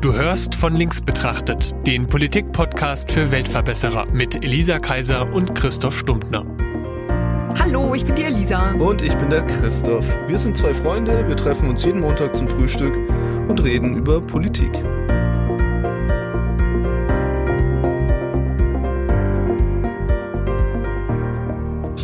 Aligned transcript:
Du 0.00 0.14
hörst 0.14 0.54
von 0.54 0.74
links 0.76 0.98
betrachtet, 0.98 1.74
den 1.86 2.06
Politik-Podcast 2.06 3.12
für 3.12 3.30
Weltverbesserer 3.30 4.10
mit 4.10 4.42
Elisa 4.42 4.78
Kaiser 4.78 5.30
und 5.30 5.54
Christoph 5.54 5.98
Stumptner. 5.98 6.46
Hallo, 7.58 7.94
ich 7.94 8.06
bin 8.06 8.14
die 8.14 8.22
Elisa. 8.22 8.70
Und 8.70 9.02
ich 9.02 9.14
bin 9.16 9.28
der 9.28 9.42
Christoph. 9.42 10.06
Wir 10.26 10.38
sind 10.38 10.56
zwei 10.56 10.72
Freunde, 10.72 11.28
wir 11.28 11.36
treffen 11.36 11.68
uns 11.68 11.84
jeden 11.84 12.00
Montag 12.00 12.34
zum 12.34 12.48
Frühstück 12.48 12.94
und 13.46 13.62
reden 13.62 13.94
über 13.94 14.22
Politik. 14.22 14.70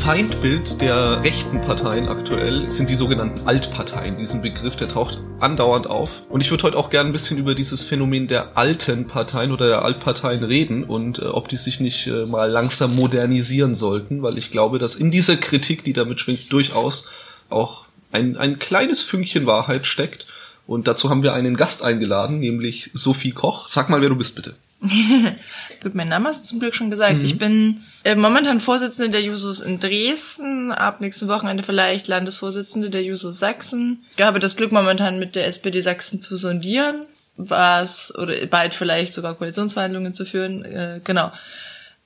Feindbild 0.07 0.81
der 0.81 1.25
rechten 1.25 1.61
Parteien 1.61 2.07
aktuell 2.07 2.71
sind 2.71 2.89
die 2.89 2.95
sogenannten 2.95 3.49
Altparteien. 3.49 4.17
Diesen 4.17 4.41
Begriff, 4.41 4.77
der 4.77 4.87
taucht 4.89 5.19
andauernd 5.41 5.89
auf. 5.89 6.23
Und 6.29 6.41
ich 6.43 6.53
würde 6.53 6.63
heute 6.63 6.77
auch 6.77 6.91
gerne 6.91 7.11
ein 7.11 7.13
bisschen 7.13 7.39
über 7.39 7.57
dieses 7.57 7.83
Phänomen 7.83 8.29
der 8.29 8.57
alten 8.57 9.09
Parteien 9.09 9.51
oder 9.51 9.67
der 9.67 9.83
Altparteien 9.85 10.45
reden 10.45 10.85
und 10.85 11.19
äh, 11.19 11.25
ob 11.25 11.49
die 11.49 11.57
sich 11.57 11.81
nicht 11.81 12.07
äh, 12.07 12.25
mal 12.25 12.49
langsam 12.49 12.95
modernisieren 12.95 13.75
sollten, 13.75 14.23
weil 14.23 14.39
ich 14.39 14.53
glaube, 14.53 14.79
dass 14.79 14.95
in 14.95 15.11
dieser 15.11 15.39
Kritik, 15.39 15.83
die 15.83 15.93
damit 15.93 16.21
schwingt, 16.21 16.53
durchaus 16.53 17.09
auch 17.51 17.87
ein, 18.13 18.37
ein 18.37 18.61
kleines 18.61 19.03
Fünkchen 19.03 19.45
Wahrheit 19.47 19.87
steckt. 19.87 20.29
Und 20.69 20.87
dazu 20.87 21.11
haben 21.11 21.25
wir 21.25 21.33
einen 21.33 21.57
Gast 21.57 21.83
eingeladen, 21.83 22.39
nämlich 22.39 22.93
Sophie 22.95 23.33
Koch. 23.33 23.67
Sag 23.67 23.91
mal, 23.91 24.01
wer 24.03 24.11
du 24.11 24.17
bist, 24.17 24.37
bitte. 24.37 24.55
Gut, 25.83 25.95
mein 25.95 26.09
Name 26.09 26.29
hast 26.29 26.45
du 26.45 26.49
zum 26.49 26.61
Glück 26.61 26.75
schon 26.75 26.91
gesagt. 26.91 27.19
Mhm. 27.19 27.25
Ich 27.25 27.39
bin 27.39 27.85
äh, 28.05 28.15
momentan 28.15 28.61
Vorsitzende 28.61 29.11
der 29.11 29.23
Jusos 29.23 29.61
in 29.61 29.81
Dresden, 29.81 30.73
ab 30.73 31.01
nächsten 31.01 31.29
Wochenende 31.29 31.63
vielleicht 31.63 32.09
Landesvorsitzende 32.09 32.91
der 32.91 33.03
Jusos 33.03 33.39
Sachsen. 33.39 34.05
Ich 34.17 34.23
habe 34.23 34.39
das 34.39 34.57
Glück, 34.57 34.73
momentan 34.73 35.19
mit 35.19 35.35
der 35.35 35.47
SPD 35.47 35.81
Sachsen 35.81 36.21
zu 36.21 36.37
sondieren, 36.37 37.07
was, 37.37 38.15
oder 38.17 38.47
bald 38.47 38.75
vielleicht 38.75 39.13
sogar 39.13 39.35
Koalitionsverhandlungen 39.35 40.15
zu 40.15 40.25
führen, 40.25 40.65
äh, 40.65 41.01
genau. 41.03 41.33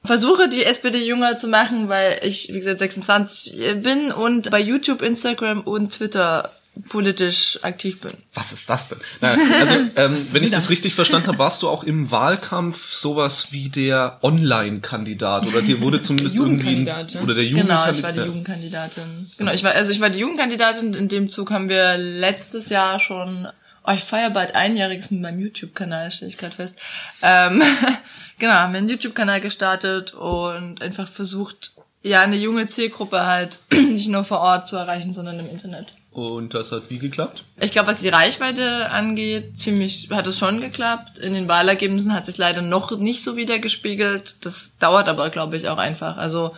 Versuche 0.02 0.48
die 0.48 0.64
SPD 0.64 1.04
jünger 1.04 1.36
zu 1.36 1.48
machen, 1.48 1.90
weil 1.90 2.20
ich, 2.22 2.48
wie 2.48 2.58
gesagt, 2.58 2.78
26 2.78 3.82
bin 3.82 4.12
und 4.12 4.50
bei 4.50 4.58
YouTube, 4.58 5.02
Instagram 5.02 5.60
und 5.60 5.92
Twitter 5.92 6.52
politisch 6.88 7.58
aktiv 7.62 8.00
bin. 8.00 8.12
Was 8.34 8.52
ist 8.52 8.68
das 8.70 8.88
denn? 8.88 8.98
Naja, 9.20 9.38
also, 9.60 9.74
ähm, 9.96 10.26
wenn 10.32 10.44
ich 10.44 10.50
das 10.50 10.70
richtig 10.70 10.94
verstanden 10.94 11.28
habe, 11.28 11.38
warst 11.38 11.62
du 11.62 11.68
auch 11.68 11.84
im 11.84 12.10
Wahlkampf 12.10 12.92
sowas 12.92 13.48
wie 13.52 13.68
der 13.68 14.18
Online-Kandidat 14.22 15.46
oder 15.46 15.62
dir 15.62 15.80
wurde 15.80 16.00
zumindest 16.00 16.36
irgendwie 16.36 16.82
oder 17.22 17.34
der 17.34 17.44
Jugendkandidat. 17.44 17.68
Genau, 17.68 17.90
ich 17.90 18.02
war 18.02 18.12
die 18.12 18.20
Jugendkandidatin. 18.20 19.30
Genau, 19.36 19.52
ich 19.52 19.64
war 19.64 19.72
also 19.72 19.92
ich 19.92 20.00
war 20.00 20.10
die 20.10 20.20
Jugendkandidatin. 20.20 20.94
In 20.94 21.08
dem 21.08 21.30
Zug 21.30 21.50
haben 21.50 21.68
wir 21.68 21.96
letztes 21.96 22.68
Jahr 22.68 22.98
schon. 22.98 23.48
Oh, 23.86 23.92
ich 23.92 24.04
feiere 24.04 24.30
bald 24.30 24.54
einjähriges 24.54 25.10
mit 25.10 25.22
meinem 25.22 25.40
YouTube-Kanal, 25.40 26.10
stelle 26.10 26.28
ich 26.28 26.36
gerade 26.36 26.54
fest. 26.54 26.78
Ähm, 27.22 27.62
genau, 28.38 28.52
haben 28.52 28.72
wir 28.72 28.78
einen 28.78 28.90
YouTube-Kanal 28.90 29.40
gestartet 29.40 30.12
und 30.12 30.82
einfach 30.82 31.08
versucht, 31.08 31.72
ja, 32.02 32.20
eine 32.20 32.36
junge 32.36 32.66
Zielgruppe 32.66 33.24
halt 33.24 33.58
nicht 33.72 34.08
nur 34.08 34.24
vor 34.24 34.40
Ort 34.40 34.68
zu 34.68 34.76
erreichen, 34.76 35.12
sondern 35.12 35.38
im 35.38 35.48
Internet. 35.48 35.94
Und 36.12 36.54
das 36.54 36.72
hat 36.72 36.84
wie 36.88 36.98
geklappt? 36.98 37.44
Ich 37.60 37.70
glaube, 37.70 37.88
was 37.88 38.00
die 38.00 38.08
Reichweite 38.08 38.90
angeht, 38.90 39.56
ziemlich 39.56 40.08
hat 40.10 40.26
es 40.26 40.38
schon 40.38 40.60
geklappt. 40.60 41.20
In 41.20 41.34
den 41.34 41.48
Wahlergebnissen 41.48 42.12
hat 42.12 42.26
sich 42.26 42.36
leider 42.36 42.62
noch 42.62 42.98
nicht 42.98 43.22
so 43.22 43.36
wieder 43.36 43.60
gespiegelt. 43.60 44.36
Das 44.44 44.76
dauert 44.78 45.08
aber, 45.08 45.30
glaube 45.30 45.56
ich, 45.56 45.68
auch 45.68 45.78
einfach. 45.78 46.16
Also 46.16 46.52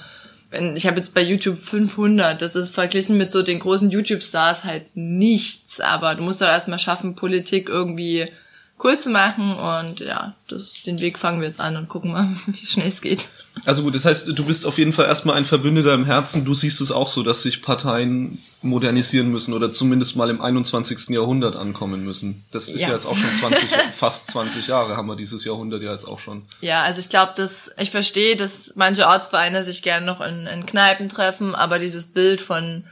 ich 0.75 0.86
habe 0.86 0.98
jetzt 0.98 1.14
bei 1.14 1.22
YouTube 1.22 1.59
500. 1.59 2.41
Das 2.41 2.56
ist 2.56 2.75
verglichen 2.75 3.19
mit 3.19 3.31
so 3.31 3.42
den 3.42 3.59
großen 3.59 3.91
YouTube-Stars 3.91 4.64
halt 4.64 4.84
nichts. 4.94 5.81
Aber 5.81 6.14
du 6.14 6.22
musst 6.22 6.41
doch 6.41 6.47
erstmal 6.47 6.78
schaffen, 6.78 7.14
Politik 7.14 7.69
irgendwie 7.69 8.28
cool 8.83 8.98
zu 8.98 9.11
machen. 9.11 9.55
Und 9.55 10.00
ja, 10.00 10.34
das, 10.48 10.83
den 10.83 11.00
Weg 11.00 11.19
fangen 11.19 11.41
wir 11.41 11.47
jetzt 11.47 11.61
an 11.61 11.77
und 11.77 11.89
gucken 11.89 12.12
mal, 12.12 12.37
wie 12.47 12.66
schnell 12.66 12.89
es 12.89 13.03
geht. 13.03 13.27
Also 13.64 13.83
gut, 13.83 13.95
das 13.95 14.05
heißt, 14.05 14.28
du 14.28 14.45
bist 14.45 14.67
auf 14.67 14.78
jeden 14.78 14.92
Fall 14.92 15.06
erstmal 15.06 15.36
ein 15.36 15.45
Verbündeter 15.45 15.95
im 15.95 16.05
Herzen. 16.05 16.44
Du 16.44 16.54
siehst 16.54 16.81
es 16.81 16.91
auch 16.91 17.06
so, 17.06 17.22
dass 17.22 17.43
sich 17.43 17.62
Parteien 17.62 18.43
modernisieren 18.62 19.31
müssen 19.31 19.53
oder 19.53 19.71
zumindest 19.72 20.16
mal 20.16 20.31
im 20.31 20.41
21. 20.41 21.10
Jahrhundert 21.10 21.56
ankommen 21.56 22.03
müssen. 22.03 22.44
Das 22.50 22.69
ist 22.69 22.81
ja, 22.81 22.88
ja 22.88 22.94
jetzt 22.94 23.06
auch 23.06 23.16
schon 23.16 23.34
20, 23.34 23.69
fast 23.93 24.31
20 24.31 24.69
Jahre 24.69 24.97
haben 24.97 25.06
wir 25.06 25.16
dieses 25.16 25.44
Jahrhundert 25.44 25.82
ja 25.82 25.93
jetzt 25.93 26.06
auch 26.06 26.19
schon. 26.19 26.43
Ja, 26.60 26.82
also 26.82 27.00
ich 27.00 27.09
glaube, 27.09 27.32
dass 27.37 27.71
ich 27.78 27.91
verstehe, 27.91 28.37
dass 28.37 28.72
manche 28.75 29.06
Ortsvereine 29.06 29.62
sich 29.62 29.82
gerne 29.82 30.06
noch 30.06 30.21
in, 30.21 30.47
in 30.47 30.66
Kneipen 30.66 31.09
treffen, 31.09 31.55
aber 31.55 31.78
dieses 31.78 32.06
Bild 32.06 32.41
von 32.41 32.84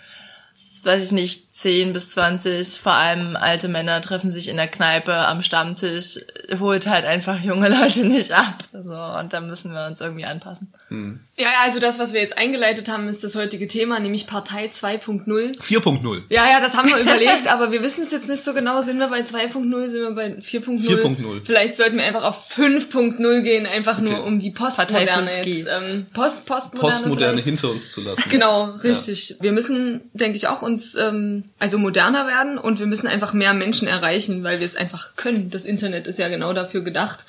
weiß 0.85 1.05
ich 1.05 1.13
nicht, 1.13 1.55
10 1.55 1.93
bis 1.93 2.11
20, 2.11 2.81
vor 2.81 2.93
allem 2.93 3.37
alte 3.37 3.69
Männer 3.69 4.01
treffen 4.01 4.31
sich 4.31 4.49
in 4.49 4.57
der 4.57 4.69
Kneipe 4.69 5.15
am 5.15 5.43
Stammtisch, 5.43 6.19
holt 6.59 6.87
halt 6.87 7.05
einfach 7.05 7.41
junge 7.41 7.69
Leute 7.69 8.05
nicht 8.05 8.33
ab. 8.33 8.65
So, 8.73 8.95
und 8.95 9.33
da 9.33 9.41
müssen 9.41 9.73
wir 9.73 9.87
uns 9.87 10.01
irgendwie 10.01 10.25
anpassen. 10.25 10.73
Hm. 10.89 11.21
Ja, 11.41 11.49
also 11.63 11.81
das, 11.81 11.99
was 11.99 12.13
wir 12.13 12.21
jetzt 12.21 12.37
eingeleitet 12.37 12.91
haben, 12.91 13.09
ist 13.09 13.25
das 13.25 13.35
heutige 13.35 13.67
Thema, 13.67 13.99
nämlich 13.99 14.27
Partei 14.27 14.67
2.0. 14.67 15.59
4.0. 15.59 16.23
Ja, 16.29 16.47
ja, 16.51 16.61
das 16.61 16.77
haben 16.77 16.89
wir 16.89 16.99
überlegt, 16.99 17.51
aber 17.51 17.73
wir 17.73 17.83
wissen 17.83 18.05
es 18.05 18.13
jetzt 18.13 18.29
nicht 18.29 18.45
so 18.45 18.53
genau. 18.53 18.83
Sind 18.83 18.99
wir 18.99 19.09
bei 19.09 19.21
2.0, 19.21 19.89
sind 19.89 20.03
wir 20.03 20.11
bei 20.11 20.27
4.0? 20.35 20.87
4.0. 20.87 21.41
Vielleicht 21.45 21.77
sollten 21.77 21.97
wir 21.97 22.05
einfach 22.05 22.25
auf 22.25 22.51
5.0 22.51 23.41
gehen, 23.41 23.67
einfach 23.67 23.99
okay. 23.99 24.11
nur 24.11 24.25
um 24.25 24.39
die 24.39 24.51
Postmoderne 24.51 25.31
jetzt, 25.47 25.69
ähm, 25.71 26.07
Post, 26.13 26.45
Postmoderne, 26.45 26.93
Postmoderne 26.93 27.41
hinter 27.41 27.71
uns 27.71 27.93
zu 27.93 28.03
lassen. 28.03 28.29
Genau, 28.29 28.73
richtig. 28.83 29.31
Ja. 29.31 29.37
Wir 29.41 29.53
müssen, 29.53 30.11
denke 30.13 30.37
ich, 30.37 30.47
auch 30.47 30.61
uns 30.61 30.95
ähm, 30.95 31.45
also 31.59 31.79
moderner 31.79 32.27
werden 32.27 32.59
und 32.59 32.79
wir 32.79 32.87
müssen 32.87 33.07
einfach 33.07 33.33
mehr 33.33 33.55
Menschen 33.55 33.89
erreichen, 33.89 34.45
weil 34.45 34.61
wir 34.61 34.67
es 34.67 34.77
einfach 34.77 35.17
können. 35.17 35.51
Das 35.51 35.65
Internet 35.65 36.07
ist 36.07 36.19
ja 36.19 36.29
genau 36.29 36.53
dafür 36.53 36.83
gedacht, 36.83 37.25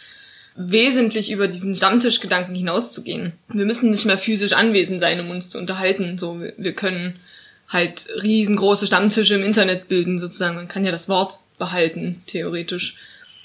wesentlich 0.55 1.31
über 1.31 1.47
diesen 1.47 1.75
Stammtischgedanken 1.75 2.55
hinauszugehen. 2.55 3.33
Wir 3.49 3.65
müssen 3.65 3.91
nicht 3.91 4.05
mehr 4.05 4.17
physisch 4.17 4.53
anwesend 4.53 4.99
sein, 4.99 5.19
um 5.19 5.29
uns 5.29 5.49
zu 5.49 5.57
unterhalten. 5.57 6.17
So, 6.17 6.41
wir 6.57 6.73
können 6.73 7.19
halt 7.69 8.07
riesengroße 8.21 8.85
Stammtische 8.85 9.35
im 9.35 9.43
Internet 9.43 9.87
bilden, 9.87 10.19
sozusagen. 10.19 10.55
Man 10.55 10.67
kann 10.67 10.85
ja 10.85 10.91
das 10.91 11.07
Wort 11.07 11.39
behalten, 11.57 12.21
theoretisch. 12.27 12.97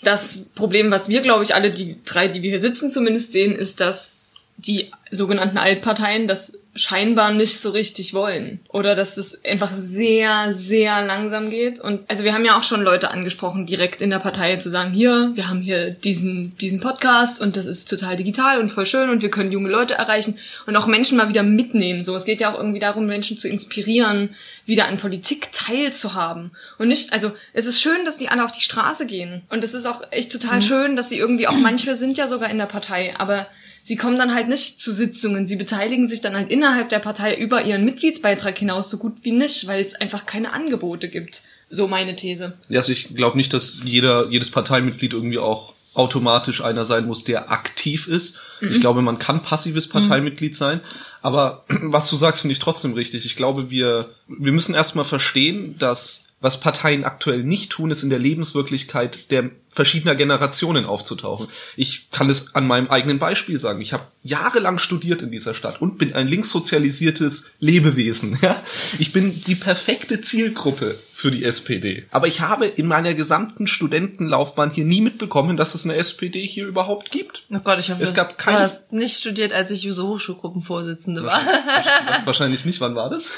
Das 0.03 0.45
Problem, 0.55 0.91
was 0.91 1.09
wir, 1.09 1.21
glaube 1.21 1.45
ich, 1.45 1.55
alle 1.55 1.71
die 1.71 1.97
drei, 2.05 2.28
die 2.28 2.43
wir 2.43 2.50
hier 2.50 2.61
sitzen, 2.61 2.91
zumindest 2.91 3.33
sehen, 3.33 3.55
ist, 3.55 3.81
dass 3.81 4.49
die 4.56 4.91
sogenannten 5.11 5.59
Altparteien 5.59 6.27
das 6.27 6.59
scheinbar 6.76 7.32
nicht 7.32 7.59
so 7.59 7.70
richtig 7.70 8.14
wollen. 8.14 8.60
Oder 8.69 8.94
dass 8.94 9.16
es 9.16 9.44
einfach 9.44 9.72
sehr, 9.75 10.53
sehr 10.53 11.04
langsam 11.04 11.50
geht. 11.50 11.81
Und 11.81 12.09
also 12.09 12.25
wir 12.25 12.32
haben 12.32 12.44
ja 12.44 12.59
auch 12.59 12.62
schon 12.62 12.82
Leute 12.82 13.10
angesprochen, 13.10 13.66
direkt 13.66 14.00
in 14.03 14.10
der 14.10 14.19
Partei 14.19 14.56
zu 14.56 14.70
sagen, 14.70 14.92
hier, 14.92 15.32
wir 15.34 15.48
haben 15.48 15.60
hier 15.60 15.91
diesen, 15.91 16.56
diesen 16.59 16.81
Podcast 16.81 17.41
und 17.41 17.56
das 17.56 17.66
ist 17.66 17.88
total 17.88 18.16
digital 18.16 18.60
und 18.60 18.70
voll 18.70 18.86
schön 18.86 19.10
und 19.10 19.22
wir 19.22 19.31
können 19.31 19.53
junge 19.53 19.70
Leute 19.70 19.94
erreichen 19.94 20.38
und 20.66 20.76
auch 20.76 20.86
Menschen 20.86 21.16
mal 21.16 21.28
wieder 21.28 21.42
mitnehmen. 21.42 22.03
So, 22.03 22.15
es 22.15 22.25
geht 22.25 22.41
ja 22.41 22.53
auch 22.53 22.59
irgendwie 22.59 22.81
darum, 22.81 23.06
Menschen 23.06 23.38
zu 23.38 23.48
inspirieren, 23.48 24.34
wieder 24.66 24.88
an 24.88 24.98
Politik 24.98 25.48
teilzuhaben. 25.53 26.50
Und 26.78 26.88
nicht, 26.88 27.12
also 27.12 27.32
es 27.53 27.66
ist 27.66 27.81
schön, 27.81 28.04
dass 28.04 28.19
die 28.19 28.28
alle 28.28 28.44
auf 28.44 28.53
die 28.53 28.60
Straße 28.60 29.06
gehen. 29.06 29.42
Und 29.48 29.65
es 29.65 29.75
ist 29.75 29.86
auch 29.86 30.03
echt 30.10 30.32
total 30.32 30.56
mhm. 30.56 30.62
schön, 30.62 30.97
dass 30.97 31.09
sie 31.09 31.19
irgendwie 31.19 31.48
auch, 31.48 31.56
manche 31.56 31.97
sind 31.97 32.19
ja 32.19 32.26
sogar 32.26 32.50
in 32.50 32.59
der 32.59 32.66
Partei, 32.66 33.15
aber 33.16 33.47
sie 33.86 33.97
kommen 33.97 34.19
dann 34.19 34.34
halt 34.34 34.48
nicht 34.48 34.80
zu 34.80 34.92
Sitzungen. 34.92 35.47
Sie 35.47 35.54
beteiligen 35.54 36.08
sich 36.08 36.20
dann 36.20 36.34
halt 36.34 36.50
innerhalb 36.50 36.88
der 36.88 36.98
Partei 36.98 37.36
über 37.36 37.62
ihren 37.64 37.84
Mitgliedsbeitrag 37.84 38.58
hinaus 38.58 38.91
so 38.91 38.98
gut 38.98 39.19
wie 39.22 39.30
nicht, 39.30 39.69
weil 39.69 39.80
es 39.80 39.94
einfach 39.94 40.26
keine 40.26 40.52
Angebote 40.52 41.08
gibt. 41.08 41.42
So 41.70 41.86
meine 41.86 42.16
These. 42.16 42.54
Ja, 42.69 42.80
also 42.80 42.91
ich 42.91 43.14
glaube 43.14 43.36
nicht, 43.36 43.52
dass 43.52 43.80
jeder, 43.84 44.28
jedes 44.28 44.50
Parteimitglied 44.50 45.12
irgendwie 45.12 45.38
auch 45.38 45.72
automatisch 45.94 46.62
einer 46.62 46.84
sein 46.84 47.06
muss, 47.06 47.22
der 47.22 47.50
aktiv 47.50 48.08
ist. 48.08 48.41
Mhm. 48.60 48.72
Ich 48.72 48.80
glaube, 48.80 49.02
man 49.02 49.20
kann 49.20 49.42
passives 49.42 49.88
Parteimitglied 49.88 50.53
mhm. 50.53 50.56
sein. 50.56 50.80
Aber 51.22 51.64
was 51.68 52.10
du 52.10 52.16
sagst, 52.16 52.41
finde 52.41 52.53
ich 52.53 52.58
trotzdem 52.58 52.92
richtig. 52.92 53.24
Ich 53.24 53.36
glaube, 53.36 53.70
wir, 53.70 54.10
wir 54.26 54.53
müssen 54.53 54.74
erstmal 54.74 55.04
verstehen, 55.04 55.78
dass 55.78 56.24
was 56.41 56.60
Parteien 56.60 57.04
aktuell 57.04 57.42
nicht 57.42 57.72
tun, 57.72 57.91
ist 57.91 58.02
in 58.02 58.10
der 58.10 58.19
Lebenswirklichkeit 58.19 59.30
der 59.30 59.50
verschiedener 59.69 60.14
Generationen 60.14 60.84
aufzutauchen. 60.84 61.48
Ich 61.77 62.10
kann 62.10 62.28
es 62.28 62.54
an 62.54 62.66
meinem 62.66 62.88
eigenen 62.88 63.18
Beispiel 63.18 63.59
sagen. 63.59 63.80
Ich 63.80 63.92
habe 63.92 64.06
jahrelang 64.22 64.78
studiert 64.78 65.22
in 65.22 65.30
dieser 65.30 65.54
Stadt 65.54 65.80
und 65.80 65.98
bin 65.98 66.15
ein 66.15 66.28
linkssozialisiertes 66.28 67.47
Lebewesen. 67.59 68.38
Ja? 68.47 68.62
Ich 68.98 69.12
bin 69.12 69.42
die 69.44 69.54
perfekte 69.54 70.21
Zielgruppe 70.21 70.98
für 71.12 71.30
die 71.30 71.42
SPD. 71.42 72.04
Aber 72.10 72.28
ich 72.28 72.42
habe 72.42 72.66
in 72.66 72.86
meiner 72.86 73.15
gesamten 73.15 73.66
Studentenlaufbahn 73.66 74.71
hier 74.71 74.84
nie 74.84 75.00
mitbekommen, 75.00 75.56
dass 75.56 75.74
es 75.74 75.84
eine 75.84 75.97
SPD 75.97 76.47
hier 76.47 76.66
überhaupt 76.66 77.10
gibt. 77.10 77.44
Oh 77.50 77.59
Gott, 77.60 77.80
ich 77.80 77.91
hoffe, 77.91 78.03
es 78.03 78.15
gab 78.15 78.39
keine... 78.39 78.59
du 78.59 78.62
hast 78.62 78.92
nicht 78.92 79.16
studiert, 79.16 79.53
als 79.53 79.71
ich 79.71 79.82
Juso 79.82 80.06
Hochschulgruppenvorsitzende 80.09 81.24
war. 81.24 81.41
Wahrscheinlich 82.24 82.65
nicht. 82.66 82.80
Wann 82.80 82.94
war 82.94 83.10
das? 83.10 83.30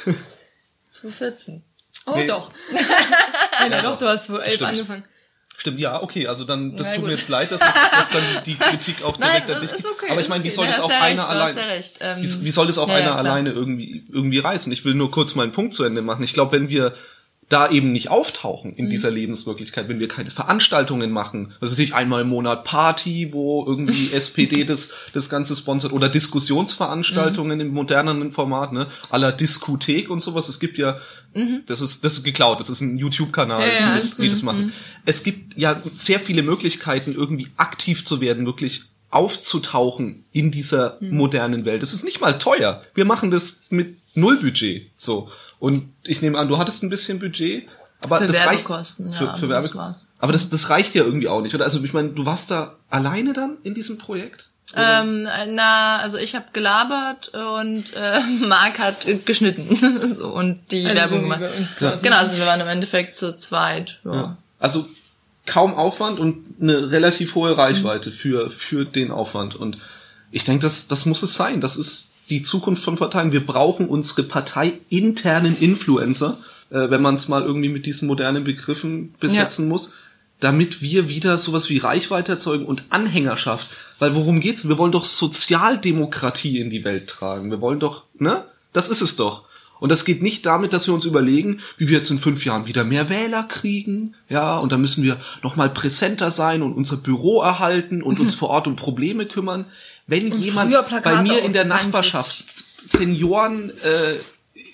2014. 0.89 1.63
Oh, 2.13 2.17
nee. 2.17 2.27
doch. 2.27 2.53
ja, 3.61 3.69
ja, 3.69 3.83
doch, 3.83 3.99
du 3.99 4.07
hast 4.07 4.31
wohl 4.31 4.41
elf 4.41 4.55
Stimmt. 4.55 4.71
angefangen. 4.71 5.05
Stimmt, 5.57 5.81
ja, 5.81 6.01
okay, 6.01 6.29
also 6.29 6.45
dann, 6.45 6.77
das 6.77 6.87
ja, 6.87 6.95
tut 6.95 7.03
gut. 7.03 7.11
mir 7.11 7.17
jetzt 7.17 7.29
leid, 7.29 7.51
dass, 7.51 7.61
ich, 7.61 7.67
dass 7.67 8.11
dann 8.11 8.23
die 8.47 8.55
Kritik 8.59 9.03
auch 9.03 9.17
direkt 9.17 9.49
Nein, 9.49 9.57
an 9.57 9.63
dich 9.63 9.73
ist 9.73 9.87
okay, 9.87 10.07
Aber 10.11 10.21
ich 10.21 10.29
meine, 10.29 10.45
wie 10.45 10.51
soll 10.51 10.69
das 10.69 10.79
auch 10.79 10.89
ja 10.89 11.01
einer 11.01 11.29
alleine, 11.29 11.61
ähm, 12.01 12.17
wie, 12.21 12.51
soll 12.53 12.69
das 12.69 12.79
auch 12.79 12.89
einer 12.89 13.17
alleine 13.17 13.51
irgendwie, 13.51 14.05
irgendwie 14.09 14.39
reißen? 14.39 14.71
Ich 14.71 14.85
will 14.85 14.95
nur 14.95 15.11
kurz 15.11 15.35
meinen 15.35 15.51
Punkt 15.51 15.75
zu 15.75 15.83
Ende 15.83 16.01
machen. 16.01 16.23
Ich 16.23 16.33
glaube, 16.33 16.53
wenn 16.53 16.69
wir 16.69 16.95
da 17.49 17.71
eben 17.71 17.93
nicht 17.93 18.11
auftauchen 18.11 18.75
in 18.77 18.91
dieser 18.91 19.11
Lebenswirklichkeit, 19.11 19.89
wenn 19.89 20.01
wir 20.01 20.09
keine 20.09 20.31
Veranstaltungen 20.31 21.11
machen, 21.11 21.55
das 21.61 21.73
ist 21.73 21.79
nicht 21.79 21.95
einmal 21.95 22.21
im 22.21 22.29
Monat 22.29 22.65
Party, 22.65 23.29
wo 23.33 23.65
irgendwie 23.67 24.11
SPD 24.13 24.65
das, 24.65 24.91
das 25.15 25.31
Ganze 25.31 25.57
sponsert 25.57 25.93
oder 25.93 26.09
Diskussionsveranstaltungen 26.11 27.61
im 27.61 27.69
moderneren 27.69 28.33
Format, 28.33 28.73
ne, 28.73 28.87
aller 29.11 29.33
Diskothek 29.33 30.11
und 30.11 30.21
sowas. 30.23 30.49
Es 30.49 30.61
gibt 30.61 30.79
ja, 30.79 30.99
das 31.67 31.81
ist, 31.81 32.05
das 32.05 32.15
ist 32.15 32.25
geklaut, 32.25 32.61
das 32.61 32.69
ist 32.71 32.81
ein 32.81 32.99
YouTube-Kanal, 32.99 33.61
Ja, 33.61 33.67
ja, 33.75 33.89
die, 33.89 33.95
das, 34.01 34.17
die 34.17 34.29
das 34.29 34.43
machen. 34.43 34.73
Es 35.07 35.23
gibt 35.23 35.57
ja 35.57 35.81
sehr 35.97 36.21
viele 36.21 36.43
Möglichkeiten, 36.43 37.15
irgendwie 37.15 37.49
aktiv 37.57 38.05
zu 38.05 38.21
werden, 38.21 38.45
wirklich 38.47 38.83
aufzutauchen 39.11 40.25
in 40.33 40.51
dieser 40.51 40.99
Mhm. 41.01 41.17
modernen 41.17 41.65
Welt. 41.65 41.83
Es 41.83 41.93
ist 41.95 42.05
nicht 42.05 42.21
mal 42.21 42.39
teuer. 42.39 42.83
Wir 42.95 43.05
machen 43.05 43.31
das 43.31 43.63
mit 43.71 43.97
null 44.15 44.37
Budget, 44.39 44.91
so. 44.97 45.31
Und 45.59 45.91
ich 46.05 46.23
nehme 46.23 46.39
an, 46.39 46.49
du 46.49 46.59
hattest 46.59 46.83
ein 46.83 46.91
bisschen 46.91 47.19
Budget, 47.19 47.69
aber 48.01 48.19
Für 48.19 48.27
das 48.27 48.37
Werbekosten, 48.37 49.07
reicht 49.09 49.21
ja, 49.21 49.27
für, 49.27 49.31
aber 49.31 49.39
für 49.39 49.47
das 49.47 49.51
Werbekosten. 49.51 50.09
Aber 50.21 50.33
das, 50.33 50.51
das 50.51 50.71
reicht 50.71 50.95
ja 50.95 51.05
irgendwie 51.05 51.29
auch 51.29 51.41
nicht, 51.41 51.55
oder? 51.55 51.65
Also 51.65 51.83
ich 51.85 51.93
meine, 51.93 52.11
du 52.11 52.25
warst 52.27 52.51
da 52.51 52.77
alleine 52.91 53.33
dann 53.33 53.57
in 53.63 53.75
diesem 53.75 53.99
Projekt? 53.99 54.49
Oder? 54.73 55.01
Ähm, 55.01 55.29
na, 55.55 55.99
also 55.99 56.19
ich 56.19 56.35
habe 56.35 56.47
gelabert 56.53 57.29
und 57.29 57.85
äh, 57.95 58.21
Marc 58.47 58.79
hat 58.79 59.07
äh, 59.07 59.17
geschnitten 59.17 59.79
so, 60.15 60.29
und 60.29 60.61
die 60.71 60.87
Also 60.87 61.01
Werbung 61.01 61.19
so 61.31 61.37
gemacht. 61.39 61.57
uns 61.57 61.77
quasi. 61.77 62.03
Genau, 62.05 62.19
also 62.19 62.37
wir 62.37 62.47
waren 62.47 62.61
im 62.61 62.69
Endeffekt 62.69 63.17
zu 63.17 63.37
zweit. 63.37 64.01
Ja. 64.05 64.37
Also 64.59 64.87
kaum 65.47 65.75
Aufwand 65.75 66.19
und 66.19 66.55
eine 66.61 66.91
relativ 66.91 67.35
hohe 67.35 67.57
Reichweite 67.57 68.13
für, 68.13 68.51
für 68.51 68.85
den 68.85 69.11
Aufwand. 69.11 69.55
Und 69.55 69.79
ich 70.31 70.45
denke, 70.45 70.63
das, 70.63 70.89
das 70.89 71.07
muss 71.07 71.23
es 71.23 71.35
sein. 71.35 71.61
Das 71.61 71.77
ist 71.77 72.08
die 72.31 72.43
Zukunft 72.43 72.85
von 72.85 72.97
Parteien. 72.97 73.33
Wir 73.33 73.45
brauchen 73.45 73.89
unsere 73.89 74.23
parteiinternen 74.23 75.59
Influencer, 75.59 76.39
äh, 76.71 76.91
wenn 76.91 77.03
man 77.03 77.15
es 77.15 77.29
mal 77.29 77.43
irgendwie 77.43 77.69
mit 77.69 77.87
diesen 77.87 78.09
modernen 78.09 78.45
Begriffen 78.45 79.15
besetzen 79.21 79.69
muss, 79.69 79.95
damit 80.41 80.83
wir 80.83 81.09
wieder 81.09 81.39
sowas 81.39 81.69
wie 81.69 81.79
Reichweite 81.79 82.33
erzeugen 82.33 82.67
und 82.67 82.85
Anhängerschaft. 82.91 83.69
Weil 83.99 84.15
worum 84.15 84.41
geht's? 84.41 84.69
Wir 84.69 84.79
wollen 84.79 84.93
doch 84.93 85.05
Sozialdemokratie 85.05 86.61
in 86.61 86.71
die 86.71 86.85
Welt 86.85 87.09
tragen. 87.09 87.51
Wir 87.51 87.61
wollen 87.61 87.81
doch, 87.81 88.05
ne? 88.19 88.45
Das 88.73 88.89
ist 88.89 89.01
es 89.01 89.17
doch. 89.17 89.49
Und 89.81 89.93
das 89.93 90.05
geht 90.05 90.23
nicht 90.23 90.45
damit, 90.45 90.73
dass 90.73 90.87
wir 90.87 90.95
uns 90.95 91.05
überlegen, 91.05 91.61
wie 91.77 91.89
wir 91.89 91.99
jetzt 91.99 92.11
in 92.11 92.19
fünf 92.19 92.45
Jahren 92.45 92.67
wieder 92.67 92.85
mehr 92.85 93.09
Wähler 93.09 93.45
kriegen, 93.45 94.15
ja, 94.29 94.59
und 94.59 94.73
dann 94.73 94.81
müssen 94.81 95.05
wir 95.05 95.19
noch 95.43 95.57
mal 95.57 95.71
präsenter 95.71 96.31
sein 96.31 96.63
und 96.63 96.75
unser 96.75 96.97
Büro 96.97 97.43
erhalten 97.43 98.03
und 98.03 98.19
uns 98.19 98.35
vor 98.35 98.51
Ort 98.51 98.67
um 98.67 98.77
Probleme 98.77 99.27
kümmern. 99.27 99.67
Wenn 100.09 100.33
jemand 100.33 100.73
früher 100.73 100.83
Plakate 100.83 101.17
bei 101.17 101.23
mir 101.23 101.43
in 101.45 101.53
der 101.53 101.67
Nachbarschaft 101.67 102.65
Senioren 102.85 103.71
äh, 103.83 104.15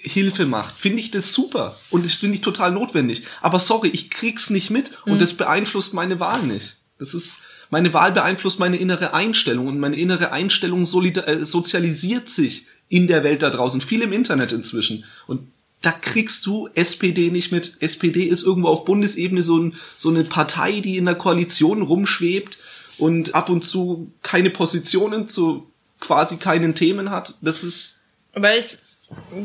Hilfe 0.08 0.46
macht, 0.46 0.76
finde 0.76 1.00
ich 1.00 1.10
das 1.10 1.32
super 1.32 1.76
und 1.90 2.04
das 2.04 2.14
finde 2.14 2.36
ich 2.36 2.40
total 2.40 2.70
notwendig. 2.70 3.24
Aber 3.42 3.58
sorry, 3.58 3.88
ich 3.88 4.10
krieg's 4.10 4.48
nicht 4.48 4.70
mit 4.70 4.92
und 5.04 5.20
das 5.20 5.34
beeinflusst 5.34 5.92
meine 5.92 6.20
Wahl 6.20 6.42
nicht. 6.44 6.76
Das 6.98 7.14
ist 7.14 7.34
meine 7.68 7.92
Wahl 7.92 8.12
beeinflusst 8.12 8.60
meine 8.60 8.76
innere 8.76 9.12
Einstellung 9.12 9.66
und 9.66 9.80
meine 9.80 9.96
innere 9.96 10.30
Einstellung 10.30 10.82
äh, 10.82 11.44
sozialisiert 11.44 12.28
sich 12.28 12.66
in 12.88 13.08
der 13.08 13.24
Welt 13.24 13.42
da 13.42 13.50
draußen, 13.50 13.80
viel 13.80 14.02
im 14.02 14.12
Internet 14.12 14.52
inzwischen 14.52 15.04
und 15.26 15.48
da 15.82 15.92
kriegst 15.92 16.46
du 16.46 16.68
SPD 16.74 17.30
nicht 17.30 17.52
mit. 17.52 17.76
SPD 17.80 18.22
ist 18.22 18.42
irgendwo 18.42 18.68
auf 18.68 18.86
Bundesebene 18.86 19.42
so, 19.42 19.58
ein, 19.58 19.74
so 19.98 20.08
eine 20.08 20.24
Partei, 20.24 20.80
die 20.80 20.96
in 20.96 21.04
der 21.04 21.14
Koalition 21.14 21.82
rumschwebt 21.82 22.58
und 22.98 23.34
ab 23.34 23.48
und 23.48 23.62
zu 23.62 24.12
keine 24.22 24.50
Positionen 24.50 25.28
zu 25.28 25.70
quasi 26.00 26.36
keinen 26.36 26.74
Themen 26.74 27.10
hat. 27.10 27.34
Das 27.40 27.62
ist 27.64 28.00
Aber 28.32 28.56
ich. 28.56 28.78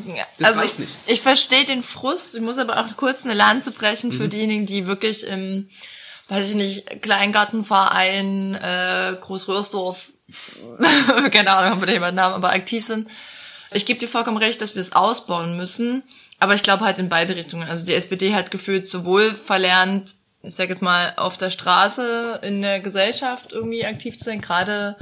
Ja, 0.07 0.25
Das 0.39 0.49
also, 0.49 0.61
reicht 0.61 0.79
nicht. 0.79 0.95
Ich 1.05 1.21
verstehe 1.21 1.65
den 1.65 1.83
Frust. 1.83 2.35
Ich 2.35 2.41
muss 2.41 2.57
aber 2.57 2.79
auch 2.79 2.97
kurz 2.97 3.23
eine 3.25 3.33
Lanze 3.35 3.71
brechen 3.71 4.09
Mhm. 4.09 4.13
für 4.13 4.27
diejenigen, 4.27 4.65
die 4.65 4.87
wirklich 4.87 5.25
im, 5.27 5.69
weiß 6.29 6.49
ich 6.49 6.55
nicht, 6.55 7.01
Kleingartenverein, 7.01 8.55
äh, 8.55 9.15
Großröhrsdorf, 9.19 10.09
keine 11.31 11.51
Ahnung, 11.51 11.73
ob 11.73 11.79
wir 11.81 11.87
da 11.87 11.93
jemanden 11.93 12.19
haben, 12.21 12.33
aber 12.33 12.51
aktiv 12.53 12.83
sind. 12.83 13.07
Ich 13.71 13.85
gebe 13.85 13.99
dir 13.99 14.07
vollkommen 14.07 14.37
recht, 14.37 14.61
dass 14.61 14.75
wir 14.75 14.81
es 14.81 14.93
ausbauen 14.93 15.57
müssen. 15.57 16.03
Aber 16.39 16.55
ich 16.55 16.63
glaube 16.63 16.85
halt 16.85 16.97
in 16.99 17.09
beide 17.09 17.35
Richtungen. 17.35 17.67
Also 17.67 17.85
die 17.85 17.93
SPD 17.93 18.33
hat 18.33 18.49
gefühlt 18.49 18.87
sowohl 18.87 19.33
verlernt, 19.33 20.15
ich 20.41 20.55
sag 20.55 20.69
jetzt 20.69 20.81
mal, 20.81 21.13
auf 21.17 21.37
der 21.37 21.49
Straße 21.49 22.39
in 22.43 22.61
der 22.61 22.79
Gesellschaft 22.79 23.51
irgendwie 23.51 23.85
aktiv 23.85 24.17
zu 24.17 24.25
sein, 24.25 24.41
gerade 24.41 24.95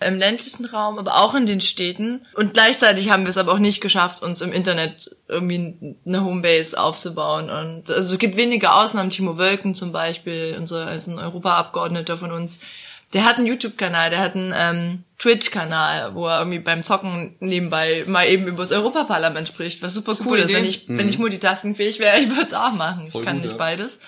im 0.00 0.18
ländlichen 0.18 0.66
Raum, 0.66 0.98
aber 0.98 1.22
auch 1.22 1.34
in 1.34 1.46
den 1.46 1.60
Städten. 1.60 2.26
Und 2.34 2.54
gleichzeitig 2.54 3.10
haben 3.10 3.22
wir 3.22 3.30
es 3.30 3.38
aber 3.38 3.52
auch 3.52 3.58
nicht 3.58 3.80
geschafft, 3.80 4.22
uns 4.22 4.40
im 4.40 4.52
Internet 4.52 5.16
irgendwie 5.28 5.96
eine 6.06 6.24
Homebase 6.24 6.78
aufzubauen. 6.78 7.48
Und 7.48 7.90
also 7.90 8.14
es 8.14 8.18
gibt 8.18 8.36
wenige 8.36 8.72
Ausnahmen. 8.72 9.10
Timo 9.10 9.38
Wölken 9.38 9.74
zum 9.74 9.92
Beispiel, 9.92 10.56
unser 10.58 10.92
ist 10.92 11.06
ein 11.06 11.18
Europaabgeordneter 11.18 12.16
von 12.16 12.32
uns. 12.32 12.60
Der 13.12 13.24
hat 13.24 13.36
einen 13.36 13.46
YouTube-Kanal, 13.46 14.10
der 14.10 14.18
hat 14.18 14.34
einen 14.34 14.52
ähm, 14.56 15.04
Twitch-Kanal, 15.18 16.14
wo 16.14 16.26
er 16.26 16.40
irgendwie 16.40 16.58
beim 16.58 16.82
Zocken 16.82 17.36
nebenbei 17.38 18.04
mal 18.08 18.26
eben 18.26 18.48
über 18.48 18.58
das 18.58 18.72
Europaparlament 18.72 19.46
spricht, 19.46 19.82
was 19.82 19.94
super, 19.94 20.16
cool 20.24 20.38
ist. 20.38 20.50
Idee. 20.50 20.58
Wenn 20.58 20.64
ich, 20.64 20.88
wenn 20.88 21.08
ich 21.08 21.18
multitaskingfähig 21.18 22.00
wäre, 22.00 22.18
ich 22.20 22.28
würde 22.30 22.46
es 22.46 22.54
auch 22.54 22.72
machen. 22.72 23.06
Ich 23.06 23.12
Voll 23.12 23.24
kann 23.24 23.36
gut, 23.36 23.44
nicht 23.44 23.52
ja. 23.52 23.58
beides. 23.58 24.00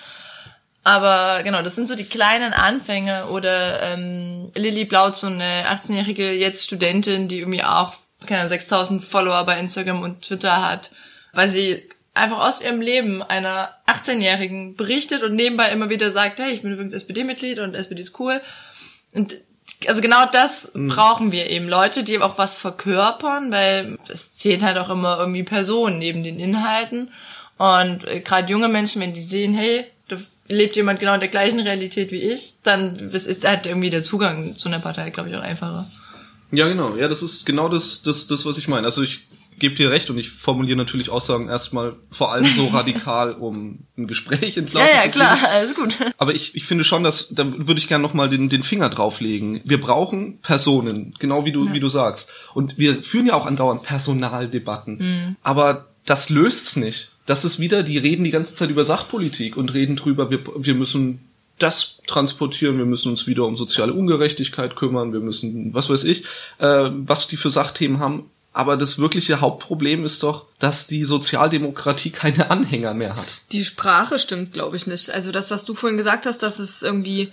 Aber 0.87 1.43
genau, 1.43 1.61
das 1.61 1.75
sind 1.75 1.89
so 1.89 1.95
die 1.95 2.05
kleinen 2.05 2.53
Anfänge. 2.53 3.25
Oder 3.25 3.81
ähm, 3.81 4.53
Lilly 4.55 4.85
Blaut, 4.85 5.17
so 5.17 5.27
eine 5.27 5.65
18-jährige 5.67 6.31
jetzt 6.31 6.63
Studentin, 6.63 7.27
die 7.27 7.39
irgendwie 7.39 7.61
auch 7.61 7.93
keine 8.25 8.39
Ahnung, 8.39 8.49
6000 8.49 9.03
Follower 9.03 9.45
bei 9.45 9.59
Instagram 9.59 10.01
und 10.01 10.21
Twitter 10.21 10.65
hat, 10.65 10.91
weil 11.33 11.49
sie 11.49 11.89
einfach 12.13 12.47
aus 12.47 12.61
ihrem 12.61 12.79
Leben 12.79 13.21
einer 13.21 13.75
18-Jährigen 13.85 14.77
berichtet 14.77 15.23
und 15.23 15.35
nebenbei 15.35 15.69
immer 15.71 15.89
wieder 15.89 16.09
sagt, 16.09 16.39
hey, 16.39 16.53
ich 16.53 16.61
bin 16.61 16.71
übrigens 16.71 16.93
SPD-Mitglied 16.93 17.59
und 17.59 17.75
SPD 17.75 17.99
ist 17.99 18.17
cool. 18.17 18.41
Und 19.11 19.35
also 19.87 20.01
genau 20.01 20.25
das 20.25 20.71
brauchen 20.73 21.33
wir 21.33 21.49
eben. 21.49 21.67
Leute, 21.67 22.05
die 22.05 22.17
auch 22.19 22.37
was 22.37 22.57
verkörpern, 22.57 23.51
weil 23.51 23.97
es 24.07 24.33
zählt 24.33 24.63
halt 24.63 24.77
auch 24.77 24.89
immer 24.89 25.19
irgendwie 25.19 25.43
Personen 25.43 25.99
neben 25.99 26.23
den 26.23 26.39
Inhalten. 26.39 27.11
Und 27.57 28.07
äh, 28.07 28.21
gerade 28.21 28.49
junge 28.49 28.69
Menschen, 28.69 29.01
wenn 29.01 29.13
die 29.13 29.21
sehen, 29.21 29.53
hey, 29.53 29.85
lebt 30.49 30.75
jemand 30.75 30.99
genau 30.99 31.13
in 31.13 31.19
der 31.19 31.29
gleichen 31.29 31.59
Realität 31.59 32.11
wie 32.11 32.21
ich, 32.21 32.53
dann 32.63 32.97
ist, 33.11 33.47
halt 33.47 33.65
irgendwie 33.65 33.89
der 33.89 34.03
Zugang 34.03 34.55
zu 34.55 34.67
einer 34.69 34.79
Partei, 34.79 35.09
glaube 35.09 35.29
ich, 35.29 35.35
auch 35.35 35.41
einfacher. 35.41 35.89
Ja, 36.51 36.67
genau. 36.67 36.95
Ja, 36.95 37.07
das 37.07 37.21
ist 37.23 37.45
genau 37.45 37.67
das, 37.67 38.01
das, 38.01 38.27
das 38.27 38.45
was 38.45 38.57
ich 38.57 38.67
meine. 38.67 38.85
Also 38.87 39.03
ich 39.03 39.27
gebe 39.59 39.73
dir 39.75 39.89
recht 39.89 40.09
und 40.09 40.17
ich 40.19 40.29
formuliere 40.29 40.77
natürlich 40.77 41.09
Aussagen 41.09 41.49
erstmal 41.49 41.95
vor 42.11 42.31
allem 42.31 42.45
so 42.45 42.67
radikal, 42.73 43.33
um 43.33 43.79
ein 43.97 44.07
Gespräch 44.07 44.55
ins 44.55 44.71
Ja, 44.71 44.79
Laufen 44.79 44.95
ja, 44.95 45.03
zu 45.03 45.09
klar, 45.09 45.35
kriegen. 45.35 45.45
alles 45.47 45.75
gut. 45.75 45.97
Aber 46.17 46.33
ich, 46.35 46.55
ich 46.55 46.65
finde 46.65 46.83
schon, 46.83 47.03
dass 47.03 47.29
da 47.29 47.45
würde 47.67 47.79
ich 47.79 47.87
gerne 47.87 48.03
noch 48.03 48.13
mal 48.13 48.29
den, 48.29 48.49
den 48.49 48.63
Finger 48.63 48.89
drauflegen. 48.89 49.61
Wir 49.65 49.81
brauchen 49.81 50.39
Personen, 50.41 51.15
genau 51.19 51.43
wie 51.45 51.51
du 51.51 51.73
wie 51.73 51.79
du 51.79 51.89
sagst. 51.89 52.31
Und 52.53 52.77
wir 52.77 53.01
führen 53.01 53.25
ja 53.25 53.33
auch 53.33 53.45
andauernd 53.45 53.83
Personaldebatten. 53.83 55.35
Aber 55.43 55.87
das 56.07 56.29
löst's 56.29 56.75
nicht. 56.75 57.11
Das 57.27 57.45
ist 57.45 57.59
wieder, 57.59 57.83
die 57.83 57.97
reden 57.97 58.23
die 58.23 58.31
ganze 58.31 58.55
Zeit 58.55 58.69
über 58.71 58.85
Sachpolitik 58.85 59.57
und 59.57 59.73
reden 59.73 59.97
drüber, 59.97 60.31
wir, 60.31 60.39
wir 60.57 60.73
müssen 60.73 61.19
das 61.59 61.99
transportieren, 62.07 62.77
wir 62.77 62.85
müssen 62.85 63.09
uns 63.09 63.27
wieder 63.27 63.43
um 63.43 63.55
soziale 63.55 63.93
Ungerechtigkeit 63.93 64.75
kümmern, 64.75 65.11
wir 65.11 65.19
müssen, 65.19 65.73
was 65.73 65.89
weiß 65.89 66.05
ich, 66.05 66.23
äh, 66.59 66.89
was 66.91 67.27
die 67.27 67.37
für 67.37 67.49
Sachthemen 67.49 67.99
haben. 67.99 68.29
Aber 68.53 68.77
das 68.77 68.97
wirkliche 68.97 69.41
Hauptproblem 69.41 70.03
ist 70.03 70.23
doch, 70.23 70.45
dass 70.57 70.87
die 70.87 71.03
Sozialdemokratie 71.03 72.09
keine 72.09 72.49
Anhänger 72.49 72.93
mehr 72.93 73.15
hat. 73.15 73.27
Die 73.51 73.65
Sprache 73.65 74.17
stimmt, 74.17 74.53
glaube 74.53 74.77
ich, 74.77 74.87
nicht. 74.87 75.09
Also 75.11 75.31
das, 75.31 75.51
was 75.51 75.65
du 75.65 75.75
vorhin 75.75 75.97
gesagt 75.97 76.25
hast, 76.25 76.41
dass 76.41 76.57
es 76.57 76.81
irgendwie 76.81 77.31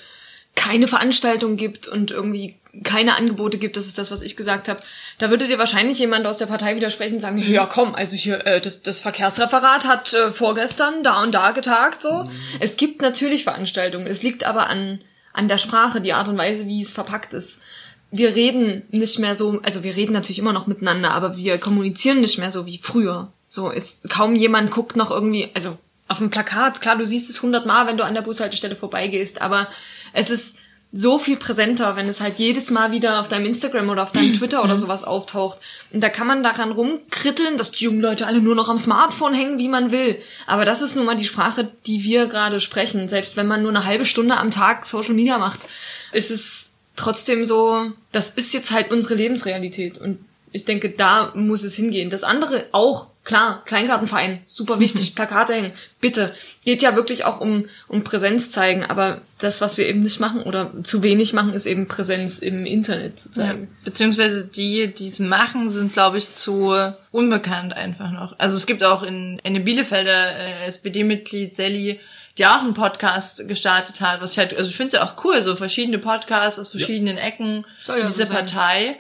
keine 0.55 0.87
Veranstaltung 0.87 1.57
gibt 1.57 1.89
und 1.89 2.11
irgendwie 2.11 2.57
keine 2.83 3.17
Angebote 3.17 3.59
gibt, 3.59 3.77
das 3.77 3.87
ist 3.87 3.99
das, 3.99 4.11
was 4.11 4.23
ich 4.23 4.37
gesagt 4.37 4.69
habe. 4.69 4.83
Da 5.19 5.31
würde 5.31 5.47
dir 5.47 5.59
wahrscheinlich 5.59 5.99
jemand 5.99 6.27
aus 6.27 6.39
der 6.39 6.47
Partei 6.47 6.75
widersprechen 6.77 7.15
und 7.15 7.21
sagen, 7.21 7.39
ja 7.39 7.67
komm, 7.67 7.95
also 7.95 8.17
hier, 8.17 8.45
äh, 8.47 8.61
das, 8.61 8.83
das 8.83 9.01
Verkehrsreferat 9.01 9.87
hat 9.87 10.13
äh, 10.15 10.31
vorgestern 10.31 11.03
da 11.03 11.23
und 11.23 11.35
da 11.35 11.53
getagt. 11.53 12.03
so. 12.03 12.31
Es 12.61 12.77
gibt 12.77 13.03
natürlich 13.03 13.45
Veranstaltungen. 13.45 14.07
Es 14.07 14.23
liegt 14.23 14.45
aber 14.45 14.69
an, 14.69 15.01
an 15.33 15.49
der 15.49 15.59
Sprache, 15.59 16.01
die 16.01 16.13
Art 16.13 16.29
und 16.29 16.39
Weise, 16.39 16.67
wie 16.67 16.81
es 16.81 16.93
verpackt 16.93 17.33
ist. 17.33 17.63
Wir 18.11 18.35
reden 18.35 18.83
nicht 18.91 19.19
mehr 19.19 19.35
so, 19.35 19.61
also 19.63 19.83
wir 19.83 19.97
reden 19.97 20.13
natürlich 20.13 20.39
immer 20.39 20.53
noch 20.53 20.67
miteinander, 20.67 21.11
aber 21.11 21.37
wir 21.37 21.59
kommunizieren 21.59 22.21
nicht 22.21 22.39
mehr 22.39 22.51
so 22.51 22.67
wie 22.67 22.79
früher. 22.79 23.33
So 23.49 23.71
ist 23.71 24.09
kaum 24.09 24.37
jemand 24.37 24.71
guckt 24.71 24.97
noch 24.97 25.11
irgendwie, 25.11 25.51
also 25.55 25.79
auf 26.07 26.19
dem 26.19 26.31
Plakat, 26.31 26.81
klar, 26.81 26.97
du 26.97 27.07
siehst 27.07 27.31
es 27.31 27.43
hundertmal, 27.43 27.87
wenn 27.87 27.97
du 27.97 28.05
an 28.05 28.15
der 28.15 28.23
Bushaltestelle 28.23 28.77
vorbeigehst, 28.77 29.41
aber 29.41 29.69
es 30.13 30.31
ist 30.31 30.57
so 30.97 31.19
viel 31.19 31.37
präsenter, 31.37 31.97
wenn 31.97 32.09
es 32.09 32.21
halt 32.21 32.39
jedes 32.39 32.71
Mal 32.71 32.93
wieder 32.93 33.21
auf 33.21 33.27
deinem 33.27 33.47
Instagram 33.47 33.91
oder 33.91 34.05
auf 34.05 34.13
deinem 34.13 34.33
Twitter 34.39 34.63
oder 34.63 34.77
sowas 34.77 35.03
auftaucht. 35.03 35.59
Und 35.93 36.01
da 36.01 36.09
kann 36.09 36.29
man 36.29 36.45
daran 36.45 36.71
rumkritteln, 36.71 37.57
dass 37.57 37.73
die 37.73 37.85
jungen 37.85 38.01
Leute 38.01 38.29
alle 38.29 38.41
nur 38.41 38.55
noch 38.55 38.69
am 38.69 38.79
Smartphone 38.79 39.35
hängen, 39.35 39.59
wie 39.59 39.69
man 39.69 39.91
will. 39.91 40.17
Aber 40.47 40.65
das 40.65 40.83
ist 40.83 40.95
nun 40.95 41.05
mal 41.05 41.17
die 41.17 41.25
Sprache, 41.25 41.69
die 41.87 42.05
wir 42.05 42.29
gerade 42.29 42.61
sprechen. 42.61 43.09
Selbst 43.09 43.37
wenn 43.37 43.49
man 43.49 43.63
nur 43.63 43.73
eine 43.73 43.85
halbe 43.85 44.05
Stunde 44.05 44.37
am 44.37 44.53
Tag 44.53 44.87
Social 44.87 45.15
Media 45.15 45.37
macht, 45.39 45.67
ist 46.13 46.31
es 46.31 46.71
trotzdem 46.95 47.45
so, 47.45 47.91
das 48.13 48.31
ist 48.31 48.55
jetzt 48.55 48.71
halt 48.71 48.93
unsere 48.93 49.15
Lebensrealität. 49.15 49.99
Und 49.99 50.21
ich 50.53 50.65
denke, 50.65 50.91
da 50.91 51.33
muss 51.35 51.65
es 51.65 51.75
hingehen. 51.75 52.11
Das 52.11 52.23
andere 52.23 52.67
auch, 52.71 53.09
klar, 53.25 53.65
Kleingartenverein, 53.65 54.43
super 54.47 54.79
wichtig, 54.79 55.15
Plakate 55.17 55.55
hängen, 55.55 55.73
bitte. 56.05 56.35
Geht 56.67 56.83
ja 56.83 56.97
wirklich 56.97 57.25
auch 57.25 57.41
um, 57.41 57.71
um 57.89 58.05
Präsenz 58.05 58.51
zeigen, 58.51 58.85
aber 58.85 59.23
das, 59.39 59.63
was 59.63 59.79
wir 59.79 59.89
eben 59.89 60.03
nicht 60.03 60.21
machen 60.21 60.43
oder 60.43 60.71
zu 60.83 61.03
wenig 61.03 61.33
machen, 61.33 61.53
ist 61.53 61.65
eben 61.65 61.89
Präsenz 61.89 62.41
im 62.41 62.67
Internet 62.67 63.19
zu 63.19 63.33
zeigen. 63.33 63.63
Ja. 63.63 63.69
Beziehungsweise 63.85 64.47
die, 64.47 64.89
die 64.89 65.09
es 65.09 65.19
machen, 65.19 65.71
sind, 65.71 65.95
glaube 65.95 66.19
ich, 66.19 66.35
zu 66.35 66.75
unbekannt 67.11 67.73
einfach 67.73 68.11
noch. 68.11 68.39
Also 68.39 68.59
es 68.59 68.67
gibt 68.67 68.85
auch 68.85 69.03
in, 69.03 69.41
in 69.45 69.65
Bielefelder 69.65 70.37
äh, 70.37 70.67
SPD-Mitglied 70.67 71.55
Sally, 71.57 72.01
die 72.37 72.45
auch 72.45 72.61
einen 72.61 72.75
Podcast 72.75 73.49
gestartet 73.49 74.03
hat, 74.03 74.21
was 74.21 74.33
ich 74.33 74.39
halt, 74.39 74.55
also 74.55 74.69
ich 74.69 74.77
finde 74.77 74.89
es 74.89 74.93
ja 74.95 75.05
auch 75.05 75.25
cool, 75.25 75.41
so 75.41 75.57
verschiedene 75.57 75.99
Podcasts 75.99 76.59
aus 76.59 76.69
verschiedenen 76.69 77.17
ja. 77.17 77.23
Ecken 77.23 77.65
ja 77.87 78.03
dieser 78.03 78.27
Partei, 78.27 78.99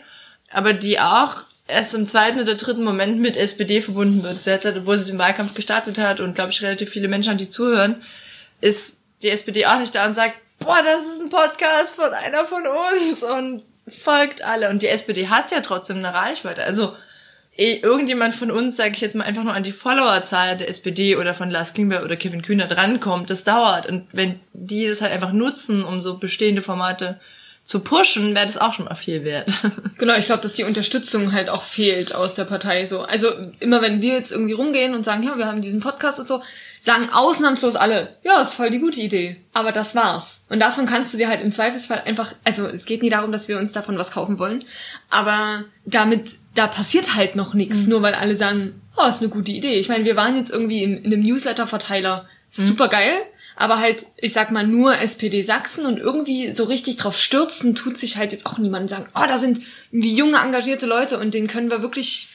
aber 0.50 0.72
die 0.72 0.98
auch 1.00 1.42
erst 1.66 1.94
im 1.94 2.06
zweiten 2.06 2.40
oder 2.40 2.56
dritten 2.56 2.84
Moment 2.84 3.20
mit 3.20 3.36
SPD 3.36 3.80
verbunden 3.82 4.22
wird. 4.22 4.44
Derzeit, 4.46 4.86
wo 4.86 4.94
sie 4.94 5.12
den 5.12 5.18
Wahlkampf 5.18 5.54
gestartet 5.54 5.98
hat 5.98 6.20
und 6.20 6.34
glaube 6.34 6.50
ich 6.50 6.62
relativ 6.62 6.90
viele 6.90 7.08
Menschen 7.08 7.30
an 7.30 7.38
die 7.38 7.48
zuhören, 7.48 8.02
ist 8.60 9.02
die 9.22 9.30
SPD 9.30 9.66
auch 9.66 9.78
nicht 9.78 9.94
da 9.94 10.06
und 10.06 10.14
sagt, 10.14 10.34
boah, 10.58 10.82
das 10.82 11.06
ist 11.06 11.22
ein 11.22 11.30
Podcast 11.30 11.96
von 11.96 12.12
einer 12.12 12.44
von 12.44 12.62
uns 12.66 13.22
und 13.22 13.62
folgt 13.88 14.42
alle. 14.42 14.70
Und 14.70 14.82
die 14.82 14.88
SPD 14.88 15.28
hat 15.28 15.50
ja 15.52 15.60
trotzdem 15.60 15.98
eine 15.98 16.12
Reichweite. 16.12 16.64
Also 16.64 16.94
eh, 17.56 17.78
irgendjemand 17.78 18.34
von 18.34 18.50
uns, 18.50 18.76
sage 18.76 18.92
ich 18.92 19.00
jetzt 19.00 19.14
mal, 19.14 19.24
einfach 19.24 19.44
nur 19.44 19.54
an 19.54 19.62
die 19.62 19.72
Followerzahl 19.72 20.56
der 20.56 20.68
SPD 20.68 21.16
oder 21.16 21.34
von 21.34 21.50
Lars 21.50 21.74
Klingbeil 21.74 22.04
oder 22.04 22.16
Kevin 22.16 22.42
Kühner 22.42 22.66
drankommt, 22.66 23.30
das 23.30 23.44
dauert. 23.44 23.86
Und 23.86 24.06
wenn 24.12 24.40
die 24.52 24.86
das 24.86 25.02
halt 25.02 25.12
einfach 25.12 25.32
nutzen, 25.32 25.84
um 25.84 26.00
so 26.00 26.18
bestehende 26.18 26.62
Formate 26.62 27.20
zu 27.64 27.80
pushen, 27.80 28.34
wäre 28.34 28.46
das 28.46 28.58
auch 28.58 28.74
schon 28.74 28.84
mal 28.84 28.94
viel 28.94 29.24
wert. 29.24 29.50
genau, 29.98 30.14
ich 30.16 30.26
glaube, 30.26 30.42
dass 30.42 30.52
die 30.52 30.64
Unterstützung 30.64 31.32
halt 31.32 31.48
auch 31.48 31.62
fehlt 31.62 32.14
aus 32.14 32.34
der 32.34 32.44
Partei. 32.44 32.84
So, 32.84 33.00
also 33.00 33.28
immer 33.58 33.80
wenn 33.80 34.02
wir 34.02 34.12
jetzt 34.12 34.32
irgendwie 34.32 34.52
rumgehen 34.52 34.94
und 34.94 35.04
sagen, 35.04 35.22
ja, 35.22 35.38
wir 35.38 35.46
haben 35.46 35.62
diesen 35.62 35.80
Podcast 35.80 36.20
und 36.20 36.28
so, 36.28 36.42
sagen 36.78 37.08
ausnahmslos 37.10 37.76
alle, 37.76 38.18
ja, 38.22 38.42
ist 38.42 38.54
voll 38.54 38.68
die 38.68 38.80
gute 38.80 39.00
Idee. 39.00 39.36
Aber 39.54 39.72
das 39.72 39.94
war's. 39.94 40.42
Und 40.50 40.60
davon 40.60 40.84
kannst 40.84 41.14
du 41.14 41.18
dir 41.18 41.28
halt 41.28 41.42
im 41.42 41.52
Zweifelsfall 41.52 42.02
einfach, 42.04 42.34
also 42.44 42.66
es 42.66 42.84
geht 42.84 43.02
nie 43.02 43.08
darum, 43.08 43.32
dass 43.32 43.48
wir 43.48 43.58
uns 43.58 43.72
davon 43.72 43.96
was 43.96 44.10
kaufen 44.10 44.38
wollen, 44.38 44.64
aber 45.08 45.64
damit, 45.86 46.32
da 46.54 46.66
passiert 46.66 47.14
halt 47.14 47.34
noch 47.34 47.54
nichts, 47.54 47.84
mhm. 47.84 47.88
nur 47.88 48.02
weil 48.02 48.12
alle 48.12 48.36
sagen, 48.36 48.82
oh, 48.98 49.06
ist 49.08 49.22
eine 49.22 49.30
gute 49.30 49.52
Idee. 49.52 49.76
Ich 49.76 49.88
meine, 49.88 50.04
wir 50.04 50.16
waren 50.16 50.36
jetzt 50.36 50.50
irgendwie 50.50 50.82
in, 50.82 50.98
in 50.98 51.12
einem 51.14 51.22
Newsletter-Verteiler, 51.22 52.26
mhm. 52.56 52.62
super 52.62 52.88
geil, 52.88 53.16
aber 53.56 53.80
halt, 53.80 54.06
ich 54.16 54.32
sag 54.32 54.50
mal, 54.50 54.66
nur 54.66 54.98
SPD 54.98 55.42
Sachsen 55.42 55.86
und 55.86 55.98
irgendwie 55.98 56.52
so 56.52 56.64
richtig 56.64 56.96
drauf 56.96 57.16
stürzen 57.16 57.74
tut 57.74 57.96
sich 57.96 58.16
halt 58.16 58.32
jetzt 58.32 58.46
auch 58.46 58.58
niemand 58.58 58.90
sagen, 58.90 59.06
oh, 59.14 59.26
da 59.26 59.38
sind 59.38 59.60
wie 59.90 60.14
junge, 60.14 60.38
engagierte 60.38 60.86
Leute 60.86 61.18
und 61.18 61.34
denen 61.34 61.46
können 61.46 61.70
wir 61.70 61.82
wirklich, 61.82 62.28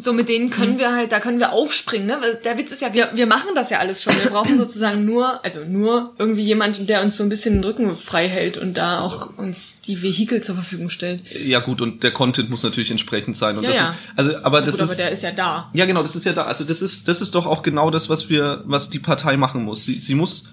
so 0.00 0.12
mit 0.12 0.28
denen 0.28 0.50
können 0.50 0.74
mhm. 0.74 0.78
wir 0.78 0.92
halt, 0.92 1.12
da 1.12 1.20
können 1.20 1.38
wir 1.38 1.52
aufspringen, 1.52 2.06
ne? 2.06 2.18
Der 2.42 2.56
Witz 2.56 2.72
ist 2.72 2.80
ja, 2.80 2.92
wir, 2.92 3.10
wir 3.14 3.26
machen 3.26 3.50
das 3.54 3.70
ja 3.70 3.78
alles 3.78 4.02
schon. 4.02 4.14
Wir 4.14 4.30
brauchen 4.30 4.56
sozusagen 4.58 5.04
nur, 5.04 5.44
also 5.44 5.64
nur 5.64 6.14
irgendwie 6.18 6.42
jemanden, 6.42 6.86
der 6.86 7.02
uns 7.02 7.16
so 7.16 7.22
ein 7.22 7.28
bisschen 7.28 7.54
den 7.54 7.64
Rücken 7.64 7.96
frei 7.96 8.28
hält 8.28 8.56
und 8.56 8.76
da 8.76 9.00
auch 9.00 9.36
uns 9.36 9.80
die 9.80 10.02
Vehikel 10.02 10.42
zur 10.42 10.54
Verfügung 10.54 10.90
stellt. 10.90 11.22
Ja 11.44 11.60
gut, 11.60 11.80
und 11.80 12.02
der 12.02 12.12
Content 12.12 12.48
muss 12.50 12.62
natürlich 12.62 12.90
entsprechend 12.90 13.36
sein. 13.36 13.58
Und 13.58 13.64
ja, 13.64 13.70
das 13.70 13.78
ja. 13.78 13.88
ist, 13.88 13.98
also, 14.16 14.44
aber 14.44 14.62
das 14.62 14.76
gut, 14.76 14.84
ist. 14.84 14.90
Aber 14.90 14.96
der 14.96 15.10
ist 15.10 15.22
ja 15.22 15.32
da. 15.32 15.70
Ja, 15.74 15.86
genau, 15.86 16.02
das 16.02 16.16
ist 16.16 16.24
ja 16.24 16.32
da. 16.32 16.42
Also 16.42 16.64
das 16.64 16.82
ist, 16.82 17.06
das 17.06 17.20
ist 17.20 17.34
doch 17.34 17.46
auch 17.46 17.62
genau 17.62 17.90
das, 17.90 18.08
was 18.08 18.30
wir, 18.30 18.62
was 18.66 18.90
die 18.90 18.98
Partei 18.98 19.36
machen 19.36 19.64
muss. 19.64 19.84
Sie, 19.84 19.98
sie 19.98 20.14
muss 20.14 20.48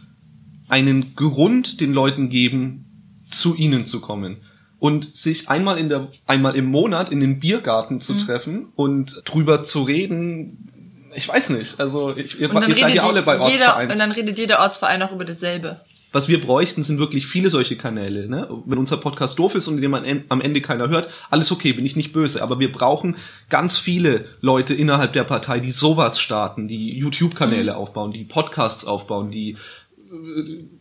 einen 0.67 1.15
Grund 1.15 1.79
den 1.79 1.93
Leuten 1.93 2.29
geben, 2.29 2.83
zu 3.31 3.55
ihnen 3.55 3.85
zu 3.85 4.01
kommen 4.01 4.37
und 4.79 5.15
sich 5.15 5.49
einmal 5.49 5.77
in 5.77 5.89
der 5.89 6.07
einmal 6.25 6.55
im 6.55 6.65
Monat 6.65 7.11
in 7.11 7.19
den 7.19 7.39
Biergarten 7.39 8.01
zu 8.01 8.13
mhm. 8.13 8.19
treffen 8.19 8.67
und 8.75 9.21
drüber 9.25 9.63
zu 9.63 9.83
reden. 9.83 11.09
Ich 11.15 11.27
weiß 11.27 11.49
nicht. 11.51 11.79
Also 11.79 12.15
ich, 12.15 12.39
ihr, 12.39 12.53
ihr 12.53 12.75
seid 12.75 12.93
ja 12.93 13.03
alle 13.03 13.23
bei 13.23 13.39
Ortsvereinen. 13.39 13.91
Und 13.91 13.99
dann 13.99 14.11
redet 14.11 14.37
jeder 14.37 14.59
Ortsverein 14.59 15.01
auch 15.01 15.11
über 15.11 15.25
dasselbe. 15.25 15.81
Was 16.13 16.29
wir 16.29 16.39
bräuchten, 16.39 16.83
sind 16.83 16.99
wirklich 16.99 17.27
viele 17.27 17.49
solche 17.49 17.75
Kanäle. 17.75 18.29
Ne? 18.29 18.47
Wenn 18.65 18.77
unser 18.77 18.97
Podcast 18.97 19.37
doof 19.39 19.55
ist 19.55 19.67
und 19.67 19.81
den 19.81 19.91
man 19.91 20.23
am 20.29 20.41
Ende 20.41 20.61
keiner 20.61 20.89
hört, 20.89 21.09
alles 21.29 21.51
okay, 21.51 21.73
bin 21.73 21.85
ich 21.85 21.95
nicht 21.95 22.13
böse. 22.13 22.41
Aber 22.41 22.59
wir 22.59 22.71
brauchen 22.71 23.17
ganz 23.49 23.77
viele 23.77 24.25
Leute 24.39 24.73
innerhalb 24.73 25.13
der 25.13 25.25
Partei, 25.25 25.59
die 25.59 25.71
sowas 25.71 26.19
starten, 26.19 26.67
die 26.67 26.97
YouTube-Kanäle 26.97 27.73
mhm. 27.73 27.77
aufbauen, 27.77 28.11
die 28.11 28.23
Podcasts 28.23 28.85
aufbauen, 28.85 29.31
die 29.31 29.57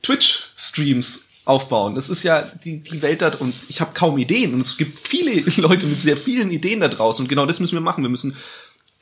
Twitch-Streams 0.03 1.26
aufbauen. 1.47 1.95
Das 1.95 2.11
ist 2.11 2.23
ja 2.23 2.43
die, 2.43 2.83
die 2.83 3.01
Welt 3.01 3.23
da 3.23 3.31
und 3.39 3.55
ich 3.69 3.81
habe 3.81 3.93
kaum 3.95 4.19
Ideen 4.19 4.53
und 4.53 4.61
es 4.61 4.77
gibt 4.77 5.09
viele 5.09 5.41
Leute 5.63 5.87
mit 5.87 6.01
sehr 6.01 6.17
vielen 6.17 6.51
Ideen 6.51 6.81
da 6.81 6.89
draußen 6.89 7.25
und 7.25 7.29
genau 7.29 7.47
das 7.47 7.61
müssen 7.61 7.77
wir 7.77 7.81
machen. 7.81 8.03
Wir 8.05 8.11
müssen 8.11 8.37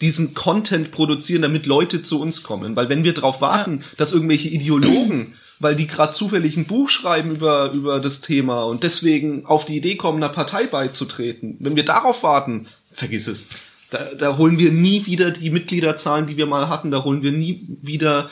diesen 0.01 0.35
Content 0.35 0.91
produzieren, 0.91 1.43
damit 1.43 1.67
Leute 1.67 2.03
zu 2.03 2.21
uns 2.21 2.43
kommen. 2.43 2.77
Weil 2.77 2.89
wenn 2.89 3.05
wir 3.05 3.15
darauf 3.15 3.41
warten, 3.41 3.81
ja. 3.81 3.87
dass 3.97 4.13
irgendwelche 4.13 4.49
Ideologen, 4.49 5.35
weil 5.59 5.77
die 5.77 5.87
gerade 5.87 6.13
zufällig 6.13 6.57
ein 6.57 6.67
Buch 6.67 6.91
schreiben 6.91 7.37
über, 7.37 7.73
über 7.73 8.01
das 8.01 8.21
Thema 8.21 8.65
und 8.65 8.83
deswegen 8.83 9.47
auf 9.47 9.65
die 9.65 9.77
Idee 9.77 9.97
kommen, 9.97 10.23
einer 10.23 10.33
Partei 10.33 10.67
beizutreten, 10.67 11.57
wenn 11.61 11.77
wir 11.77 11.85
darauf 11.85 12.23
warten, 12.23 12.67
vergiss 12.91 13.29
es. 13.29 13.49
Da, 13.91 14.13
da 14.15 14.37
holen 14.37 14.59
wir 14.59 14.73
nie 14.73 15.07
wieder 15.07 15.31
die 15.31 15.51
Mitgliederzahlen, 15.51 16.27
die 16.27 16.37
wir 16.37 16.47
mal 16.47 16.69
hatten, 16.69 16.91
da 16.91 17.05
holen 17.05 17.23
wir 17.23 17.33
nie 17.33 17.67
wieder 17.81 18.29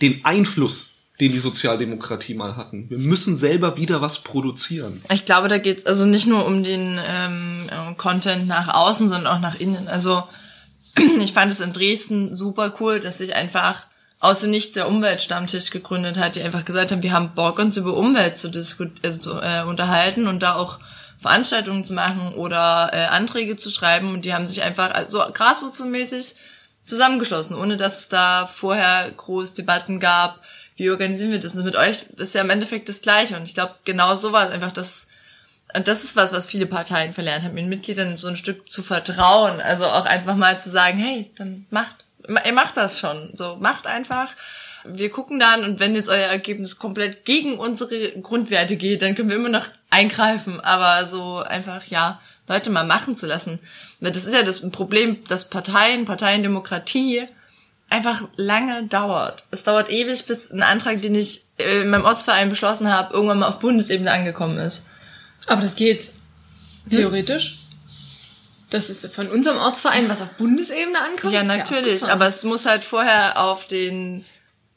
den 0.00 0.24
Einfluss 0.24 0.91
den 1.20 1.32
die 1.32 1.38
Sozialdemokratie 1.38 2.34
mal 2.34 2.56
hatten. 2.56 2.88
Wir 2.88 2.98
müssen 2.98 3.36
selber 3.36 3.76
wieder 3.76 4.00
was 4.00 4.22
produzieren. 4.22 5.02
Ich 5.12 5.24
glaube, 5.24 5.48
da 5.48 5.58
geht's 5.58 5.84
also 5.84 6.06
nicht 6.06 6.26
nur 6.26 6.46
um 6.46 6.64
den 6.64 6.98
ähm, 7.06 7.68
äh, 7.70 7.94
Content 7.94 8.46
nach 8.46 8.72
außen, 8.74 9.06
sondern 9.08 9.36
auch 9.36 9.40
nach 9.40 9.60
innen. 9.60 9.88
Also 9.88 10.22
ich 11.20 11.32
fand 11.32 11.52
es 11.52 11.60
in 11.60 11.72
Dresden 11.72 12.34
super 12.34 12.74
cool, 12.80 13.00
dass 13.00 13.18
sich 13.18 13.34
einfach 13.34 13.86
aus 14.20 14.38
dem 14.38 14.50
Nichts 14.50 14.74
der 14.74 14.88
Umweltstammtisch 14.88 15.70
gegründet 15.70 16.16
hat, 16.16 16.36
die 16.36 16.42
einfach 16.42 16.64
gesagt 16.64 16.92
haben, 16.92 17.02
wir 17.02 17.12
haben 17.12 17.34
Bock, 17.34 17.58
uns 17.58 17.76
über 17.76 17.94
Umwelt 17.96 18.36
zu, 18.36 18.50
also, 19.02 19.40
äh, 19.40 19.64
unterhalten 19.64 20.28
und 20.28 20.40
da 20.40 20.54
auch 20.54 20.78
Veranstaltungen 21.18 21.84
zu 21.84 21.92
machen 21.92 22.34
oder 22.34 22.90
äh, 22.92 23.04
Anträge 23.06 23.56
zu 23.56 23.68
schreiben. 23.70 24.14
Und 24.14 24.24
die 24.24 24.32
haben 24.32 24.46
sich 24.46 24.62
einfach 24.62 24.90
so 25.06 25.20
also, 25.20 25.32
graswurzelmäßig 25.32 26.36
zusammengeschlossen, 26.84 27.56
ohne 27.56 27.76
dass 27.76 28.00
es 28.00 28.08
da 28.08 28.46
vorher 28.46 29.10
groß 29.16 29.54
Debatten 29.54 30.00
gab, 30.00 30.40
wie 30.76 30.90
organisieren 30.90 31.32
wir 31.32 31.40
das? 31.40 31.54
Und 31.54 31.64
mit 31.64 31.76
euch 31.76 32.04
ist 32.16 32.34
ja 32.34 32.40
im 32.40 32.50
Endeffekt 32.50 32.88
das 32.88 33.02
Gleiche. 33.02 33.36
Und 33.36 33.44
ich 33.44 33.54
glaube, 33.54 33.74
genau 33.84 34.14
so 34.14 34.32
war 34.32 34.48
es 34.48 34.54
einfach 34.54 34.72
das, 34.72 35.08
und 35.74 35.88
das 35.88 36.04
ist 36.04 36.16
was, 36.16 36.32
was 36.32 36.46
viele 36.46 36.66
Parteien 36.66 37.12
verlernt 37.12 37.44
haben, 37.44 37.56
den 37.56 37.68
Mitgliedern 37.68 38.16
so 38.16 38.28
ein 38.28 38.36
Stück 38.36 38.68
zu 38.68 38.82
vertrauen. 38.82 39.60
Also 39.60 39.86
auch 39.86 40.04
einfach 40.04 40.36
mal 40.36 40.58
zu 40.60 40.70
sagen, 40.70 40.98
hey, 40.98 41.30
dann 41.36 41.66
macht, 41.70 41.96
ihr 42.26 42.52
macht 42.52 42.76
das 42.76 42.98
schon. 42.98 43.30
So, 43.34 43.56
macht 43.56 43.86
einfach. 43.86 44.30
Wir 44.84 45.10
gucken 45.10 45.38
dann 45.38 45.64
und 45.64 45.78
wenn 45.78 45.94
jetzt 45.94 46.08
euer 46.08 46.26
Ergebnis 46.26 46.78
komplett 46.78 47.24
gegen 47.24 47.58
unsere 47.58 48.12
Grundwerte 48.20 48.76
geht, 48.76 49.02
dann 49.02 49.14
können 49.14 49.30
wir 49.30 49.36
immer 49.36 49.48
noch 49.48 49.66
eingreifen. 49.90 50.60
Aber 50.60 51.06
so 51.06 51.38
einfach, 51.38 51.84
ja, 51.84 52.20
Leute 52.48 52.70
mal 52.70 52.84
machen 52.84 53.14
zu 53.14 53.26
lassen. 53.26 53.60
Weil 54.00 54.12
das 54.12 54.24
ist 54.24 54.34
ja 54.34 54.42
das 54.42 54.68
Problem, 54.70 55.22
dass 55.28 55.48
Parteien, 55.48 56.04
Parteiendemokratie 56.04 57.28
einfach 57.92 58.22
lange 58.36 58.84
dauert. 58.84 59.44
Es 59.50 59.62
dauert 59.64 59.90
ewig, 59.90 60.26
bis 60.26 60.50
ein 60.50 60.62
Antrag, 60.62 61.02
den 61.02 61.14
ich 61.14 61.44
äh, 61.58 61.82
in 61.82 61.90
meinem 61.90 62.04
Ortsverein 62.04 62.48
beschlossen 62.48 62.92
habe, 62.92 63.14
irgendwann 63.14 63.38
mal 63.38 63.48
auf 63.48 63.58
Bundesebene 63.58 64.10
angekommen 64.10 64.58
ist. 64.58 64.86
Aber 65.46 65.62
das 65.62 65.76
geht 65.76 66.10
theoretisch. 66.90 67.50
Hm? 67.50 67.58
Das 68.70 68.88
ist 68.88 69.14
von 69.14 69.28
unserem 69.28 69.58
Ortsverein, 69.58 70.08
was 70.08 70.22
auf 70.22 70.30
Bundesebene 70.30 70.98
ankommt. 70.98 71.34
Ja, 71.34 71.44
natürlich. 71.44 72.00
Ja 72.00 72.08
aber 72.08 72.26
es 72.26 72.42
muss 72.42 72.64
halt 72.64 72.82
vorher 72.84 73.38
auf 73.38 73.68
den 73.68 74.24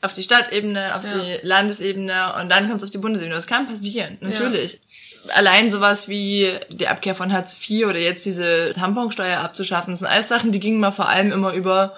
auf 0.02 0.14
die 0.14 0.22
Stadtebene, 0.22 0.96
auf 0.96 1.04
ja. 1.04 1.18
die 1.18 1.40
Landesebene 1.42 2.36
und 2.40 2.50
dann 2.50 2.68
kommt 2.68 2.82
es 2.82 2.84
auf 2.84 2.92
die 2.92 3.00
Bundesebene. 3.00 3.34
Das 3.34 3.48
kann 3.48 3.66
passieren, 3.66 4.18
natürlich. 4.22 4.74
Ja. 4.74 5.34
Allein 5.36 5.72
sowas 5.72 6.08
wie 6.08 6.52
die 6.70 6.88
Abkehr 6.88 7.16
von 7.16 7.34
Hartz 7.34 7.58
IV 7.68 7.88
oder 7.88 7.98
jetzt 7.98 8.26
diese 8.26 8.72
Tamponsteuer 8.76 9.40
abzuschaffen, 9.40 9.94
das 9.94 10.02
sind 10.02 10.10
alles 10.10 10.28
Sachen, 10.28 10.52
die 10.52 10.60
gingen 10.60 10.80
mal 10.80 10.92
vor 10.92 11.10
allem 11.10 11.32
immer 11.32 11.54
über 11.54 11.96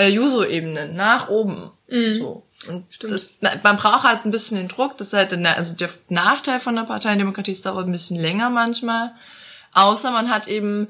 äh, 0.00 0.08
Juso-Ebene 0.08 0.92
nach 0.92 1.28
oben. 1.28 1.72
Mhm. 1.88 2.14
So. 2.14 2.46
Und 2.68 2.84
das, 3.04 3.36
man 3.40 3.76
braucht 3.76 4.04
halt 4.04 4.24
ein 4.24 4.30
bisschen 4.30 4.58
den 4.58 4.68
Druck, 4.68 4.98
das 4.98 5.08
ist 5.08 5.12
halt 5.14 5.32
der, 5.32 5.56
also 5.56 5.74
der 5.74 5.88
Nachteil 6.08 6.60
von 6.60 6.76
der 6.76 6.82
Parteiendemokratie, 6.82 7.52
es 7.52 7.62
dauert 7.62 7.86
ein 7.86 7.92
bisschen 7.92 8.18
länger 8.18 8.50
manchmal. 8.50 9.12
Außer 9.72 10.10
man 10.10 10.30
hat 10.30 10.46
eben 10.46 10.88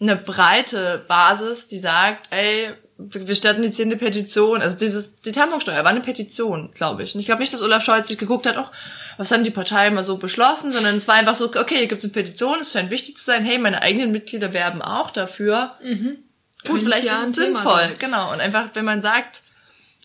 eine 0.00 0.14
breite 0.14 1.04
Basis, 1.08 1.66
die 1.66 1.80
sagt, 1.80 2.28
ey, 2.30 2.68
wir 2.98 3.34
starten 3.34 3.62
jetzt 3.62 3.76
hier 3.76 3.84
eine 3.84 3.96
Petition. 3.96 4.60
Also 4.60 4.76
dieses, 4.76 5.20
die 5.20 5.32
Tamponsteuer 5.32 5.82
war 5.84 5.90
eine 5.90 6.00
Petition, 6.00 6.70
glaube 6.74 7.02
ich. 7.04 7.14
Und 7.14 7.20
ich 7.20 7.26
glaube 7.26 7.40
nicht, 7.40 7.52
dass 7.52 7.62
Olaf 7.62 7.82
Scholz 7.84 8.08
sich 8.08 8.18
geguckt 8.18 8.46
hat, 8.46 8.56
ach, 8.56 8.70
was 9.16 9.30
haben 9.32 9.44
die 9.44 9.50
Parteien 9.50 9.94
mal 9.94 10.02
so 10.02 10.18
beschlossen, 10.18 10.70
sondern 10.70 10.96
es 10.96 11.08
war 11.08 11.16
einfach 11.16 11.36
so, 11.36 11.46
okay, 11.46 11.78
hier 11.78 11.86
gibt 11.86 12.04
es 12.04 12.04
eine 12.04 12.12
Petition, 12.12 12.58
es 12.60 12.72
scheint 12.72 12.90
wichtig 12.90 13.16
zu 13.16 13.24
sein, 13.24 13.44
hey, 13.44 13.58
meine 13.58 13.82
eigenen 13.82 14.12
Mitglieder 14.12 14.52
werben 14.52 14.82
auch 14.82 15.10
dafür. 15.10 15.72
Mhm. 15.82 16.18
Gut, 16.68 16.82
vielleicht 16.82 17.04
ja 17.04 17.20
ist 17.20 17.28
es 17.28 17.34
sinnvoll, 17.36 17.72
sein. 17.80 17.96
genau. 17.98 18.32
Und 18.32 18.40
einfach, 18.40 18.66
wenn 18.74 18.84
man 18.84 19.02
sagt, 19.02 19.42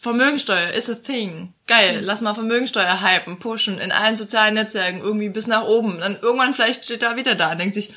Vermögensteuer 0.02 0.72
is 0.72 0.90
a 0.90 0.96
thing. 0.96 1.54
Geil, 1.66 2.00
mhm. 2.00 2.04
lass 2.06 2.20
mal 2.22 2.34
Vermögensteuer 2.34 3.02
hypen, 3.02 3.40
pushen 3.40 3.80
in 3.80 3.92
allen 3.94 4.18
sozialen 4.18 4.56
Netzwerken 4.56 5.00
irgendwie 5.02 5.30
bis 5.30 5.48
nach 5.48 5.64
oben. 5.64 6.00
Dann 6.02 6.20
irgendwann 6.22 6.54
vielleicht 6.54 6.84
steht 6.84 7.02
da 7.02 7.16
wieder 7.16 7.36
da 7.36 7.52
und 7.54 7.60
denkt 7.60 7.74
sich, 7.74 7.94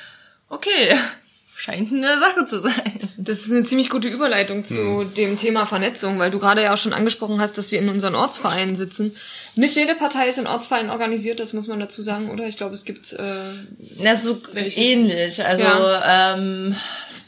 okay, 0.48 0.94
scheint 1.56 1.90
eine 1.92 2.18
Sache 2.20 2.44
zu 2.44 2.60
sein. 2.60 3.08
Das 3.16 3.38
ist 3.40 3.50
eine 3.50 3.64
ziemlich 3.64 3.90
gute 3.90 4.06
Überleitung 4.06 4.64
zu 4.64 5.00
Hm. 5.00 5.14
dem 5.14 5.36
Thema 5.36 5.66
Vernetzung, 5.66 6.18
weil 6.20 6.30
du 6.30 6.38
gerade 6.38 6.62
ja 6.62 6.72
auch 6.74 6.78
schon 6.78 6.92
angesprochen 6.92 7.40
hast, 7.40 7.58
dass 7.58 7.72
wir 7.72 7.80
in 7.80 7.88
unseren 7.88 8.14
Ortsvereinen 8.14 8.76
sitzen. 8.76 9.16
Nicht 9.56 9.74
jede 9.74 9.94
Partei 9.96 10.28
ist 10.28 10.38
in 10.38 10.46
Ortsvereinen 10.46 10.90
organisiert, 10.90 11.40
das 11.40 11.54
muss 11.54 11.66
man 11.66 11.80
dazu 11.80 12.02
sagen, 12.02 12.30
oder? 12.30 12.46
Ich 12.46 12.56
glaube, 12.58 12.74
es 12.74 12.84
gibt 12.84 13.14
äh, 13.14 13.52
Na, 13.98 14.14
so 14.14 14.40
Welche? 14.52 14.78
ähnlich. 14.80 15.44
Also, 15.44 15.64
Ja. 15.64 16.34
ähm, 16.36 16.76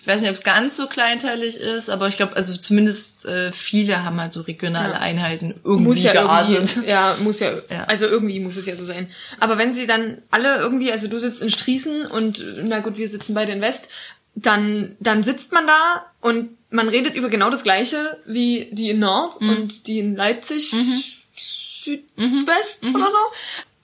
weiß 0.09 0.21
nicht, 0.23 0.31
ob 0.31 0.37
es 0.37 0.43
ganz 0.43 0.77
so 0.77 0.87
kleinteilig 0.87 1.57
ist, 1.57 1.91
aber 1.91 2.09
ich 2.09 2.17
glaube, 2.17 2.35
also 2.35 2.57
zumindest 2.57 3.27
äh, 3.27 3.53
viele 3.53 4.05
haben 4.05 4.21
halt 4.21 4.33
so 4.33 4.41
regionale 4.41 4.95
Ja. 4.95 4.99
Einheiten 5.01 5.61
irgendwie 5.65 5.85
muss 5.89 6.03
ja 6.03 6.13
geartet. 6.13 6.55
irgendwie, 6.77 6.89
ja, 6.91 7.17
muss 7.21 7.41
ja, 7.41 7.53
Ja. 7.71 7.85
also 7.87 8.07
irgendwie 8.07 8.41
muss 8.41 8.57
es 8.57 8.67
ja 8.67 8.75
so 8.77 8.85
sein. 8.85 9.11
Aber 9.39 9.59
wenn 9.59 9.75
sie 9.75 9.87
dann 9.87 10.23
alle 10.31 10.57
irgendwie, 10.59 10.91
also 10.91 11.07
du 11.09 11.21
sitzt 11.21 11.43
in 11.43 11.51
Strießen 11.51 12.07
und 12.07 12.43
na 12.65 12.81
gut, 12.81 12.97
wir 12.97 13.09
sitzen 13.09 13.35
beide 13.35 13.53
in 13.53 13.61
West, 13.61 13.89
dann, 14.35 14.97
dann 15.01 15.23
sitzt 15.25 15.53
man 15.53 15.67
da 15.67 16.07
und 16.21 16.51
man 16.71 16.89
redet 16.89 17.15
über 17.15 17.29
genau 17.29 17.51
das 17.51 17.63
Gleiche 17.63 18.19
wie 18.27 18.69
die 18.73 18.91
in 18.91 18.99
Nord 19.01 19.41
Mhm. 19.41 19.49
und 19.51 19.87
die 19.87 19.99
in 20.01 20.17
Leipzig 20.17 20.73
Südwest 21.85 22.87
oder 22.95 23.11
so. 23.11 23.17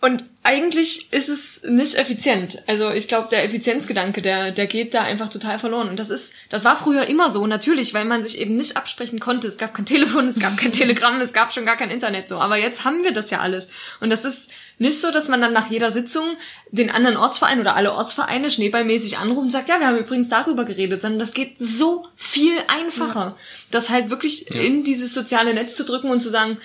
Und 0.05 0.23
eigentlich 0.43 1.11
ist 1.15 1.31
es 1.31 1.63
nicht 1.63 1.95
effizient. 1.95 2.63
Also 2.67 2.91
ich 2.91 3.09
glaube, 3.09 3.29
der 3.31 3.43
Effizienzgedanke, 3.43 4.21
der, 4.21 4.51
der 4.51 4.67
geht 4.67 4.93
da 4.93 5.03
einfach 5.03 5.31
total 5.31 5.59
verloren. 5.59 5.89
Und 5.89 5.97
das 5.99 6.11
ist, 6.11 6.35
das 6.51 6.63
war 6.63 6.77
früher 6.77 7.07
immer 7.07 7.31
so, 7.31 7.47
natürlich, 7.47 7.95
weil 7.95 8.05
man 8.05 8.23
sich 8.23 8.39
eben 8.39 8.55
nicht 8.55 8.77
absprechen 8.77 9.19
konnte. 9.19 9.49
Es 9.49 9.57
gab 9.57 9.73
kein 9.73 9.87
Telefon, 9.87 10.29
es 10.29 10.39
gab 10.39 10.59
kein 10.59 10.73
Telegramm, 10.75 11.23
es 11.23 11.33
gab 11.33 11.55
schon 11.55 11.65
gar 11.65 11.79
kein 11.79 11.91
Internet 11.91 12.29
so. 12.29 12.37
Aber 12.37 12.59
jetzt 12.59 12.85
haben 12.85 13.03
wir 13.03 13.15
das 13.15 13.31
ja 13.31 13.41
alles. 13.41 13.69
Und 14.01 14.11
das 14.11 14.27
ist 14.27 14.51
nicht 14.77 15.01
so, 15.01 15.11
dass 15.11 15.29
man 15.29 15.41
dann 15.41 15.55
nach 15.55 15.71
jeder 15.71 15.91
Sitzung 15.91 16.25
den 16.71 16.91
anderen 16.91 17.17
Ortsverein 17.17 17.61
oder 17.61 17.75
alle 17.75 17.95
Ortsvereine 17.95 18.51
schneeballmäßig 18.51 19.17
anruft 19.17 19.45
und 19.45 19.53
sagt, 19.53 19.71
ja, 19.71 19.81
wir 19.81 19.87
haben 19.87 19.97
übrigens 19.97 20.29
darüber 20.29 20.67
geredet, 20.67 21.01
sondern 21.01 21.21
das 21.21 21.33
geht 21.33 21.59
so 21.59 22.07
viel 22.15 22.59
einfacher. 22.69 23.39
Das 23.71 23.89
halt 23.89 24.11
wirklich 24.11 24.55
in 24.55 24.85
dieses 24.85 25.15
soziale 25.15 25.55
Netz 25.55 25.77
zu 25.77 25.85
drücken 25.85 26.11
und 26.11 26.21
zu 26.21 26.29
sagen, 26.29 26.59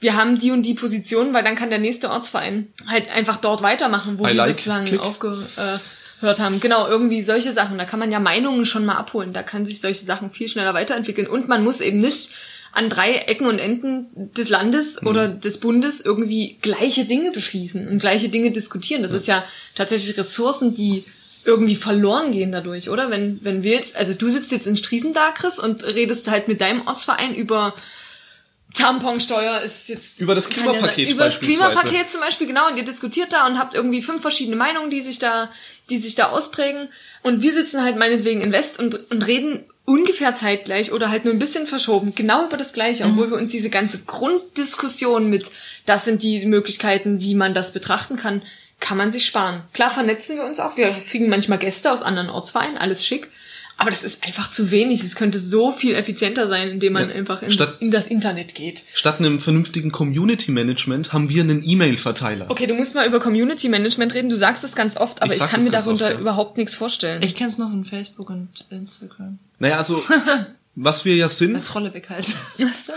wir 0.00 0.16
haben 0.16 0.38
die 0.38 0.50
und 0.50 0.62
die 0.64 0.74
Position, 0.74 1.32
weil 1.34 1.44
dann 1.44 1.54
kann 1.54 1.70
der 1.70 1.78
nächste 1.78 2.10
Ortsverein 2.10 2.68
halt 2.86 3.10
einfach 3.10 3.36
dort 3.36 3.62
weitermachen, 3.62 4.18
wo 4.18 4.24
I 4.24 4.28
wir 4.28 4.34
like, 4.34 4.58
sozusagen 4.58 4.98
aufgehört 4.98 5.50
haben. 6.22 6.60
Genau, 6.60 6.88
irgendwie 6.88 7.22
solche 7.22 7.52
Sachen. 7.52 7.78
Da 7.78 7.84
kann 7.84 8.00
man 8.00 8.10
ja 8.10 8.18
Meinungen 8.18 8.66
schon 8.66 8.86
mal 8.86 8.96
abholen. 8.96 9.32
Da 9.32 9.42
kann 9.42 9.66
sich 9.66 9.80
solche 9.80 10.04
Sachen 10.04 10.30
viel 10.30 10.48
schneller 10.48 10.74
weiterentwickeln. 10.74 11.26
Und 11.26 11.48
man 11.48 11.62
muss 11.62 11.80
eben 11.80 12.00
nicht 12.00 12.30
an 12.72 12.88
drei 12.88 13.14
Ecken 13.14 13.46
und 13.46 13.58
Enden 13.58 14.06
des 14.36 14.48
Landes 14.48 15.02
oder 15.02 15.28
des 15.28 15.58
Bundes 15.58 16.00
irgendwie 16.00 16.56
gleiche 16.62 17.04
Dinge 17.04 17.32
beschließen 17.32 17.88
und 17.88 17.98
gleiche 17.98 18.28
Dinge 18.28 18.52
diskutieren. 18.52 19.02
Das 19.02 19.12
ist 19.12 19.26
ja 19.26 19.44
tatsächlich 19.74 20.16
Ressourcen, 20.16 20.74
die 20.74 21.04
irgendwie 21.44 21.76
verloren 21.76 22.32
gehen 22.32 22.52
dadurch, 22.52 22.88
oder? 22.88 23.10
Wenn, 23.10 23.40
wenn 23.42 23.62
wir 23.62 23.72
jetzt, 23.72 23.96
also 23.96 24.14
du 24.14 24.28
sitzt 24.28 24.52
jetzt 24.52 24.66
in 24.66 24.76
Striesen 24.76 25.12
da, 25.14 25.30
Chris, 25.32 25.58
und 25.58 25.84
redest 25.84 26.30
halt 26.30 26.48
mit 26.48 26.60
deinem 26.60 26.86
Ortsverein 26.86 27.34
über 27.34 27.74
Tamponsteuer 28.74 29.60
ist 29.62 29.88
jetzt 29.88 30.20
Über 30.20 30.34
das 30.34 30.48
Klimapaket 30.48 31.10
über 31.10 31.24
das. 31.24 31.40
Klimapaket 31.40 32.10
zum 32.10 32.20
Beispiel 32.20 32.46
genau 32.46 32.68
und 32.68 32.76
ihr 32.76 32.84
diskutiert 32.84 33.32
da 33.32 33.46
und 33.46 33.58
habt 33.58 33.74
irgendwie 33.74 34.02
fünf 34.02 34.22
verschiedene 34.22 34.56
Meinungen, 34.56 34.90
die 34.90 35.00
sich 35.00 35.18
da, 35.18 35.50
die 35.90 35.96
sich 35.96 36.14
da 36.14 36.30
ausprägen 36.30 36.88
und 37.22 37.42
wir 37.42 37.52
sitzen 37.52 37.82
halt 37.82 37.96
meinetwegen 37.96 38.40
in 38.40 38.52
West 38.52 38.78
und 38.78 39.10
und 39.10 39.22
reden 39.26 39.64
ungefähr 39.86 40.34
zeitgleich 40.34 40.92
oder 40.92 41.10
halt 41.10 41.24
nur 41.24 41.34
ein 41.34 41.40
bisschen 41.40 41.66
verschoben 41.66 42.14
genau 42.14 42.44
über 42.46 42.56
das 42.56 42.72
Gleiche, 42.72 43.04
Mhm. 43.04 43.12
obwohl 43.12 43.30
wir 43.32 43.38
uns 43.38 43.50
diese 43.50 43.70
ganze 43.70 43.98
Grunddiskussion 44.00 45.28
mit 45.28 45.50
das 45.86 46.04
sind 46.04 46.22
die 46.22 46.46
Möglichkeiten, 46.46 47.20
wie 47.20 47.34
man 47.34 47.54
das 47.54 47.72
betrachten 47.72 48.16
kann, 48.16 48.42
kann 48.78 48.96
man 48.96 49.10
sich 49.12 49.26
sparen. 49.26 49.62
Klar 49.72 49.90
vernetzen 49.90 50.36
wir 50.36 50.44
uns 50.44 50.60
auch, 50.60 50.76
wir 50.76 50.90
kriegen 50.90 51.28
manchmal 51.28 51.58
Gäste 51.58 51.90
aus 51.90 52.02
anderen 52.02 52.30
Ortsvereinen, 52.30 52.78
alles 52.78 53.04
schick. 53.04 53.28
Aber 53.80 53.90
das 53.90 54.04
ist 54.04 54.24
einfach 54.26 54.50
zu 54.50 54.70
wenig. 54.70 55.02
Es 55.02 55.14
könnte 55.16 55.40
so 55.40 55.72
viel 55.72 55.94
effizienter 55.94 56.46
sein, 56.46 56.68
indem 56.68 56.92
man 56.92 57.08
Ja. 57.08 57.14
einfach 57.16 57.42
in, 57.42 57.50
Statt- 57.50 57.70
das, 57.72 57.78
in 57.78 57.90
das 57.90 58.06
Internet 58.06 58.54
geht. 58.54 58.82
Statt 58.94 59.18
einem 59.18 59.40
vernünftigen 59.40 59.90
Community 59.90 60.52
Management 60.52 61.12
haben 61.14 61.28
wir 61.30 61.42
einen 61.42 61.62
E-Mail-Verteiler. 61.66 62.46
Okay, 62.50 62.66
du 62.66 62.74
musst 62.74 62.94
mal 62.94 63.06
über 63.06 63.18
Community 63.18 63.68
Management 63.70 64.14
reden. 64.14 64.28
Du 64.28 64.36
sagst 64.36 64.62
es 64.64 64.74
ganz 64.74 64.96
oft, 64.98 65.22
aber 65.22 65.32
Ich 65.32 65.40
ich, 65.40 65.46
kann 65.48 65.60
das 65.60 65.64
mir 65.64 65.70
darunter 65.70 66.04
oft, 66.06 66.14
ja. 66.14 66.20
überhaupt 66.20 66.56
nichts 66.58 66.74
vorstellen. 66.74 67.22
Ich 67.22 67.34
kenn's 67.34 67.56
noch 67.58 67.70
von 67.70 67.84
Facebook 67.84 68.28
und 68.28 68.48
Instagram. 68.70 69.38
Naja, 69.58 69.78
also, 69.78 70.02
was 70.74 71.04
wir 71.04 71.16
ja 71.16 71.28
sind, 71.28 71.64
Trolle 71.64 71.92
weghalten. 71.94 72.32
Ach 72.62 72.74
so. 72.86 72.92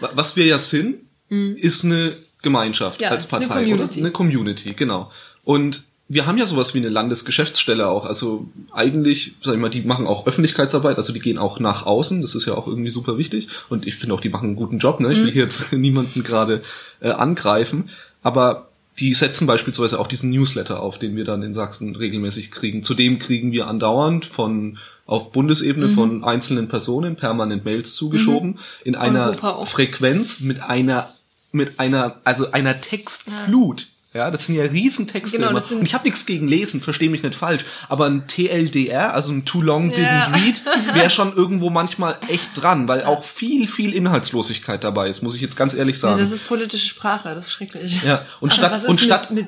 wa- 0.00 0.10
was 0.14 0.36
wir 0.36 0.44
ja 0.46 0.58
sind, 0.58 0.96
ist 1.28 1.84
eine 1.84 2.12
Gemeinschaft 2.42 2.98
Mhm. 3.00 3.04
Ja, 3.04 3.10
als 3.10 3.24
ist 3.24 3.32
eine 3.34 3.46
Partei. 3.46 3.60
Community. 3.64 3.94
Oder? 4.00 4.06
Eine 4.06 4.10
Community, 4.12 4.72
genau. 4.74 5.10
Und 5.44 5.84
wir 6.12 6.26
haben 6.26 6.38
ja 6.38 6.44
sowas 6.46 6.74
wie 6.74 6.78
eine 6.78 6.88
Landesgeschäftsstelle 6.88 7.88
auch. 7.88 8.04
Also 8.04 8.48
eigentlich, 8.72 9.36
sag 9.42 9.54
ich 9.54 9.60
mal, 9.60 9.70
die 9.70 9.82
machen 9.82 10.08
auch 10.08 10.26
Öffentlichkeitsarbeit, 10.26 10.96
also 10.96 11.12
die 11.12 11.20
gehen 11.20 11.38
auch 11.38 11.60
nach 11.60 11.86
außen. 11.86 12.20
Das 12.20 12.34
ist 12.34 12.46
ja 12.46 12.54
auch 12.54 12.66
irgendwie 12.66 12.90
super 12.90 13.16
wichtig. 13.16 13.48
Und 13.68 13.86
ich 13.86 13.94
finde 13.94 14.14
auch, 14.16 14.20
die 14.20 14.28
machen 14.28 14.48
einen 14.48 14.56
guten 14.56 14.78
Job. 14.78 14.98
Ne? 14.98 15.12
Ich 15.12 15.18
Mhm. 15.18 15.22
will 15.24 15.30
hier 15.30 15.44
jetzt 15.44 15.72
niemanden 15.72 16.24
gerade 16.24 16.62
äh, 17.00 17.10
angreifen. 17.10 17.90
Aber 18.22 18.66
die 18.98 19.14
setzen 19.14 19.46
beispielsweise 19.46 20.00
auch 20.00 20.08
diesen 20.08 20.30
Newsletter 20.30 20.80
auf, 20.80 20.98
den 20.98 21.14
wir 21.14 21.24
dann 21.24 21.42
in 21.44 21.54
Sachsen 21.54 21.94
regelmäßig 21.94 22.50
kriegen. 22.50 22.82
Zudem 22.82 23.18
kriegen 23.20 23.52
wir 23.52 23.68
andauernd 23.68 24.24
von 24.26 24.78
auf 25.06 25.30
Bundesebene 25.32 25.86
Mhm. 25.86 25.94
von 25.94 26.24
einzelnen 26.24 26.68
Personen 26.68 27.14
permanent 27.16 27.64
Mails 27.64 27.94
zugeschoben 27.94 28.58
in 28.84 28.96
einer. 28.96 29.32
Frequenz 29.70 30.40
mit 30.40 30.60
einer 30.60 31.08
mit 31.52 31.80
einer 31.80 32.20
also 32.24 32.50
einer 32.52 32.80
Textflut. 32.80 33.80
Ja, 33.82 33.86
das 34.12 34.46
sind 34.46 34.56
ja 34.56 34.64
Riesentexte 34.64 35.36
Genau, 35.36 35.50
immer. 35.50 35.62
Und 35.70 35.82
ich 35.82 35.94
habe 35.94 36.04
nichts 36.04 36.26
gegen 36.26 36.48
lesen, 36.48 36.80
verstehe 36.80 37.08
mich 37.10 37.22
nicht 37.22 37.34
falsch, 37.36 37.64
aber 37.88 38.06
ein 38.06 38.26
TLDR, 38.26 39.14
also 39.14 39.30
ein 39.30 39.44
Too 39.44 39.62
Long 39.62 39.90
Didn't 39.92 40.00
Ja. 40.02 40.22
Read, 40.32 40.62
wäre 40.94 41.10
schon 41.10 41.34
irgendwo 41.36 41.70
manchmal 41.70 42.18
echt 42.28 42.50
dran, 42.54 42.88
weil 42.88 43.04
auch 43.04 43.22
viel 43.22 43.68
viel 43.68 43.94
Inhaltslosigkeit 43.94 44.82
dabei 44.82 45.08
ist, 45.08 45.22
muss 45.22 45.34
ich 45.36 45.40
jetzt 45.40 45.56
ganz 45.56 45.74
ehrlich 45.74 45.94
Nee, 45.96 46.00
sagen. 46.00 46.18
das 46.18 46.32
ist 46.32 46.48
politische 46.48 46.86
Sprache, 46.88 47.28
das 47.34 47.46
ist 47.46 47.52
schrecklich. 47.52 48.02
ja, 48.02 48.24
und 48.40 48.52
Aber 48.58 48.68
statt 48.78 48.84
und 48.88 48.94
mit- 48.96 49.00
statt 49.04 49.30
mit 49.30 49.46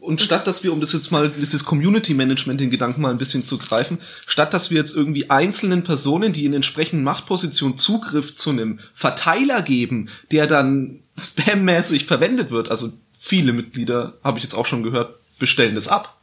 und 0.00 0.22
statt, 0.22 0.46
dass 0.46 0.62
wir, 0.62 0.72
um 0.72 0.80
das 0.80 0.92
jetzt 0.92 1.10
mal, 1.10 1.28
dieses 1.28 1.64
Community 1.64 2.14
Management, 2.14 2.60
den 2.60 2.70
Gedanken 2.70 3.02
mal 3.02 3.10
ein 3.10 3.18
bisschen 3.18 3.44
zu 3.44 3.58
greifen, 3.58 3.98
statt, 4.26 4.54
dass 4.54 4.70
wir 4.70 4.78
jetzt 4.78 4.94
irgendwie 4.96 5.28
einzelnen 5.28 5.82
Personen, 5.82 6.32
die 6.32 6.44
in 6.46 6.54
entsprechenden 6.54 7.02
Machtpositionen 7.04 7.76
Zugriff 7.76 8.34
zu 8.36 8.50
einem 8.50 8.78
Verteiler 8.94 9.60
geben, 9.60 10.08
der 10.30 10.46
dann 10.46 11.00
spammäßig 11.18 12.06
verwendet 12.06 12.50
wird, 12.50 12.70
also 12.70 12.92
viele 13.28 13.52
Mitglieder, 13.52 14.14
habe 14.24 14.38
ich 14.38 14.44
jetzt 14.44 14.54
auch 14.54 14.66
schon 14.66 14.82
gehört, 14.82 15.14
bestellen 15.38 15.74
das 15.74 15.88
ab. 15.88 16.16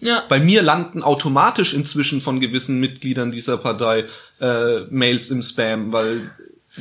Ja. 0.00 0.24
Bei 0.28 0.38
mir 0.38 0.62
landen 0.62 1.02
automatisch 1.02 1.72
inzwischen 1.74 2.20
von 2.20 2.40
gewissen 2.40 2.78
Mitgliedern 2.78 3.32
dieser 3.32 3.56
Partei 3.56 4.04
äh, 4.40 4.80
Mails 4.90 5.30
im 5.30 5.42
Spam, 5.42 5.92
weil 5.92 6.30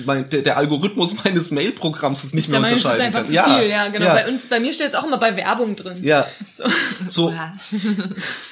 mein, 0.04 0.30
der, 0.30 0.42
der 0.42 0.58
Algorithmus 0.58 1.16
meines 1.24 1.52
Mailprogramms 1.52 2.24
es 2.24 2.34
nicht 2.34 2.46
Ist 2.46 2.52
der 2.52 2.60
mehr 2.60 2.72
Meinung, 2.72 2.84
das 2.84 2.94
ist 2.96 3.00
unterscheiden 3.00 3.16
einfach 3.16 3.46
kann. 3.46 3.56
zu 3.56 3.62
viel, 3.62 3.70
ja, 3.70 3.88
genau. 3.88 4.06
Ja, 4.06 4.14
Bei 4.14 4.28
uns, 4.30 4.46
bei 4.48 4.60
mir 4.60 4.74
steht 4.74 4.90
es 4.90 4.96
auch 4.96 5.06
immer 5.06 5.18
bei 5.18 5.36
Werbung 5.36 5.76
drin. 5.76 6.04
ja. 6.04 6.26
So. 6.58 6.64
So, 7.08 7.30
Ja. 7.32 7.54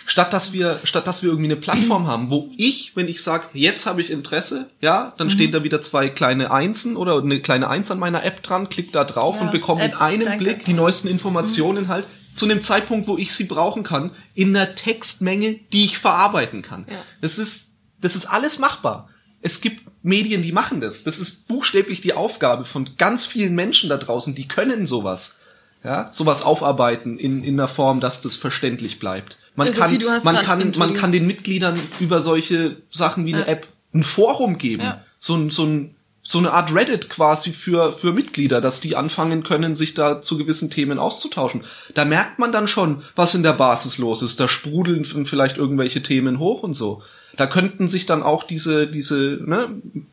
statt 0.06 0.34
dass 0.34 0.54
wir 0.54 0.80
statt 0.84 1.08
dass 1.08 1.22
wir 1.24 1.30
irgendwie 1.30 1.48
eine 1.52 1.56
Plattform 1.56 2.08
haben, 2.08 2.30
wo 2.30 2.50
ich, 2.58 2.96
wenn 2.96 3.08
ich 3.08 3.22
sage, 3.24 3.48
jetzt 3.54 3.86
habe 3.86 4.02
ich 4.02 4.10
Interesse, 4.10 4.70
ja, 4.82 5.06
Mhm. 5.06 5.12
dann 5.18 5.30
stehen 5.30 5.52
da 5.52 5.64
wieder 5.64 5.82
zwei 5.82 6.10
kleine 6.10 6.52
Einsen 6.52 6.96
oder 6.96 7.20
eine 7.20 7.40
kleine 7.40 7.70
Eins 7.70 7.92
an 7.92 8.00
meiner 8.00 8.24
App 8.24 8.42
dran, 8.44 8.70
klick 8.70 8.92
da 8.92 9.04
drauf 9.04 9.36
Ja, 9.38 9.42
und 9.44 9.52
bekomme 9.52 9.84
in 9.86 9.92
App, 9.92 10.02
einem 10.02 10.26
danke. 10.26 10.44
Blick 10.44 10.66
die 10.66 10.74
neuesten 10.74 11.08
Informationen 11.08 11.88
halt 11.88 12.06
zu 12.36 12.46
einem 12.46 12.64
Zeitpunkt, 12.64 13.08
wo 13.08 13.18
ich 13.18 13.34
sie 13.34 13.44
brauchen 13.44 13.84
kann, 13.84 14.12
in 14.34 14.56
einer 14.56 14.74
Textmenge, 14.76 15.54
die 15.72 15.86
ich 15.86 15.98
verarbeiten 16.00 16.62
kann. 16.62 16.86
Ja. 16.90 16.98
Das 17.22 17.38
ist 17.38 17.72
das 18.02 18.16
ist 18.16 18.26
alles 18.26 18.60
machbar. 18.60 19.08
Es 19.42 19.62
gibt 19.62 19.82
Medien, 20.04 20.42
die 20.42 20.52
machen 20.52 20.82
das. 20.82 21.04
Das 21.04 21.18
ist 21.18 21.48
buchstäblich 21.48 22.02
die 22.02 22.14
Aufgabe 22.14 22.66
von 22.66 22.90
ganz 22.98 23.26
vielen 23.26 23.56
Menschen 23.56 23.90
da 23.90 23.98
draußen, 23.98 24.36
die 24.36 24.48
können 24.48 24.86
sowas. 24.86 25.40
Ja, 25.84 26.08
sowas 26.14 26.44
aufarbeiten 26.44 27.18
in, 27.20 27.44
in 27.44 27.60
einer 27.60 27.68
Form, 27.68 28.00
dass 28.00 28.22
das 28.22 28.38
verständlich 28.38 29.00
bleibt. 29.00 29.38
Man 29.56 29.68
Ja, 29.68 29.74
kann, 29.74 30.24
man 30.24 30.36
kann, 30.38 30.74
man 30.78 30.94
kann 30.94 31.12
den 31.12 31.28
Mitgliedern 31.28 31.78
über 32.00 32.22
solche 32.22 32.78
Sachen 32.90 33.26
wie 33.26 33.34
eine 33.34 33.48
App 33.48 33.68
ein 33.94 34.04
Forum 34.04 34.58
geben. 34.58 34.84
Ja. 34.84 35.04
So 35.20 35.36
ein, 35.36 35.50
so 35.50 35.66
ein, 35.66 35.96
so 36.22 36.38
eine 36.38 36.54
Art 36.54 36.74
Reddit 36.74 37.10
quasi 37.10 37.52
für, 37.52 37.92
für 37.92 38.14
Mitglieder, 38.14 38.62
dass 38.62 38.80
die 38.80 38.96
anfangen 38.96 39.44
können, 39.44 39.76
sich 39.76 39.94
da 39.94 40.22
zu 40.22 40.38
gewissen 40.38 40.70
Themen 40.70 41.00
auszutauschen. 41.00 41.66
Da 41.94 42.06
merkt 42.06 42.40
man 42.40 42.54
dann 42.54 42.70
schon, 42.70 43.04
was 43.16 43.36
in 43.36 43.44
der 43.44 43.54
Basis 43.54 43.98
los 43.98 44.22
ist. 44.22 44.40
Da 44.40 44.48
sprudeln 44.48 45.04
vielleicht 45.04 45.58
irgendwelche 45.58 46.02
Themen 46.02 46.40
hoch 46.40 46.64
und 46.64 46.74
so. 46.74 47.04
Da 47.36 47.48
könnten 47.48 47.88
sich 47.88 48.06
dann 48.06 48.22
auch 48.22 48.44
diese, 48.44 48.88
diese 48.88 49.40
ne, 49.44 49.70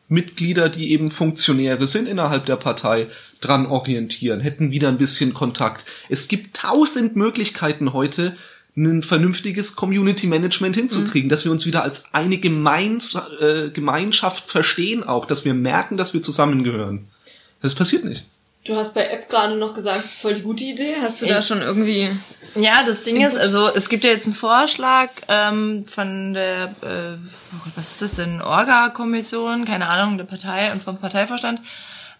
Mitglieder, 0.07 0.69
die 0.69 0.91
eben 0.91 1.11
Funktionäre 1.11 1.85
sind 1.87 2.07
innerhalb 2.07 2.45
der 2.45 2.55
Partei, 2.55 3.07
dran 3.41 3.65
orientieren, 3.65 4.39
hätten 4.39 4.71
wieder 4.71 4.89
ein 4.89 4.97
bisschen 4.97 5.33
Kontakt. 5.33 5.85
Es 6.09 6.27
gibt 6.27 6.57
tausend 6.57 7.15
Möglichkeiten 7.15 7.93
heute, 7.93 8.35
ein 8.77 9.03
vernünftiges 9.03 9.75
Community 9.75 10.27
Management 10.27 10.75
hinzukriegen, 10.77 11.29
dass 11.29 11.43
wir 11.43 11.51
uns 11.51 11.65
wieder 11.65 11.83
als 11.83 12.13
eine 12.13 12.37
Gemeins 12.37 13.17
äh, 13.41 13.69
Gemeinschaft 13.69 14.49
verstehen 14.49 15.03
auch, 15.03 15.25
dass 15.25 15.43
wir 15.43 15.53
merken, 15.53 15.97
dass 15.97 16.13
wir 16.13 16.21
zusammengehören. 16.21 17.07
Das 17.61 17.75
passiert 17.75 18.05
nicht. 18.05 18.25
Du 18.63 18.75
hast 18.75 18.93
bei 18.93 19.07
App 19.07 19.27
gerade 19.27 19.57
noch 19.57 19.73
gesagt, 19.73 20.13
voll 20.13 20.35
die 20.35 20.41
gute 20.41 20.63
Idee. 20.63 20.95
Hast 21.01 21.21
du 21.21 21.25
da 21.25 21.41
schon 21.41 21.61
irgendwie... 21.61 22.11
Ja, 22.55 22.83
das 22.85 23.03
Ding 23.03 23.21
ist, 23.25 23.37
also 23.37 23.67
es 23.73 23.87
gibt 23.89 24.03
ja 24.03 24.09
jetzt 24.09 24.25
einen 24.25 24.35
Vorschlag 24.35 25.09
ähm, 25.27 25.85
von 25.87 26.33
der, 26.33 26.75
äh, 26.81 27.17
oh 27.55 27.59
Gott, 27.63 27.73
was 27.75 27.91
ist 27.91 28.01
das 28.01 28.15
denn, 28.15 28.41
Orga-Kommission, 28.41 29.65
keine 29.65 29.87
Ahnung, 29.87 30.17
der 30.17 30.25
Partei 30.25 30.71
und 30.71 30.83
vom 30.83 30.97
Parteivorstand, 30.99 31.61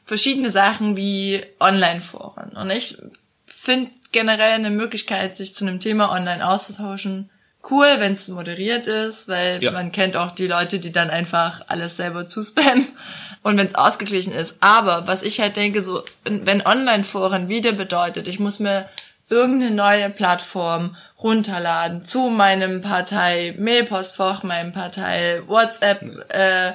verschiedene 0.05 0.49
Sachen 0.49 0.95
wie 0.97 1.43
Online-Foren. 1.59 2.51
Und 2.55 2.69
ich 2.69 2.97
finde 3.45 3.91
generell 4.11 4.53
eine 4.53 4.69
Möglichkeit, 4.69 5.35
sich 5.37 5.53
zu 5.55 5.65
einem 5.65 5.79
Thema 5.79 6.11
online 6.11 6.47
auszutauschen, 6.47 7.29
cool, 7.69 7.87
wenn 7.99 8.13
es 8.13 8.27
moderiert 8.27 8.87
ist, 8.87 9.27
weil 9.27 9.61
Ja. 9.61 9.71
man 9.71 9.91
kennt 9.91 10.17
auch 10.17 10.31
die 10.31 10.47
Leute, 10.47 10.79
die 10.79 10.91
dann 10.91 11.09
einfach 11.09 11.61
alles 11.67 11.97
selber 11.97 12.25
zuspammen 12.25 12.87
und 13.43 13.57
wenn 13.57 13.67
es 13.67 13.75
ausgeglichen 13.75 14.33
ist. 14.33 14.57
Aber 14.61 15.07
was 15.07 15.23
ich 15.23 15.39
halt 15.39 15.55
denke, 15.57 15.83
so 15.83 16.03
wenn 16.23 16.65
Online-Foren 16.65 17.49
wieder 17.49 17.71
bedeutet, 17.73 18.27
ich 18.27 18.39
muss 18.39 18.59
mir 18.59 18.89
irgendeine 19.31 19.73
neue 19.73 20.09
Plattform 20.09 20.95
runterladen 21.17 22.03
zu 22.03 22.29
meinem 22.29 22.81
Partei 22.81 23.55
Mailpostfach, 23.57 24.43
meinem 24.43 24.73
Partei 24.73 25.41
WhatsApp 25.47 26.03
äh, 26.29 26.73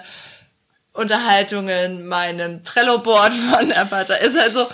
Unterhaltungen, 0.92 2.06
meinem 2.06 2.64
Trello-Board 2.64 3.34
von 3.52 3.68
der 3.68 3.84
Partei 3.84 4.18
ist 4.18 4.40
halt 4.40 4.54
so 4.54 4.66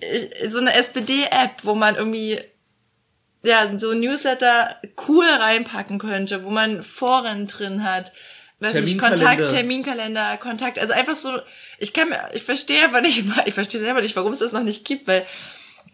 äh, 0.00 0.48
so 0.48 0.58
eine 0.58 0.74
SPD-App, 0.74 1.62
wo 1.62 1.74
man 1.74 1.94
irgendwie 1.94 2.40
ja, 3.42 3.78
so 3.78 3.90
ein 3.90 4.00
Newsletter 4.00 4.76
cool 5.06 5.26
reinpacken 5.26 6.00
könnte, 6.00 6.44
wo 6.44 6.50
man 6.50 6.82
Foren 6.82 7.46
drin 7.46 7.84
hat. 7.84 8.12
Weiß 8.58 8.74
nicht. 8.74 8.98
Kontakt, 8.98 9.50
Terminkalender, 9.50 10.36
Kontakt, 10.38 10.78
also 10.78 10.92
einfach 10.92 11.14
so, 11.14 11.38
ich 11.78 11.92
kann 11.92 12.08
mir, 12.08 12.30
ich 12.32 12.42
verstehe 12.42 12.82
einfach 12.82 13.02
nicht, 13.02 13.22
ich 13.46 13.54
verstehe 13.54 13.80
selber 13.80 14.00
nicht, 14.00 14.16
warum 14.16 14.32
es 14.32 14.40
das 14.40 14.52
noch 14.52 14.62
nicht 14.62 14.84
gibt, 14.84 15.06
weil 15.06 15.24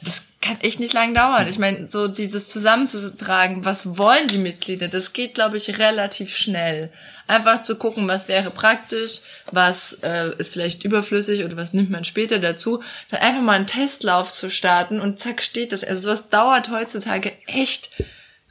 das 0.04 0.22
kann 0.40 0.60
echt 0.60 0.80
nicht 0.80 0.92
lang 0.92 1.14
dauern. 1.14 1.46
Ich 1.48 1.58
meine, 1.58 1.88
so 1.88 2.08
dieses 2.08 2.48
zusammenzutragen, 2.48 3.64
was 3.64 3.96
wollen 3.96 4.26
die 4.26 4.38
Mitglieder, 4.38 4.88
das 4.88 5.12
geht, 5.12 5.34
glaube 5.34 5.56
ich, 5.56 5.78
relativ 5.78 6.36
schnell. 6.36 6.90
Einfach 7.28 7.62
zu 7.62 7.76
gucken, 7.76 8.08
was 8.08 8.28
wäre 8.28 8.50
praktisch, 8.50 9.20
was 9.52 10.00
äh, 10.02 10.36
ist 10.38 10.52
vielleicht 10.54 10.84
überflüssig 10.84 11.44
oder 11.44 11.56
was 11.56 11.72
nimmt 11.72 11.90
man 11.90 12.04
später 12.04 12.40
dazu. 12.40 12.82
Dann 13.10 13.20
einfach 13.20 13.42
mal 13.42 13.52
einen 13.52 13.66
Testlauf 13.66 14.30
zu 14.30 14.50
starten 14.50 15.00
und 15.00 15.18
zack 15.20 15.42
steht 15.42 15.72
das. 15.72 15.84
Also 15.84 16.02
sowas 16.02 16.28
dauert 16.28 16.70
heutzutage 16.70 17.32
echt 17.46 17.90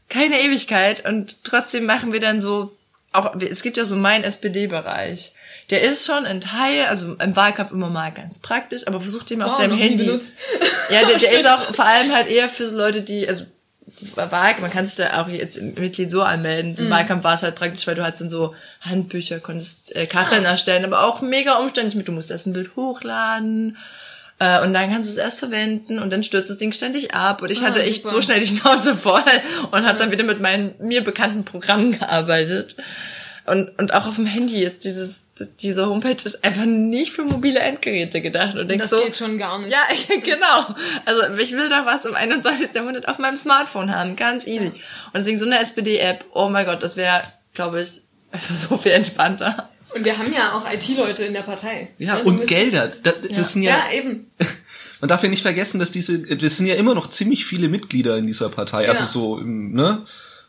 keine 0.08 0.42
Ewigkeit 0.42 1.06
und 1.06 1.44
trotzdem 1.44 1.86
machen 1.86 2.14
wir 2.14 2.20
dann 2.20 2.42
so, 2.42 2.78
auch 3.12 3.36
es 3.42 3.62
gibt 3.62 3.78
ja 3.78 3.86
so 3.86 3.96
meinen 3.96 4.24
SPD-Bereich. 4.24 5.34
Der 5.72 5.82
ist 5.82 6.06
schon 6.06 6.26
ein 6.26 6.42
Teil, 6.42 6.86
also 6.86 7.16
im 7.16 7.36
Wahlkampf 7.36 7.72
immer 7.72 7.90
mal 7.90 8.12
ganz 8.12 8.40
praktisch, 8.40 8.86
aber 8.88 9.00
versucht 9.00 9.30
den 9.30 9.40
mal 9.40 9.46
auf 9.46 9.56
Oh, 9.56 9.58
deinem 9.58 9.78
Handy. 9.78 10.04
benutzt. 10.04 10.36
Ja, 10.92 11.06
der, 11.08 11.18
der 11.20 11.32
ist 11.40 11.48
auch 11.50 11.74
vor 11.74 11.86
allem 11.86 12.14
halt 12.14 12.28
eher 12.28 12.48
für 12.50 12.66
so 12.68 12.78
Leute, 12.78 13.02
die, 13.02 13.28
also 13.28 13.46
Wahl, 14.16 14.56
man 14.62 14.72
kann 14.72 14.86
sich 14.86 14.96
da 14.96 15.22
auch 15.22 15.28
jetzt 15.28 15.58
im 15.58 15.74
Mitglied 15.76 16.10
so 16.10 16.22
anmelden. 16.24 16.76
Im 16.78 16.90
Wahlkampf 16.90 17.24
war 17.24 17.34
es 17.36 17.44
halt 17.44 17.56
praktisch, 17.56 17.86
weil 17.88 17.96
du 17.96 18.04
hattest 18.04 18.22
dann 18.22 18.30
so 18.30 18.56
Handbücher, 18.82 19.40
konntest 19.40 19.96
äh, 19.96 20.06
Kacheln 20.06 20.44
erstellen, 20.46 20.86
aber 20.86 21.04
auch 21.06 21.22
mega 21.22 21.56
umständlich 21.58 21.96
mit, 21.96 22.08
du 22.08 22.12
musst 22.12 22.32
erst 22.32 22.48
ein 22.48 22.54
Bild 22.54 22.76
hochladen 22.76 23.78
äh, 24.40 24.64
und 24.64 24.74
dann 24.74 24.90
kannst 24.90 25.10
du 25.10 25.20
es 25.20 25.24
erst 25.24 25.40
verwenden 25.40 26.00
und 26.00 26.10
dann 26.10 26.24
stürzt 26.24 26.50
das 26.50 26.58
Ding 26.58 26.72
ständig 26.74 27.14
ab. 27.14 27.42
Und 27.44 27.52
ich 27.52 27.62
Ah, 27.62 27.66
hatte 27.66 27.82
echt 27.84 28.04
super. 28.04 28.16
so 28.16 28.22
schnell 28.24 28.40
die 28.40 28.48
Schnauze 28.48 28.96
voll 28.96 29.22
und 29.72 29.86
habe 29.86 30.00
dann 30.00 30.12
wieder 30.12 30.24
mit 30.24 30.40
meinen 30.42 30.74
mir 30.80 31.04
bekannten 31.04 31.44
Programmen 31.46 31.92
gearbeitet. 32.00 32.76
Und, 33.46 33.70
und 33.80 33.94
auch 33.94 34.06
auf 34.06 34.16
dem 34.16 34.28
Handy 34.28 34.64
ist 34.64 34.84
dieses, 34.86 35.26
diese 35.62 35.88
Homepage 35.88 36.12
ist 36.12 36.44
einfach 36.46 36.66
nicht 36.66 37.12
für 37.12 37.24
mobile 37.24 37.60
Endgeräte 37.60 38.22
gedacht. 38.22 38.56
Und 38.56 38.68
denkst 38.68 38.84
Das 38.84 38.90
so, 38.92 39.04
geht 39.04 39.16
schon 39.18 39.38
gar 39.38 39.58
nicht. 39.60 39.72
ja, 39.72 39.80
genau. 40.24 40.76
Also 41.06 41.24
ich 41.42 41.52
will 41.54 41.68
doch 41.70 41.86
was 41.86 42.06
im 42.06 42.14
21. 42.16 42.74
Jahrhundert 42.74 43.08
auf 43.08 43.18
meinem 43.18 43.38
Smartphone 43.38 43.94
haben. 43.96 44.16
Ganz 44.16 44.46
easy. 44.46 44.68
Und 44.68 44.76
deswegen 45.16 45.40
so 45.40 45.46
eine 45.46 45.60
SPD-App, 45.60 46.26
oh 46.34 46.50
mein 46.50 46.66
Gott, 46.66 46.84
das 46.84 46.96
wäre, 46.96 47.24
glaube 47.54 47.82
ich, 47.82 48.02
einfach 48.32 48.56
so 48.56 48.78
viel 48.78 48.92
entspannter. 48.92 49.70
Und 49.96 50.06
wir 50.06 50.18
haben 50.18 50.32
ja 50.34 50.54
auch 50.54 50.72
IT-Leute 50.72 51.26
in 51.26 51.34
der 51.34 51.42
Partei. 51.42 51.90
Ja, 51.98 52.18
du 52.20 52.28
und 52.30 52.40
müsstest- 52.40 52.50
Gelder. 52.72 52.92
Das, 53.04 53.22
das 53.22 53.32
Ja. 53.32 53.44
sind 53.44 53.64
ja, 53.64 53.72
Ja, 53.92 53.98
eben. 53.98 54.28
man 55.02 55.08
darf 55.10 55.24
ja 55.24 55.30
nicht 55.30 55.42
vergessen, 55.42 55.80
dass 55.80 55.90
diese, 55.92 56.20
das 56.38 56.58
sind 56.58 56.68
ja 56.68 56.76
immer 56.76 56.94
noch 56.96 57.08
ziemlich 57.10 57.44
viele 57.46 57.68
Mitglieder 57.70 58.18
in 58.18 58.28
dieser 58.28 58.50
Partei, 58.50 58.88
also 58.88 59.02
Ja. 59.02 59.08
so 59.08 59.38
im, 59.40 59.74
ne, 59.74 60.06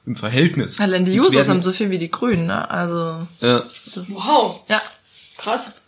im 0.07 0.17
Verhältnis. 0.17 0.81
Allein 0.81 1.05
die 1.05 1.13
Jusos 1.13 1.49
haben 1.49 1.63
so 1.63 1.73
viel 1.73 1.91
wie 1.91 1.99
die 1.99 2.11
Grünen, 2.11 2.47
ne? 2.47 2.71
Also, 2.71 3.27
Ja. 3.41 3.63
Wow. 4.09 4.65
ja. 4.69 4.81
Krass. 5.39 5.83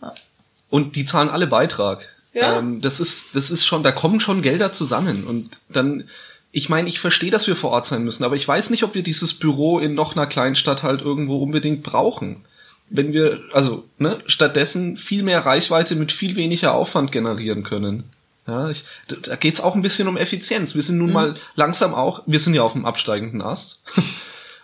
Und 0.69 0.95
die 0.95 1.05
zahlen 1.05 1.29
alle 1.29 1.47
Beitrag. 1.47 2.05
Ja. 2.33 2.59
Ähm, 2.59 2.81
das 2.81 2.99
ist, 2.99 3.35
das 3.35 3.49
ist 3.49 3.65
schon, 3.65 3.83
da 3.83 3.91
kommen 3.91 4.19
schon 4.19 4.41
Gelder 4.41 4.73
zusammen. 4.73 5.25
Und 5.25 5.59
dann, 5.69 6.09
ich 6.51 6.69
meine, 6.69 6.89
ich 6.89 6.99
verstehe, 6.99 7.31
dass 7.31 7.47
wir 7.47 7.55
vor 7.55 7.71
Ort 7.71 7.85
sein 7.85 8.03
müssen, 8.03 8.23
aber 8.23 8.35
ich 8.35 8.47
weiß 8.47 8.69
nicht, 8.69 8.83
ob 8.83 8.93
wir 8.93 9.03
dieses 9.03 9.33
Büro 9.33 9.79
in 9.79 9.93
noch 9.93 10.15
einer 10.15 10.27
Kleinstadt 10.27 10.83
halt 10.83 11.01
irgendwo 11.01 11.37
unbedingt 11.41 11.83
brauchen. 11.83 12.45
Wenn 12.89 13.13
wir, 13.13 13.39
also, 13.51 13.85
ne, 13.97 14.19
stattdessen 14.25 14.97
viel 14.97 15.23
mehr 15.23 15.45
Reichweite 15.45 15.95
mit 15.95 16.11
viel 16.11 16.35
weniger 16.35 16.73
Aufwand 16.73 17.11
generieren 17.11 17.63
können. 17.63 18.03
Ja, 18.47 18.69
ich, 18.69 18.83
da- 19.07 19.35
geht's 19.37 19.59
auch 19.61 19.75
ein 19.75 19.81
bisschen 19.81 20.07
um 20.07 20.17
Effizienz. 20.17 20.75
Wir 20.75 20.83
sind 20.83 20.97
nun 20.99 21.11
mal 21.11 21.35
langsam 21.55 21.93
auch, 21.95 22.21
wir 22.25 22.39
sind 22.39 22.53
ja 22.53 22.61
auf 22.63 22.73
dem 22.73 22.85
absteigenden 22.85 23.41
Ast. 23.41 23.81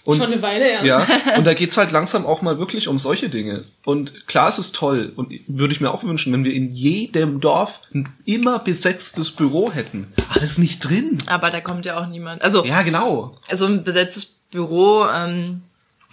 Und 0.03 0.17
Schon 0.21 0.31
eine 0.33 0.41
Weile, 0.41 0.71
ja. 0.71 0.83
ja, 0.83 1.07
und 1.37 1.45
da 1.47 1.53
geht's 1.55 1.77
halt 1.77 1.91
langsam 1.91 2.25
auch 2.25 2.41
mal 2.43 2.59
wirklich 2.59 2.87
um 2.87 2.99
solche 2.99 3.29
Dinge. 3.29 3.63
Und 3.83 4.27
klar, 4.27 4.49
es 4.49 4.59
ist 4.59 4.75
toll. 4.75 5.11
Und 5.15 5.31
würde 5.47 5.73
ich 5.73 5.81
mir 5.81 5.91
auch 5.91 6.03
wünschen, 6.03 6.31
wenn 6.33 6.43
wir 6.43 6.53
in 6.53 6.69
jedem 6.69 7.39
Dorf 7.39 7.81
ein 7.93 8.11
immer 8.25 8.59
besetztes 8.59 9.31
Büro 9.31 9.71
hätten. 9.71 10.13
Das 10.35 10.43
ist 10.43 10.57
nicht 10.59 10.79
drin. 10.81 11.17
Aber 11.25 11.49
da 11.49 11.59
kommt 11.61 11.85
ja 11.85 11.99
auch 11.99 12.07
niemand. 12.07 12.43
Also, 12.43 12.63
Ja, 12.65 12.83
genau. 12.83 13.37
also 13.47 13.65
ein 13.65 13.83
besetztes 13.83 14.25
Büro 14.51 15.05
ähm, 15.07 15.61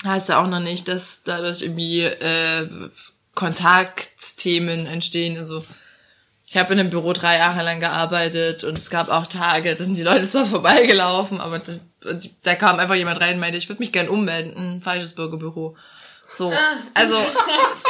heißt 0.04 0.28
ja 0.30 0.42
auch 0.42 0.46
noch 0.48 0.60
nicht, 0.60 0.88
dass 0.88 1.22
dadurch 1.24 1.60
irgendwie 1.60 2.02
äh, 2.02 2.66
Kontaktthemen 3.34 4.86
entstehen. 4.86 5.36
Also 5.38 5.64
ich 6.50 6.56
habe 6.56 6.72
in 6.72 6.80
einem 6.80 6.88
Büro 6.88 7.12
drei 7.12 7.36
Jahre 7.36 7.62
lang 7.62 7.78
gearbeitet 7.78 8.64
und 8.64 8.78
es 8.78 8.88
gab 8.88 9.10
auch 9.10 9.26
Tage, 9.26 9.74
da 9.74 9.84
sind 9.84 9.98
die 9.98 10.02
Leute 10.02 10.28
zwar 10.28 10.46
vorbeigelaufen, 10.46 11.40
aber 11.40 11.58
das, 11.58 11.84
da 12.42 12.54
kam 12.54 12.78
einfach 12.78 12.94
jemand 12.94 13.20
rein 13.20 13.34
und 13.34 13.40
meinte, 13.40 13.58
ich 13.58 13.68
würde 13.68 13.80
mich 13.80 13.92
gern 13.92 14.08
ummelden, 14.08 14.56
ein 14.56 14.80
falsches 14.80 15.14
Bürgerbüro. 15.14 15.76
So, 16.36 16.52
also 16.94 17.16
das, 17.18 17.82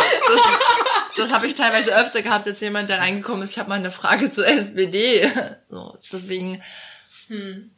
das 1.17 1.33
habe 1.33 1.47
ich 1.47 1.55
teilweise 1.55 1.95
öfter 1.95 2.23
gehabt, 2.23 2.47
als 2.49 2.61
jemand, 2.61 2.91
der 2.91 2.99
reingekommen 2.99 3.43
ist, 3.43 3.53
ich 3.53 3.59
habe 3.59 3.69
mal 3.69 3.77
eine 3.77 3.91
Frage 3.91 4.31
zur 4.31 4.47
SPD. 4.47 5.29
So, 5.71 5.99
deswegen 6.11 6.63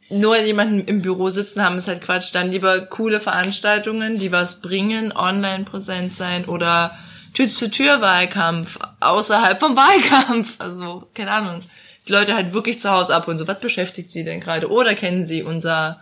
nur 0.09 0.37
jemanden 0.37 0.87
im 0.87 1.01
Büro 1.01 1.27
sitzen 1.27 1.61
haben 1.61 1.75
ist 1.75 1.89
halt 1.89 2.01
Quatsch. 2.01 2.33
Dann 2.33 2.51
lieber 2.51 2.85
coole 2.85 3.19
Veranstaltungen, 3.19 4.17
die 4.17 4.31
was 4.31 4.61
bringen, 4.61 5.11
online 5.11 5.65
präsent 5.65 6.15
sein 6.15 6.45
oder 6.45 6.97
Tür-zu-Tür-Wahlkampf 7.33 8.79
außerhalb 8.99 9.59
vom 9.59 9.75
Wahlkampf. 9.75 10.55
Also, 10.59 11.07
keine 11.13 11.31
Ahnung. 11.31 11.61
Die 12.07 12.11
Leute 12.11 12.35
halt 12.35 12.53
wirklich 12.53 12.79
zu 12.79 12.89
Hause 12.91 13.15
abholen. 13.15 13.37
So, 13.37 13.47
was 13.47 13.59
beschäftigt 13.59 14.11
sie 14.11 14.23
denn 14.23 14.39
gerade? 14.41 14.69
Oder 14.71 14.95
kennen 14.95 15.25
sie 15.25 15.43
unser 15.43 15.99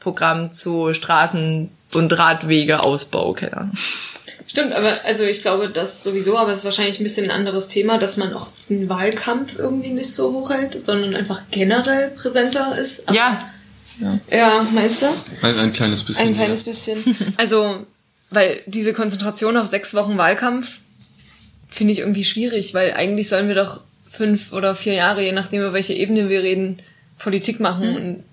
Programm 0.00 0.52
zu 0.52 0.88
Straßen- 0.92 1.68
und 1.92 2.18
Radwegeausbau? 2.18 3.32
Keine 3.34 3.56
Ahnung. 3.56 3.72
Stimmt, 4.46 4.72
aber 4.72 5.04
also 5.04 5.24
ich 5.24 5.42
glaube 5.42 5.68
das 5.68 6.02
sowieso, 6.02 6.38
aber 6.38 6.52
es 6.52 6.60
ist 6.60 6.64
wahrscheinlich 6.64 6.98
ein 6.98 7.04
bisschen 7.04 7.26
ein 7.26 7.30
anderes 7.30 7.68
Thema, 7.68 7.98
dass 7.98 8.16
man 8.16 8.32
auch 8.32 8.48
den 8.70 8.88
Wahlkampf 8.88 9.58
irgendwie 9.58 9.90
nicht 9.90 10.12
so 10.14 10.32
hochhält, 10.32 10.86
sondern 10.86 11.14
einfach 11.14 11.42
generell 11.50 12.10
präsenter 12.12 12.76
ist. 12.78 13.06
Aber- 13.08 13.16
Ja, 13.16 13.50
Ja, 14.30 14.66
meinst 14.72 15.02
du? 15.02 15.06
Ein, 15.42 15.58
ein 15.58 15.72
kleines 15.74 16.02
bisschen. 16.02 16.28
Ein 16.28 16.34
kleines 16.34 16.62
bisschen. 16.62 17.04
Also, 17.36 17.84
weil 18.30 18.60
diese 18.66 18.92
Konzentration 18.92 19.56
auf 19.56 19.66
sechs 19.66 19.94
Wochen 19.94 20.18
Wahlkampf 20.18 20.78
finde 21.70 21.92
ich 21.92 22.00
irgendwie 22.00 22.24
schwierig, 22.24 22.74
weil 22.74 22.92
eigentlich 22.92 23.28
sollen 23.28 23.48
wir 23.48 23.54
doch 23.54 23.80
fünf 24.10 24.52
oder 24.52 24.74
vier 24.74 24.94
Jahre, 24.94 25.22
je 25.22 25.32
nachdem 25.32 25.60
über 25.60 25.72
welche 25.72 25.94
Ebene 25.94 26.28
wir 26.28 26.42
reden, 26.42 26.82
Politik 27.18 27.60
machen. 27.60 27.96
Und 27.96 28.24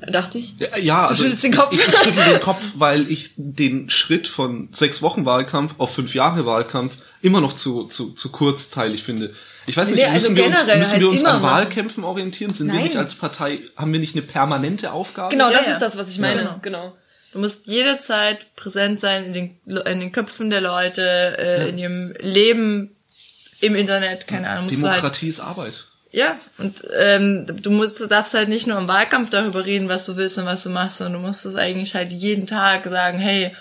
da 0.00 0.10
dachte 0.10 0.38
ich. 0.38 0.54
Ja, 0.58 0.76
ja 0.78 1.06
also 1.06 1.22
schüttelst 1.22 1.44
den 1.44 1.54
Kopf. 1.54 1.72
Ich, 1.72 1.80
ich 1.80 1.98
schüttel 1.98 2.24
den 2.24 2.40
Kopf, 2.40 2.72
weil 2.76 3.10
ich 3.10 3.32
den 3.36 3.90
Schritt 3.90 4.28
von 4.28 4.68
sechs 4.72 5.02
Wochen 5.02 5.24
Wahlkampf 5.24 5.74
auf 5.78 5.94
fünf 5.94 6.14
Jahre 6.14 6.46
Wahlkampf 6.46 6.96
immer 7.20 7.40
noch 7.40 7.54
zu, 7.54 7.84
zu, 7.84 8.10
zu 8.12 8.30
kurzteilig 8.30 9.02
finde. 9.02 9.34
Ich 9.66 9.76
weiß 9.76 9.90
nicht, 9.90 9.98
Nee, 9.98 10.06
also 10.06 10.30
müssen 10.30 10.36
wir 10.36 10.46
uns, 10.46 10.66
müssen 10.66 10.92
halt 10.92 11.00
wir 11.00 11.08
uns 11.08 11.24
an 11.24 11.40
machen. 11.40 11.42
Wahlkämpfen 11.42 12.04
orientieren? 12.04 12.52
Sind 12.52 12.66
wir 12.68 12.74
Nein. 12.74 12.84
nicht 12.84 12.96
als 12.96 13.14
Partei, 13.14 13.60
haben 13.76 13.92
wir 13.92 14.00
nicht 14.00 14.14
eine 14.14 14.22
permanente 14.22 14.92
Aufgabe? 14.92 15.30
Genau, 15.30 15.50
das 15.50 15.66
ja. 15.66 15.72
ist 15.72 15.82
das, 15.82 15.96
was 15.96 16.10
ich 16.10 16.18
meine. 16.18 16.42
Ja. 16.42 16.58
Genau. 16.62 16.94
Du 17.32 17.38
musst 17.38 17.66
jederzeit 17.66 18.54
präsent 18.56 19.00
sein 19.00 19.24
in 19.24 19.32
den, 19.32 19.84
in 19.86 20.00
den 20.00 20.12
Köpfen 20.12 20.50
der 20.50 20.60
Leute, 20.60 21.02
äh, 21.38 21.68
in 21.68 21.78
ihrem 21.78 22.14
Leben 22.20 22.94
im 23.60 23.74
Internet, 23.74 24.26
keine 24.26 24.48
Ahnung. 24.48 24.68
Halt, 24.68 24.72
Demokratie 24.72 25.28
ist 25.28 25.40
Arbeit. 25.40 25.84
ja, 26.10 26.38
und 26.58 26.82
ähm, 26.98 27.46
du 27.62 27.70
musst, 27.70 28.00
du 28.00 28.06
darfst 28.06 28.34
halt 28.34 28.48
nicht 28.48 28.66
nur 28.66 28.76
im 28.76 28.88
Wahlkampf 28.88 29.30
darüber 29.30 29.64
reden, 29.64 29.88
was 29.88 30.04
du 30.04 30.16
willst 30.16 30.36
und 30.36 30.44
was 30.44 30.62
du 30.62 30.70
machst, 30.70 30.98
sondern 30.98 31.22
du 31.22 31.26
musst 31.26 31.46
es 31.46 31.56
eigentlich 31.56 31.94
halt 31.94 32.10
jeden 32.10 32.46
Tag 32.46 32.84
sagen, 32.84 33.18
hey, 33.18 33.56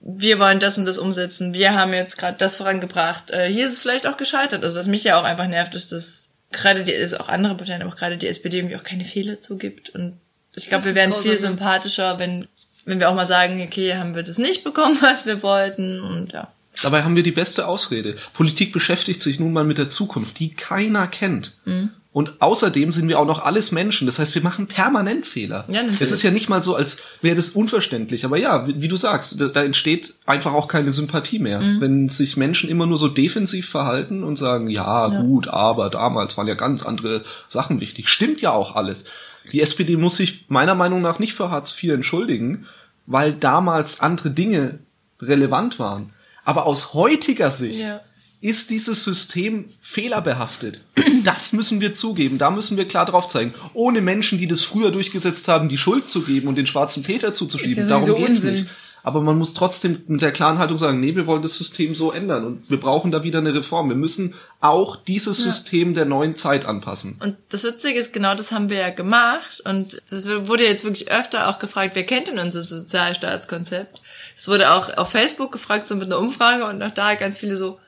wir 0.00 0.38
wollen 0.38 0.60
das 0.60 0.78
und 0.78 0.86
das 0.86 0.98
umsetzen, 0.98 1.52
wir 1.52 1.74
haben 1.74 1.92
jetzt 1.92 2.16
gerade 2.16 2.38
das 2.38 2.56
vorangebracht. 2.56 3.30
Äh, 3.30 3.48
hier 3.48 3.66
ist 3.66 3.72
es 3.72 3.80
vielleicht 3.80 4.06
auch 4.06 4.16
gescheitert. 4.16 4.62
Also 4.62 4.76
was 4.76 4.86
mich 4.86 5.04
ja 5.04 5.18
auch 5.18 5.24
einfach 5.24 5.48
nervt, 5.48 5.74
ist, 5.74 5.92
dass 5.92 6.30
gerade 6.52 6.84
die, 6.84 6.92
ist 6.92 7.18
auch 7.18 7.28
andere 7.28 7.56
Parteien, 7.56 7.82
aber 7.82 7.94
gerade 7.94 8.16
die 8.16 8.28
SPD 8.28 8.58
irgendwie 8.58 8.76
auch 8.76 8.84
keine 8.84 9.04
Fehler 9.04 9.40
zugibt. 9.40 9.90
Und 9.90 10.20
ich 10.54 10.68
glaube, 10.68 10.84
wir 10.84 10.94
wären 10.94 11.12
viel 11.12 11.32
ja. 11.32 11.38
sympathischer, 11.38 12.18
wenn, 12.18 12.46
wenn 12.86 13.00
wir 13.00 13.10
auch 13.10 13.14
mal 13.14 13.26
sagen, 13.26 13.60
okay, 13.60 13.94
haben 13.94 14.14
wir 14.14 14.22
das 14.22 14.38
nicht 14.38 14.64
bekommen, 14.64 14.96
was 15.02 15.26
wir 15.26 15.42
wollten 15.42 16.00
und 16.00 16.32
ja. 16.32 16.48
Dabei 16.82 17.04
haben 17.04 17.16
wir 17.16 17.22
die 17.22 17.32
beste 17.32 17.66
Ausrede. 17.66 18.16
Politik 18.34 18.72
beschäftigt 18.72 19.22
sich 19.22 19.40
nun 19.40 19.52
mal 19.52 19.64
mit 19.64 19.78
der 19.78 19.88
Zukunft, 19.88 20.38
die 20.38 20.50
keiner 20.50 21.06
kennt. 21.06 21.56
Mhm. 21.64 21.90
Und 22.12 22.40
außerdem 22.40 22.92
sind 22.92 23.08
wir 23.08 23.18
auch 23.18 23.26
noch 23.26 23.44
alles 23.44 23.72
Menschen. 23.72 24.06
Das 24.06 24.18
heißt, 24.18 24.34
wir 24.34 24.42
machen 24.42 24.68
permanent 24.68 25.26
Fehler. 25.26 25.66
Ja, 25.68 25.82
natürlich. 25.82 26.00
es 26.00 26.12
ist 26.12 26.22
ja 26.22 26.30
nicht 26.30 26.48
mal 26.48 26.62
so, 26.62 26.74
als 26.74 27.02
wäre 27.20 27.36
das 27.36 27.50
unverständlich. 27.50 28.24
Aber 28.24 28.38
ja, 28.38 28.66
wie, 28.66 28.80
wie 28.80 28.88
du 28.88 28.96
sagst, 28.96 29.38
da, 29.38 29.48
da 29.48 29.62
entsteht 29.62 30.14
einfach 30.24 30.54
auch 30.54 30.66
keine 30.66 30.94
Sympathie 30.94 31.38
mehr. 31.38 31.60
Mhm. 31.60 31.80
Wenn 31.82 32.08
sich 32.08 32.38
Menschen 32.38 32.70
immer 32.70 32.86
nur 32.86 32.96
so 32.96 33.08
defensiv 33.08 33.68
verhalten 33.68 34.24
und 34.24 34.36
sagen, 34.36 34.70
ja, 34.70 35.08
gut, 35.08 35.48
aber 35.48 35.90
damals 35.90 36.38
waren 36.38 36.46
ja 36.46 36.54
ganz 36.54 36.84
andere 36.84 37.22
Sachen 37.48 37.80
wichtig. 37.80 38.08
Stimmt 38.08 38.40
ja 38.40 38.50
auch 38.52 38.76
alles. 38.76 39.04
Die 39.52 39.60
SPD 39.60 39.96
muss 39.96 40.16
sich 40.16 40.44
meiner 40.48 40.74
Meinung 40.74 41.02
nach 41.02 41.18
nicht 41.18 41.34
für 41.34 41.50
Hartz 41.50 41.76
IV 41.82 41.92
entschuldigen, 41.92 42.66
weil 43.06 43.32
damals 43.32 44.00
andere 44.00 44.30
Dinge 44.30 44.78
relevant 45.20 45.78
waren. 45.78 46.10
Aber 46.44 46.66
aus 46.66 46.94
heutiger 46.94 47.50
Sicht 47.50 47.80
Ja. 47.80 48.00
ist 48.40 48.70
dieses 48.70 49.04
System 49.04 49.66
fehlerbehaftet. 49.80 50.80
Das 51.24 51.52
müssen 51.52 51.80
wir 51.80 51.92
zugeben. 51.92 52.38
Da 52.38 52.50
müssen 52.50 52.76
wir 52.76 52.86
klar 52.86 53.04
drauf 53.04 53.28
zeigen. 53.28 53.52
Ohne 53.74 54.00
Menschen, 54.00 54.38
die 54.38 54.46
das 54.46 54.62
früher 54.62 54.92
durchgesetzt 54.92 55.48
haben, 55.48 55.68
die 55.68 55.76
Schuld 55.78 56.08
zu 56.08 56.22
geben 56.22 56.46
und 56.46 56.54
den 56.54 56.66
schwarzen 56.66 57.02
Peter 57.02 57.34
zuzuschieben. 57.34 57.82
Ja 57.82 57.88
Darum 57.88 58.14
geht's 58.16 58.28
Unsinn. 58.28 58.52
nicht. 58.54 58.66
Aber 59.06 59.20
man 59.20 59.38
muss 59.38 59.54
trotzdem 59.54 60.02
mit 60.08 60.20
der 60.20 60.32
klaren 60.32 60.58
Haltung 60.58 60.78
sagen, 60.78 60.98
nee, 60.98 61.14
wir 61.14 61.28
wollen 61.28 61.40
das 61.40 61.56
System 61.56 61.94
so 61.94 62.10
ändern 62.10 62.44
und 62.44 62.68
wir 62.68 62.80
brauchen 62.80 63.12
da 63.12 63.22
wieder 63.22 63.38
eine 63.38 63.54
Reform. 63.54 63.88
Wir 63.88 63.94
müssen 63.94 64.34
auch 64.58 64.96
dieses 64.96 65.44
System 65.44 65.94
der 65.94 66.06
neuen 66.06 66.34
Zeit 66.34 66.64
anpassen. 66.64 67.16
Und 67.22 67.36
das 67.50 67.62
Witzige 67.62 68.00
ist, 68.00 68.12
genau 68.12 68.34
das 68.34 68.50
haben 68.50 68.68
wir 68.68 68.78
ja 68.78 68.90
gemacht. 68.90 69.62
Und 69.64 70.02
das 70.10 70.26
wurde 70.48 70.64
jetzt 70.64 70.82
wirklich 70.82 71.08
öfter 71.08 71.48
auch 71.48 71.60
gefragt, 71.60 71.94
wer 71.94 72.02
kennt 72.02 72.26
denn 72.26 72.40
unser 72.40 72.64
Sozialstaatskonzept? 72.64 74.02
Es 74.36 74.48
wurde 74.48 74.72
auch 74.72 74.92
auf 74.96 75.10
Facebook 75.10 75.52
gefragt, 75.52 75.86
so 75.86 75.94
mit 75.94 76.06
einer 76.06 76.18
Umfrage 76.18 76.66
und 76.66 76.82
auch 76.82 76.90
da 76.90 77.14
ganz 77.14 77.36
viele 77.36 77.56
so, 77.56 77.78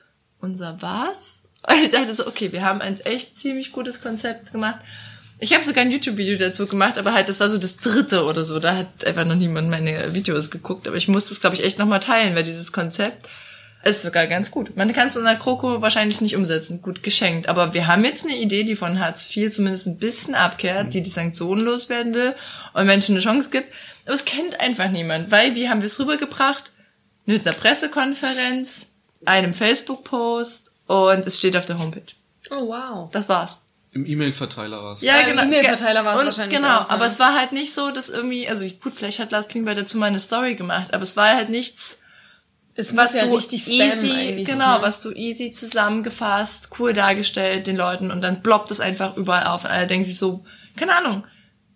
unser 0.41 0.81
was? 0.81 1.49
Und 1.69 1.83
ich 1.83 1.91
dachte 1.91 2.15
so, 2.15 2.29
okay, 2.29 2.53
wir 2.53 2.65
haben 2.65 2.81
ein 2.81 3.01
echt 3.01 3.35
ziemlich 3.35 3.73
gutes 3.73 4.01
Konzept 4.01 4.53
gemacht. 4.53 4.79
Ich 5.41 5.55
habe 5.55 5.63
sogar 5.63 5.83
ein 5.83 5.91
YouTube-Video 5.91 6.37
dazu 6.37 6.67
gemacht, 6.67 6.99
aber 6.99 7.15
halt, 7.15 7.29
das 7.29 7.39
war 7.39 7.49
so 7.49 7.59
das 7.59 7.77
dritte 7.77 8.25
oder 8.25 8.43
so. 8.43 8.59
Da 8.59 8.77
hat 8.77 9.05
einfach 9.07 9.25
noch 9.25 9.37
niemand 9.37 9.71
meine 9.71 10.13
Videos 10.13 10.51
geguckt. 10.51 10.89
Aber 10.89 10.97
ich 10.97 11.07
muss 11.07 11.29
das, 11.29 11.41
glaube 11.41 11.55
ich, 11.55 11.63
echt 11.63 11.79
nochmal 11.79 12.01
teilen, 12.01 12.35
weil 12.35 12.43
dieses 12.43 12.73
Konzept 12.73 13.29
ist 13.85 14.03
sogar 14.03 14.27
ganz 14.27 14.51
gut. 14.51 14.77
Man 14.77 14.93
kann 14.93 15.07
es 15.07 15.17
in 15.17 15.25
der 15.25 15.37
Kroko 15.37 15.81
wahrscheinlich 15.81 16.21
nicht 16.21 16.35
umsetzen, 16.35 16.83
gut 16.83 17.05
geschenkt. 17.05 17.49
Aber 17.49 17.73
wir 17.73 17.87
haben 17.87 18.05
jetzt 18.05 18.25
eine 18.25 18.37
Idee, 18.37 18.65
die 18.65 18.75
von 18.75 18.99
Hartz 18.99 19.35
IV 19.35 19.53
zumindest 19.53 19.87
ein 19.87 19.99
bisschen 19.99 20.35
abkehrt, 20.35 20.93
die 20.93 21.03
die 21.03 21.11
Sanktionen 21.11 21.65
loswerden 21.65 22.15
will 22.15 22.35
und 22.75 22.87
Menschen 22.87 23.15
eine 23.15 23.25
Chance 23.25 23.51
gibt. 23.51 23.73
Aber 24.05 24.15
es 24.15 24.25
kennt 24.25 24.59
einfach 24.59 24.91
niemand, 24.91 25.31
weil 25.31 25.55
wie 25.55 25.69
haben 25.69 25.81
wir 25.81 25.87
es 25.87 26.01
rübergebracht? 26.01 26.73
Mit 27.27 27.47
einer 27.47 27.55
Pressekonferenz, 27.55 28.95
einem 29.25 29.53
Facebook-Post 29.53 30.73
und 30.87 31.27
es 31.27 31.37
steht 31.37 31.57
auf 31.57 31.67
der 31.67 31.79
Homepage. 31.79 32.15
Oh, 32.51 32.67
wow. 32.69 33.11
Das 33.13 33.29
war's. 33.29 33.63
Im 33.93 34.05
E-Mail-Verteiler 34.07 34.83
war 34.85 34.93
es. 34.93 35.01
Ja, 35.01 35.17
im 35.21 35.39
E-Mail-Verteiler 35.39 36.05
war 36.05 36.19
es 36.19 36.25
wahrscheinlich 36.27 36.59
Genau, 36.59 36.69
auch, 36.69 36.89
ja. 36.89 36.91
aber 36.91 37.07
es 37.07 37.19
war 37.19 37.35
halt 37.39 37.53
nicht 37.53 37.73
so, 37.73 37.91
dass 37.91 38.11
irgendwie, 38.11 38.49
also 38.49 38.67
gut, 38.83 38.93
vielleicht 38.93 39.19
hat 39.19 39.33
Lars 39.33 39.49
Klingbeil 39.49 39.75
dazu 39.77 39.97
mal 39.99 40.07
eine 40.07 40.19
Story 40.19 40.57
gemacht, 40.57 40.93
aber 40.93 41.03
es 41.03 41.17
war 41.17 41.35
halt 41.35 41.49
nichts, 41.49 42.01
Es 42.75 42.95
was 42.97 43.15
ja 43.15 43.25
du 43.25 43.35
richtig 43.35 43.63
Spam 43.63 43.75
easy, 43.81 44.13
eigentlich. 44.13 44.47
genau, 44.47 44.77
ne? 44.77 44.83
was 44.83 45.01
du 45.01 45.11
easy 45.13 45.53
zusammengefasst, 45.53 46.71
cool 46.79 46.93
dargestellt 46.93 47.67
den 47.67 47.77
Leuten 47.77 48.11
und 48.11 48.21
dann 48.21 48.43
ploppt 48.43 48.71
es 48.71 48.81
einfach 48.81 49.17
überall 49.17 49.47
auf 49.47 49.65
und 49.65 49.71
alle 49.71 49.87
denken 49.87 50.05
sich 50.05 50.19
so, 50.19 50.45
keine 50.77 50.95
Ahnung, 50.97 51.25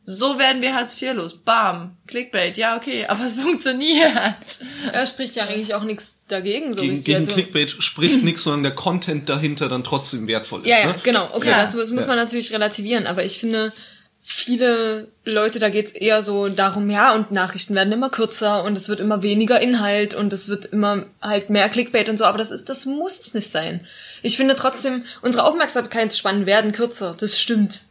so 0.05 0.39
werden 0.39 0.63
wir 0.63 0.75
Hartz 0.75 1.01
IV 1.01 1.15
los, 1.15 1.37
bam, 1.45 1.97
Clickbait, 2.09 2.57
ja 2.57 2.77
okay, 2.77 3.07
aber 3.07 3.25
es 3.25 3.35
funktioniert. 3.43 4.59
Er 4.93 5.07
spricht 5.07 5.37
ja 5.37 5.45
eigentlich 5.45 5.75
auch 5.75 5.85
nichts 5.85 6.19
dagegen, 6.29 6.73
so 6.73 6.81
Gegen, 6.81 6.91
richtig. 6.95 7.07
gegen 7.07 7.19
also, 7.19 7.33
Clickbait 7.33 7.71
spricht 7.83 8.25
nichts, 8.25 8.43
sondern 8.43 8.65
der 8.65 8.75
Content 8.75 9.29
dahinter 9.29 9.69
dann 9.69 9.85
trotzdem 9.85 10.27
wertvoll 10.27 10.61
ist. 10.61 10.67
Ja, 10.67 10.79
ja, 10.81 10.87
ne? 10.87 10.95
genau. 11.05 11.29
Okay, 11.33 11.51
Ja. 11.51 11.61
das, 11.63 11.75
muss- 11.75 11.91
muss 11.91 12.01
Ja. 12.03 12.07
man 12.09 12.17
natürlich 12.17 12.53
relativieren. 12.53 13.07
Aber 13.07 13.25
ich 13.25 13.39
finde, 13.39 13.73
viele 14.25 15.09
Leute, 15.25 15.59
da 15.59 15.69
geht's 15.69 15.93
eher 15.93 16.23
so 16.23 16.49
darum, 16.49 16.89
ja, 16.91 17.15
und 17.15 17.31
Nachrichten 17.33 17.75
werden 17.75 17.93
immer 17.93 18.11
kürzer 18.11 18.65
und 18.65 18.77
es 18.79 18.89
wird 18.89 19.01
immer 19.01 19.23
weniger 19.23 19.61
Inhalt 19.61 20.15
und 20.15 20.33
es 20.33 20.49
wird 20.49 20.65
immer 20.67 21.07
halt 21.21 21.51
mehr 21.51 21.69
Clickbait 21.69 22.09
und 22.09 22.19
so. 22.19 22.25
Aber 22.25 22.39
das 22.39 22.51
ist, 22.51 22.69
das 22.69 22.87
muss 22.87 23.19
es 23.21 23.35
nicht 23.35 23.51
sein. 23.51 23.87
Ich 24.23 24.37
finde 24.37 24.55
trotzdem, 24.57 25.05
unsere 25.21 25.45
Aufmerksamkeitsspannen 25.45 26.47
werden 26.47 26.73
kürzer. 26.73 27.15
Das 27.19 27.41
stimmt. 27.41 27.83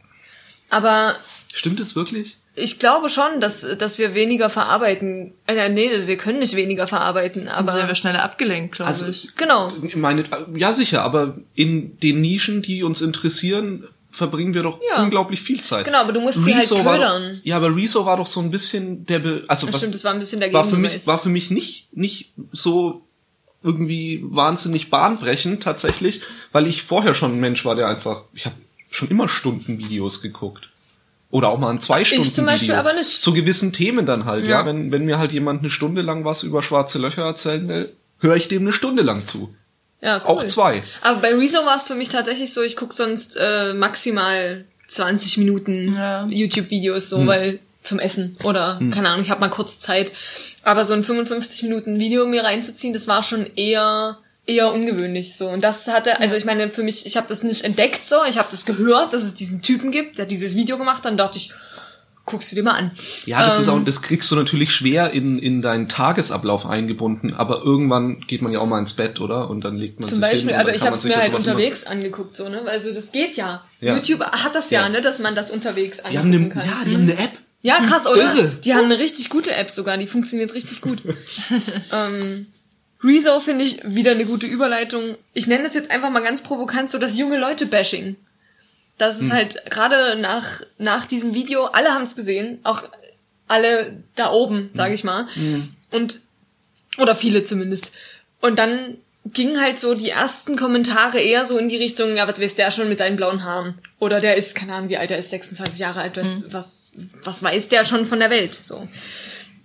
Aber 0.70 1.16
Stimmt 1.52 1.80
es 1.80 1.94
wirklich? 1.94 2.38
ich 2.54 2.78
glaube 2.78 3.08
schon, 3.08 3.40
dass, 3.40 3.64
dass 3.78 3.98
wir 3.98 4.14
weniger 4.14 4.50
verarbeiten. 4.50 5.32
Äh, 5.46 5.68
nee, 5.70 5.90
wir 6.06 6.16
können 6.18 6.38
nicht 6.38 6.54
weniger 6.54 6.86
verarbeiten, 6.86 7.48
Aber 7.48 7.72
sind 7.72 7.80
aber 7.80 7.88
wir 7.88 7.94
schneller 7.94 8.22
abgelenkt, 8.22 8.74
glaube 8.74 8.88
Also 8.88 9.06
ich. 9.10 9.34
genau. 9.36 9.72
Meine, 9.94 10.24
ja, 10.54 10.72
sicher, 10.74 11.02
aber 11.02 11.38
in 11.54 11.98
den 12.00 12.20
Nischen, 12.20 12.60
die 12.60 12.82
uns 12.82 13.00
interessieren, 13.00 13.84
verbringen 14.10 14.52
wir 14.52 14.62
doch 14.62 14.78
Ja. 14.90 15.02
unglaublich 15.02 15.40
viel 15.40 15.62
Zeit. 15.62 15.86
Genau, 15.86 15.98
aber 16.02 16.12
du 16.12 16.20
musst 16.20 16.44
sie 16.44 16.54
halt 16.54 16.68
ködern. 16.68 17.36
Doch, 17.38 17.44
ja, 17.46 17.56
aber 17.56 17.74
Rezo 17.74 18.04
war 18.04 18.18
doch 18.18 18.26
so 18.26 18.40
ein 18.40 18.50
bisschen 18.50 19.06
der, 19.06 19.20
Be 19.20 19.44
also 19.48 19.66
Das 19.66 19.74
was, 19.74 19.80
stimmt, 19.80 19.94
das 19.94 20.04
war 20.04 20.12
ein 20.12 20.18
bisschen 20.18 20.40
der 20.40 20.52
war 20.52 20.66
für 20.66 20.76
mich, 20.76 21.06
war 21.06 21.18
für 21.18 21.30
mich 21.30 21.50
nicht, 21.50 21.88
nicht 21.96 22.32
so 22.52 23.02
irgendwie 23.62 24.20
wahnsinnig 24.24 24.90
bahnbrechend 24.90 25.62
tatsächlich, 25.62 26.20
weil 26.52 26.66
ich 26.66 26.82
vorher 26.82 27.14
schon 27.14 27.32
ein 27.32 27.40
Mensch 27.40 27.64
war, 27.64 27.74
der 27.74 27.88
einfach, 27.88 28.24
ich 28.34 28.44
habe 28.44 28.56
schon 28.90 29.08
immer 29.08 29.28
Stunden 29.28 29.78
Videos 29.78 30.20
geguckt. 30.20 30.68
Oder 31.32 31.48
auch 31.48 31.58
mal 31.58 31.70
ein 31.70 31.80
zwei 31.80 32.04
Stunden 32.04 32.30
zum 32.32 32.44
Beispiel 32.46 32.68
Video. 32.68 32.78
aber 32.78 32.92
nicht. 32.92 33.08
Zu 33.22 33.32
gewissen 33.32 33.72
Themen 33.72 34.06
dann 34.06 34.26
halt, 34.26 34.46
ja. 34.46 34.60
Ja. 34.60 34.66
Wenn, 34.66 34.92
wenn 34.92 35.04
mir 35.06 35.18
halt 35.18 35.32
jemand 35.32 35.60
eine 35.62 35.70
Stunde 35.70 36.02
lang 36.02 36.24
was 36.24 36.42
über 36.44 36.62
schwarze 36.62 36.98
Löcher 36.98 37.22
erzählen 37.24 37.66
will, 37.68 37.92
höre 38.20 38.36
ich 38.36 38.48
dem 38.48 38.62
eine 38.62 38.72
Stunde 38.72 39.02
lang 39.02 39.24
zu. 39.24 39.52
Ja, 40.02 40.16
cool. 40.18 40.22
Auch 40.26 40.44
zwei. 40.44 40.82
Aber 41.00 41.20
bei 41.20 41.34
Rezo 41.34 41.64
war 41.64 41.76
es 41.76 41.84
für 41.84 41.94
mich 41.94 42.10
tatsächlich 42.10 42.52
so, 42.52 42.60
ich 42.62 42.76
guck 42.76 42.92
sonst 42.92 43.36
äh, 43.40 43.72
maximal 43.72 44.64
20 44.88 45.38
Minuten 45.38 45.94
Ja. 45.94 46.26
YouTube-Videos 46.28 47.08
so, 47.08 47.26
weil 47.26 47.60
zum 47.82 47.98
Essen 47.98 48.36
oder 48.44 48.78
keine 48.92 49.08
Ahnung, 49.08 49.22
ich 49.24 49.30
habe 49.30 49.40
mal 49.40 49.48
kurz 49.48 49.80
Zeit. 49.80 50.12
Aber 50.62 50.84
so 50.84 50.92
ein 50.92 51.02
55 51.02 51.62
Minuten 51.64 51.98
Video 51.98 52.26
mir 52.26 52.44
reinzuziehen, 52.44 52.92
das 52.92 53.08
war 53.08 53.22
schon 53.22 53.46
eher 53.56 54.18
eher 54.46 54.72
ungewöhnlich 54.72 55.36
so 55.36 55.48
und 55.48 55.62
das 55.62 55.86
hatte 55.88 56.18
also 56.20 56.34
ich 56.36 56.44
meine 56.44 56.70
für 56.70 56.82
mich 56.82 57.06
ich 57.06 57.16
habe 57.16 57.26
das 57.28 57.42
nicht 57.44 57.64
entdeckt 57.64 58.08
so 58.08 58.16
ich 58.28 58.38
habe 58.38 58.48
das 58.50 58.64
gehört 58.64 59.12
dass 59.12 59.22
es 59.22 59.34
diesen 59.34 59.62
Typen 59.62 59.90
gibt 59.92 60.18
der 60.18 60.26
dieses 60.26 60.56
Video 60.56 60.78
gemacht 60.78 60.98
hat 60.98 61.04
dann 61.06 61.16
dachte 61.16 61.38
ich 61.38 61.52
guckst 62.24 62.52
du 62.52 62.56
dir 62.56 62.62
mal 62.62 62.72
an 62.74 62.90
Ja, 63.26 63.44
das 63.44 63.58
ist 63.58 63.66
Ähm. 63.66 63.74
auch, 63.74 63.84
das 63.84 64.00
kriegst 64.00 64.30
du 64.30 64.36
natürlich 64.36 64.72
schwer 64.72 65.10
in, 65.10 65.38
in 65.40 65.60
deinen 65.60 65.88
Tagesablauf 65.88 66.66
eingebunden, 66.66 67.34
aber 67.34 67.62
irgendwann 67.64 68.20
geht 68.20 68.42
man 68.42 68.52
ja 68.52 68.60
auch 68.60 68.66
mal 68.66 68.78
ins 68.78 68.92
Bett, 68.94 69.20
oder? 69.20 69.50
Und 69.50 69.62
dann 69.64 69.76
legt 69.76 69.98
man 69.98 70.08
Zum 70.08 70.18
sich 70.18 70.22
Beispiel, 70.28 70.50
hin 70.52 70.60
aber 70.60 70.72
ich 70.72 70.82
habe 70.82 70.94
es 70.94 71.02
mir 71.02 71.16
halt 71.16 71.32
sowas 71.32 71.42
immer- 71.42 71.52
unterwegs 71.54 71.84
angeguckt, 71.84 72.36
so, 72.36 72.48
ne? 72.48 72.62
Also 72.66 72.94
das 72.94 73.10
geht 73.10 73.36
ja. 73.36 73.64
Ja. 73.80 73.94
YouTube 73.96 74.20
hat 74.20 74.54
das 74.54 74.70
ja, 74.70 74.82
Ja. 74.82 74.88
ne, 74.88 75.00
dass 75.00 75.18
man 75.18 75.34
das 75.34 75.50
unterwegs 75.50 75.96
Die 75.98 76.16
angucken 76.16 76.18
haben 76.18 76.34
eine, 76.44 76.48
kann. 76.50 76.64
ja, 76.64 76.84
die 76.86 76.94
haben 76.94 77.02
eine 77.02 77.18
App. 77.18 77.32
Ja, 77.62 77.80
krass, 77.80 78.06
oder? 78.06 78.22
Irre. 78.36 78.52
Die 78.64 78.72
haben 78.72 78.84
eine 78.84 78.98
richtig 78.98 79.28
gute 79.28 79.54
App 79.56 79.68
sogar, 79.70 79.98
die 79.98 80.06
funktioniert 80.06 80.54
richtig 80.54 80.80
gut. 80.80 81.02
ähm, 81.92 82.46
Rezo 83.04 83.40
finde 83.40 83.64
ich 83.64 83.80
wieder 83.84 84.12
eine 84.12 84.24
gute 84.24 84.46
Überleitung. 84.46 85.16
Ich 85.34 85.46
nenne 85.46 85.64
das 85.64 85.74
jetzt 85.74 85.90
einfach 85.90 86.10
mal 86.10 86.20
ganz 86.22 86.42
provokant 86.42 86.90
so 86.90 86.98
das 86.98 87.18
junge 87.18 87.36
Leute-Bashing. 87.38 88.16
Das 88.98 89.18
Hm. 89.18 89.26
ist 89.26 89.32
halt 89.32 89.62
gerade 89.70 90.16
nach, 90.20 90.60
nach 90.78 91.06
diesem 91.06 91.34
Video, 91.34 91.64
alle 91.64 91.90
haben 91.90 92.04
es 92.04 92.14
gesehen, 92.14 92.60
auch 92.62 92.84
alle 93.48 94.02
da 94.14 94.30
oben, 94.30 94.70
sage 94.72 94.90
Hm. 94.90 94.94
ich 94.94 95.04
mal. 95.04 95.28
Und, 95.90 96.20
oder 96.98 97.14
viele 97.14 97.42
zumindest. 97.42 97.92
Und 98.40 98.58
dann 98.58 98.98
gingen 99.24 99.60
halt 99.60 99.78
so 99.78 99.94
die 99.94 100.10
ersten 100.10 100.56
Kommentare 100.56 101.20
eher 101.20 101.44
so 101.44 101.56
in 101.58 101.68
die 101.68 101.76
Richtung, 101.76 102.16
ja, 102.16 102.26
was 102.28 102.40
weißt 102.40 102.58
ja 102.58 102.70
schon 102.70 102.88
mit 102.88 103.00
deinen 103.00 103.16
blauen 103.16 103.44
Haaren? 103.44 103.78
Oder 104.00 104.20
der 104.20 104.36
ist, 104.36 104.54
keine 104.54 104.74
Ahnung, 104.74 104.88
wie 104.88 104.96
alt 104.96 105.10
er 105.12 105.18
ist, 105.18 105.30
26 105.30 105.78
Jahre 105.78 106.00
alt, 106.00 106.16
was, 106.16 106.38
was, 106.50 106.92
was 107.22 107.42
weiß 107.42 107.68
der 107.68 107.84
schon 107.84 108.04
von 108.04 108.18
der 108.18 108.30
Welt? 108.30 108.54
So. 108.54 108.88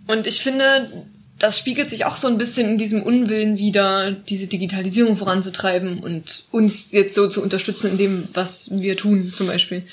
Und 0.08 0.28
ich 0.28 0.42
finde, 0.42 1.06
das 1.40 1.58
spiegelt 1.58 1.90
sich 1.90 2.06
auch 2.06 2.16
so 2.16 2.28
ein 2.28 2.38
bisschen 2.38 2.68
in 2.70 2.78
diesem 2.78 3.04
Unwillen 3.04 3.58
wieder, 3.58 4.12
diese 4.12 4.48
Digitalisierung 4.48 5.18
voranzutreiben 5.18 6.04
und 6.04 6.46
uns 6.52 6.92
jetzt 6.92 7.16
so 7.16 7.30
zu 7.30 7.42
unterstützen 7.42 7.92
in 7.92 7.98
dem, 7.98 8.28
was 8.34 8.70
wir 8.72 8.98
tun, 8.98 9.32
zum 9.32 9.48
Beispiel. 9.48 9.84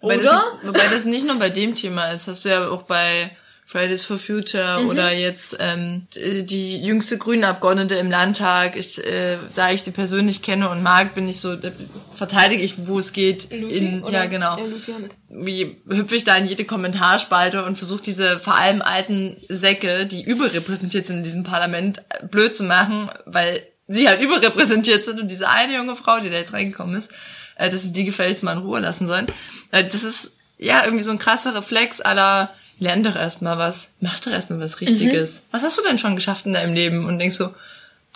Wobei 0.00 0.18
Oder? 0.18 0.44
Das, 0.62 0.68
wobei 0.68 0.86
das 0.92 1.04
nicht 1.04 1.26
nur 1.26 1.38
bei 1.38 1.50
dem 1.50 1.74
Thema 1.74 2.10
ist, 2.10 2.28
hast 2.28 2.44
du 2.44 2.50
ja 2.50 2.68
auch 2.68 2.82
bei 2.82 3.30
Fridays 3.72 4.04
for 4.04 4.18
Future 4.18 4.82
Mhm. 4.82 4.88
oder 4.90 5.12
jetzt 5.14 5.56
ähm, 5.58 6.06
die 6.14 6.76
jüngste 6.84 7.16
grüne 7.16 7.48
Abgeordnete 7.48 7.94
im 7.94 8.10
Landtag. 8.10 8.76
Ich, 8.76 9.02
äh, 9.02 9.38
da 9.54 9.70
ich 9.72 9.82
sie 9.82 9.92
persönlich 9.92 10.42
kenne 10.42 10.68
und 10.68 10.82
mag, 10.82 11.14
bin 11.14 11.26
ich 11.26 11.40
so, 11.40 11.52
äh, 11.54 11.72
verteidige 12.12 12.62
ich, 12.62 12.86
wo 12.86 12.98
es 12.98 13.14
geht. 13.14 13.50
in, 13.50 14.04
ja, 14.10 14.26
genau. 14.26 14.60
Lucy 14.60 14.92
Hammett. 14.92 15.12
Wie 15.30 15.76
hüpfe 15.88 16.14
ich 16.16 16.24
da 16.24 16.36
in 16.36 16.46
jede 16.46 16.66
Kommentarspalte 16.66 17.64
und 17.64 17.76
versuche 17.76 18.02
diese 18.02 18.38
vor 18.38 18.56
allem 18.56 18.82
alten 18.82 19.38
Säcke, 19.48 20.04
die 20.06 20.22
überrepräsentiert 20.22 21.06
sind 21.06 21.16
in 21.18 21.24
diesem 21.24 21.42
Parlament, 21.44 21.98
äh, 22.10 22.26
blöd 22.26 22.54
zu 22.54 22.64
machen, 22.64 23.10
weil 23.24 23.66
sie 23.88 24.06
halt 24.08 24.20
überrepräsentiert 24.20 25.02
sind 25.02 25.18
und 25.18 25.28
diese 25.28 25.48
eine 25.48 25.74
junge 25.74 25.96
Frau, 25.96 26.20
die 26.20 26.28
da 26.28 26.36
jetzt 26.36 26.52
reingekommen 26.52 26.94
ist, 26.94 27.10
äh, 27.56 27.70
dass 27.70 27.82
sie 27.82 27.92
die 27.94 28.04
gefälligst 28.04 28.42
mal 28.42 28.52
in 28.52 28.58
Ruhe 28.58 28.80
lassen 28.80 29.06
sollen. 29.06 29.26
Äh, 29.70 29.84
das 29.84 30.02
ist 30.04 30.30
ja 30.58 30.84
irgendwie 30.84 31.02
so 31.02 31.10
ein 31.10 31.18
krasser 31.18 31.54
Reflex 31.54 32.00
aller 32.02 32.50
lern 32.78 33.02
doch 33.02 33.16
erstmal 33.16 33.58
was, 33.58 33.90
mach 34.00 34.20
doch 34.20 34.32
erstmal 34.32 34.60
was 34.60 34.80
Richtiges. 34.80 35.36
Mhm. 35.36 35.42
Was 35.52 35.62
hast 35.62 35.78
du 35.78 35.82
denn 35.82 35.98
schon 35.98 36.16
geschafft 36.16 36.46
in 36.46 36.54
deinem 36.54 36.74
Leben? 36.74 37.06
Und 37.06 37.18
denkst 37.18 37.36
so, 37.36 37.54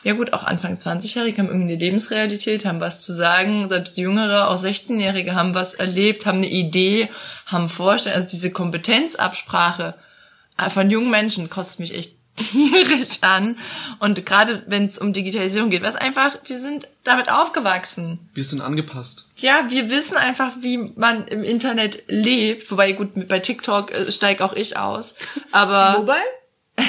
ja 0.02 0.12
gut, 0.12 0.32
auch 0.32 0.44
Anfang 0.44 0.76
20-Jährige 0.76 1.38
haben 1.38 1.48
irgendwie 1.48 1.72
eine 1.72 1.80
Lebensrealität, 1.80 2.64
haben 2.64 2.80
was 2.80 3.00
zu 3.00 3.12
sagen. 3.12 3.66
Selbst 3.66 3.96
Jüngere, 3.98 4.48
auch 4.50 4.56
16-Jährige 4.56 5.34
haben 5.34 5.54
was 5.54 5.74
erlebt, 5.74 6.26
haben 6.26 6.38
eine 6.38 6.50
Idee, 6.50 7.08
haben 7.46 7.68
Vorstellungen. 7.68 8.22
Also 8.22 8.28
diese 8.36 8.50
Kompetenzabsprache 8.52 9.94
von 10.68 10.90
jungen 10.90 11.10
Menschen 11.10 11.50
kotzt 11.50 11.80
mich 11.80 11.94
echt 11.94 12.15
tierisch 12.36 13.22
an. 13.22 13.58
Und 13.98 14.24
gerade 14.26 14.62
wenn 14.66 14.84
es 14.84 14.98
um 14.98 15.12
Digitalisierung 15.12 15.70
geht, 15.70 15.82
was 15.82 15.96
einfach, 15.96 16.36
wir 16.44 16.58
sind 16.58 16.88
damit 17.04 17.30
aufgewachsen. 17.30 18.28
Wir 18.34 18.44
sind 18.44 18.60
angepasst. 18.60 19.28
Ja, 19.36 19.66
wir 19.68 19.90
wissen 19.90 20.16
einfach, 20.16 20.52
wie 20.60 20.78
man 20.96 21.26
im 21.28 21.42
Internet 21.42 22.04
lebt. 22.06 22.70
Wobei, 22.70 22.92
gut, 22.92 23.28
bei 23.28 23.40
TikTok 23.40 23.90
äh, 23.90 24.12
steige 24.12 24.44
auch 24.44 24.52
ich 24.52 24.76
aus. 24.76 25.16
Aber. 25.50 25.96
Wobei? 25.98 26.20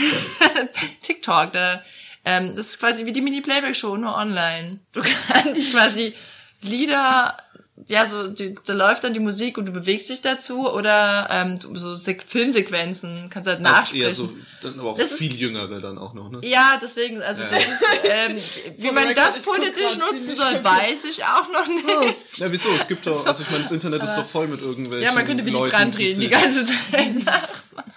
TikTok, 1.01 1.53
da, 1.53 1.81
ähm, 2.25 2.53
das 2.55 2.67
ist 2.67 2.79
quasi 2.79 3.05
wie 3.05 3.13
die 3.13 3.21
Mini-Playback-Show, 3.21 3.95
nur 3.95 4.15
online. 4.15 4.79
Du 4.91 5.01
kannst 5.31 5.71
quasi 5.71 6.13
Lieder 6.61 7.37
ja, 7.85 8.05
so, 8.07 8.29
die, 8.29 8.55
da 8.65 8.73
läuft 8.73 9.03
dann 9.03 9.13
die 9.13 9.19
Musik 9.19 9.57
und 9.57 9.67
du 9.67 9.71
bewegst 9.71 10.09
dich 10.09 10.21
dazu 10.21 10.67
oder 10.69 11.27
ähm, 11.29 11.59
so 11.75 11.93
Se 11.93 12.17
Filmsequenzen 12.25 13.29
kannst 13.29 13.47
du 13.47 13.51
halt 13.51 13.61
nachsprechen. 13.61 14.03
Das 14.03 14.17
ist 14.17 14.23
eher 14.23 14.27
so, 14.27 14.33
dann 14.61 14.79
aber 14.79 14.91
auch 14.91 14.97
das 14.97 15.13
viel 15.13 15.31
ist, 15.31 15.39
jüngere 15.39 15.79
dann 15.79 15.99
auch 15.99 16.13
noch, 16.13 16.31
ne? 16.31 16.39
Ja, 16.41 16.79
deswegen, 16.81 17.21
also 17.21 17.43
ja. 17.43 17.49
das 17.49 17.67
ist, 17.67 17.85
ähm, 18.03 18.37
wie 18.77 18.91
man 18.91 19.13
das 19.13 19.43
politisch 19.45 19.97
nutzen 19.97 20.33
soll, 20.33 20.59
weiß 20.63 21.03
ich 21.05 21.23
auch 21.23 21.49
noch 21.51 21.67
nicht. 21.67 21.85
Oh. 21.87 22.43
Ja, 22.43 22.51
wieso? 22.51 22.69
Es 22.73 22.87
gibt 22.87 23.05
doch, 23.05 23.25
also 23.27 23.43
ich 23.43 23.49
meine, 23.51 23.63
das 23.63 23.71
Internet 23.71 24.03
ist 24.03 24.15
doch 24.15 24.27
voll 24.27 24.47
mit 24.47 24.61
irgendwelchen 24.61 25.03
Ja, 25.03 25.11
man 25.11 25.25
könnte 25.25 25.45
wie 25.45 25.51
die 25.51 25.57
Brand 25.57 25.97
reden 25.97 26.19
die 26.19 26.29
ganze 26.29 26.65
Zeit 26.65 27.13
nachmachen. 27.23 27.93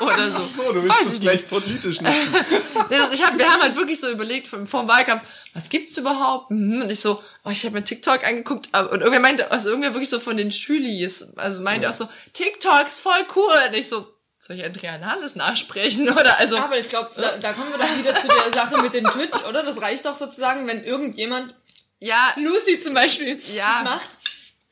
Oder 0.00 0.30
so. 0.30 0.38
Ach 0.38 0.56
so, 0.56 0.72
du 0.72 0.82
willst 0.82 1.12
es 1.12 1.20
gleich 1.20 1.48
politisch 1.48 2.00
nutzen. 2.00 2.14
nee, 2.90 2.96
das, 2.96 3.12
ich 3.12 3.24
hab, 3.24 3.38
wir 3.38 3.50
haben 3.50 3.62
halt 3.62 3.76
wirklich 3.76 4.00
so 4.00 4.10
überlegt 4.10 4.48
vom, 4.48 4.66
vom 4.66 4.88
Wahlkampf, 4.88 5.22
was 5.52 5.68
gibt's 5.68 5.96
überhaupt? 5.96 6.50
Mhm, 6.50 6.82
und 6.82 6.90
ich 6.90 7.00
so, 7.00 7.22
oh, 7.44 7.50
ich 7.50 7.64
habe 7.64 7.74
mir 7.74 7.84
TikTok 7.84 8.24
angeguckt 8.26 8.68
und 8.74 9.00
irgendwer 9.00 9.20
meinte, 9.20 9.50
also 9.50 9.68
irgendwer 9.68 9.94
wirklich 9.94 10.10
so 10.10 10.20
von 10.20 10.36
den 10.36 10.50
Schülis, 10.50 11.28
also 11.36 11.60
meinte 11.60 11.84
ja. 11.84 11.90
auch 11.90 11.94
so, 11.94 12.08
TikTok 12.32 12.86
ist 12.86 13.00
voll 13.00 13.26
cool. 13.36 13.52
Und 13.68 13.74
ich 13.74 13.88
so, 13.88 14.14
soll 14.38 14.56
ich 14.56 14.64
Andrea 14.64 14.98
Nahles 14.98 15.36
nachsprechen 15.36 16.08
oder 16.18 16.38
also? 16.38 16.58
Aber 16.58 16.78
ich 16.78 16.88
glaube, 16.88 17.10
da, 17.16 17.36
da 17.38 17.52
kommen 17.52 17.70
wir 17.70 17.78
doch 17.78 17.98
wieder 17.98 18.14
zu 18.16 18.28
der 18.28 18.52
Sache 18.52 18.82
mit 18.82 18.94
den 18.94 19.04
Twitch, 19.04 19.44
oder? 19.48 19.62
Das 19.62 19.80
reicht 19.80 20.06
doch 20.06 20.14
sozusagen, 20.14 20.66
wenn 20.66 20.82
irgendjemand, 20.82 21.54
ja, 22.00 22.34
Lucy 22.36 22.80
zum 22.80 22.94
Beispiel, 22.94 23.40
ja. 23.54 23.82
das 23.82 23.84
macht. 23.84 24.08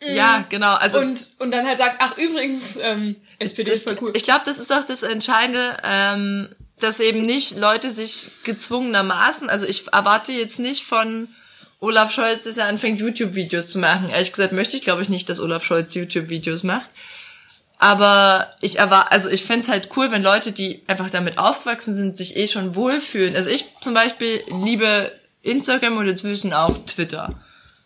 Ja, 0.04 0.38
mhm. 0.38 0.46
genau. 0.48 0.74
Also 0.74 0.98
und 0.98 1.28
und 1.38 1.52
dann 1.52 1.66
halt 1.66 1.78
sagt, 1.78 1.96
ach 2.00 2.18
übrigens, 2.18 2.76
ähm, 2.76 3.16
SPD 3.42 3.70
ist 3.70 3.84
voll 3.84 3.98
cool. 4.00 4.12
Ich 4.14 4.24
glaube, 4.24 4.42
das 4.44 4.58
ist 4.58 4.72
auch 4.72 4.84
das 4.84 5.02
Entscheidende. 5.02 5.76
Ähm, 5.84 6.48
dass 6.82 7.00
eben 7.00 7.24
nicht 7.24 7.58
Leute 7.58 7.90
sich 7.90 8.30
gezwungenermaßen, 8.44 9.48
also 9.48 9.66
ich 9.66 9.92
erwarte 9.92 10.32
jetzt 10.32 10.58
nicht 10.58 10.84
von 10.84 11.28
Olaf 11.80 12.12
Scholz, 12.12 12.44
dass 12.44 12.56
er 12.56 12.66
anfängt, 12.66 13.00
YouTube-Videos 13.00 13.68
zu 13.68 13.78
machen. 13.78 14.10
Ehrlich 14.10 14.32
gesagt 14.32 14.52
möchte 14.52 14.76
ich, 14.76 14.82
glaube 14.82 15.02
ich, 15.02 15.08
nicht, 15.08 15.28
dass 15.28 15.40
Olaf 15.40 15.64
Scholz 15.64 15.94
YouTube-Videos 15.94 16.62
macht. 16.62 16.88
Aber 17.78 18.54
ich 18.60 18.78
erwarte, 18.78 19.10
also 19.10 19.28
ich 19.28 19.42
fände 19.42 19.66
halt 19.66 19.88
cool, 19.96 20.12
wenn 20.12 20.22
Leute, 20.22 20.52
die 20.52 20.82
einfach 20.86 21.10
damit 21.10 21.38
aufgewachsen 21.38 21.96
sind, 21.96 22.16
sich 22.16 22.36
eh 22.36 22.46
schon 22.46 22.76
wohlfühlen. 22.76 23.34
Also 23.34 23.50
ich 23.50 23.66
zum 23.80 23.94
Beispiel 23.94 24.40
liebe 24.62 25.10
Instagram 25.42 25.96
und 25.96 26.06
inzwischen 26.06 26.52
auch 26.52 26.78
Twitter. 26.86 27.34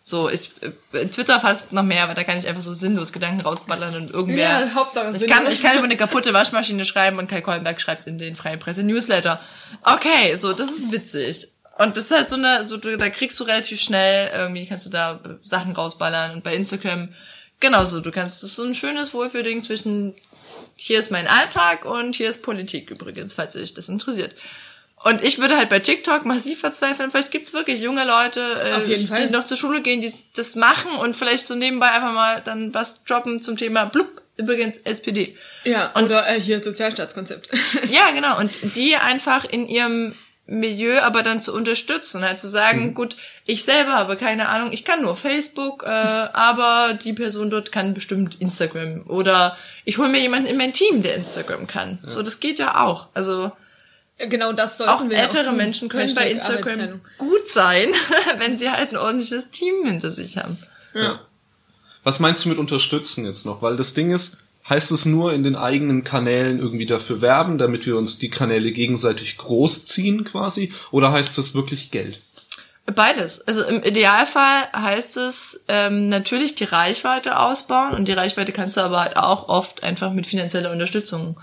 So, 0.09 0.29
ich 0.29 0.51
äh, 0.93 1.05
Twitter 1.07 1.37
fast 1.41 1.73
noch 1.73 1.83
mehr, 1.83 2.07
weil 2.07 2.15
da 2.15 2.23
kann 2.23 2.37
ich 2.37 2.47
einfach 2.47 2.61
so 2.61 2.71
sinnlos 2.71 3.11
Gedanken 3.11 3.41
rausballern 3.41 3.93
und 3.93 4.11
irgendwer. 4.11 4.61
Ja, 4.61 4.73
Hauptsache 4.73 5.13
ich 5.13 5.27
kann, 5.29 5.45
ich 5.51 5.61
kann 5.61 5.75
über 5.75 5.83
eine 5.83 5.97
kaputte 5.97 6.33
Waschmaschine 6.33 6.85
schreiben 6.85 7.19
und 7.19 7.27
Kai 7.27 7.41
Kollenberg 7.41 7.81
schreibt's 7.81 8.07
in 8.07 8.17
den 8.17 8.37
Freien 8.37 8.57
Presse 8.57 8.83
Newsletter. 8.83 9.41
Okay, 9.83 10.33
so, 10.37 10.53
das 10.53 10.69
ist 10.69 10.93
witzig. 10.93 11.49
Und 11.77 11.97
das 11.97 12.05
ist 12.05 12.11
halt 12.11 12.29
so 12.29 12.37
eine, 12.37 12.65
so, 12.69 12.77
da 12.77 13.09
kriegst 13.09 13.37
du 13.37 13.43
relativ 13.43 13.81
schnell, 13.81 14.31
irgendwie 14.33 14.65
kannst 14.65 14.85
du 14.85 14.89
da 14.89 15.19
Sachen 15.43 15.73
rausballern 15.73 16.35
und 16.35 16.43
bei 16.45 16.55
Instagram 16.55 17.13
genauso. 17.59 17.99
Du 17.99 18.13
kannst, 18.13 18.43
das 18.43 18.51
ist 18.51 18.55
so 18.55 18.63
ein 18.63 18.75
schönes 18.75 19.13
Wohlfühlding 19.13 19.61
zwischen 19.61 20.15
hier 20.77 20.99
ist 20.99 21.11
mein 21.11 21.27
Alltag 21.27 21.83
und 21.83 22.15
hier 22.15 22.29
ist 22.29 22.43
Politik 22.43 22.91
übrigens, 22.91 23.33
falls 23.33 23.53
dich 23.53 23.73
das 23.73 23.89
interessiert. 23.89 24.33
Und 25.03 25.23
ich 25.23 25.39
würde 25.39 25.57
halt 25.57 25.69
bei 25.69 25.79
TikTok 25.79 26.25
massiv 26.25 26.59
verzweifeln. 26.59 27.11
Vielleicht 27.11 27.31
gibt's 27.31 27.53
wirklich 27.53 27.81
junge 27.81 28.03
Leute, 28.03 28.41
äh, 28.41 28.83
die 28.83 29.07
Fall. 29.07 29.29
noch 29.29 29.45
zur 29.45 29.55
Schule 29.55 29.81
gehen, 29.81 30.01
die 30.01 30.11
das 30.35 30.55
machen 30.55 30.91
und 30.99 31.15
vielleicht 31.15 31.45
so 31.45 31.55
nebenbei 31.55 31.91
einfach 31.91 32.13
mal 32.13 32.41
dann 32.41 32.73
was 32.73 33.03
droppen 33.03 33.41
zum 33.41 33.57
Thema 33.57 33.85
blub. 33.85 34.21
Übrigens 34.37 34.77
SPD. 34.77 35.35
Ja, 35.63 35.91
und, 35.93 36.05
oder 36.05 36.27
äh, 36.27 36.39
hier 36.39 36.59
Sozialstaatskonzept. 36.59 37.49
ja, 37.89 38.11
genau. 38.11 38.39
Und 38.39 38.75
die 38.75 38.95
einfach 38.95 39.45
in 39.45 39.67
ihrem 39.67 40.15
Milieu 40.47 40.99
aber 41.01 41.23
dann 41.23 41.41
zu 41.41 41.53
unterstützen, 41.53 42.23
halt 42.23 42.39
zu 42.39 42.47
sagen, 42.47 42.87
mhm. 42.87 42.93
gut, 42.93 43.17
ich 43.45 43.65
selber 43.65 43.91
habe 43.91 44.15
keine 44.15 44.47
Ahnung, 44.47 44.71
ich 44.71 44.85
kann 44.85 45.01
nur 45.01 45.15
Facebook, 45.15 45.83
äh, 45.83 45.87
aber 46.33 46.93
die 46.93 47.13
Person 47.13 47.49
dort 47.49 47.71
kann 47.71 47.93
bestimmt 47.93 48.39
Instagram 48.39 49.05
oder 49.07 49.57
ich 49.83 49.97
hole 49.97 50.09
mir 50.09 50.21
jemanden 50.21 50.47
in 50.47 50.57
mein 50.57 50.73
Team, 50.73 51.01
der 51.01 51.15
Instagram 51.15 51.67
kann. 51.67 51.99
Ja. 52.03 52.11
So, 52.11 52.23
das 52.23 52.39
geht 52.39 52.59
ja 52.59 52.83
auch. 52.83 53.07
Also 53.13 53.51
Genau 54.19 54.51
das 54.51 54.77
sollten 54.77 54.93
auch 54.93 55.09
wir 55.09 55.17
ältere 55.17 55.51
auch 55.51 55.55
Menschen 55.55 55.89
können 55.89 56.15
bei 56.15 56.31
Instagram 56.31 57.01
gut 57.17 57.47
sein, 57.47 57.91
wenn 58.37 58.57
sie 58.57 58.69
halt 58.69 58.91
ein 58.91 58.97
ordentliches 58.97 59.49
Team 59.51 59.85
hinter 59.85 60.11
sich 60.11 60.37
haben. 60.37 60.57
Ja. 60.93 61.19
Was 62.03 62.19
meinst 62.19 62.45
du 62.45 62.49
mit 62.49 62.57
unterstützen 62.57 63.25
jetzt 63.25 63.45
noch? 63.45 63.61
Weil 63.61 63.77
das 63.77 63.93
Ding 63.93 64.11
ist, 64.11 64.37
heißt 64.69 64.91
es 64.91 65.05
nur 65.05 65.33
in 65.33 65.43
den 65.43 65.55
eigenen 65.55 66.03
Kanälen 66.03 66.59
irgendwie 66.59 66.85
dafür 66.85 67.21
werben, 67.21 67.57
damit 67.57 67.85
wir 67.85 67.95
uns 67.95 68.17
die 68.17 68.29
Kanäle 68.29 68.71
gegenseitig 68.71 69.37
großziehen 69.37 70.23
quasi? 70.23 70.73
Oder 70.91 71.11
heißt 71.11 71.37
das 71.37 71.53
wirklich 71.53 71.91
Geld? 71.91 72.19
Beides. 72.85 73.45
Also 73.45 73.63
im 73.63 73.83
Idealfall 73.83 74.69
heißt 74.73 75.17
es 75.17 75.65
ähm, 75.67 76.07
natürlich 76.07 76.55
die 76.55 76.63
Reichweite 76.63 77.37
ausbauen 77.37 77.93
und 77.93 78.07
die 78.07 78.13
Reichweite 78.13 78.53
kannst 78.53 78.77
du 78.77 78.81
aber 78.81 79.01
halt 79.01 79.17
auch 79.17 79.49
oft 79.49 79.83
einfach 79.83 80.13
mit 80.13 80.25
finanzieller 80.25 80.71
Unterstützung 80.71 81.37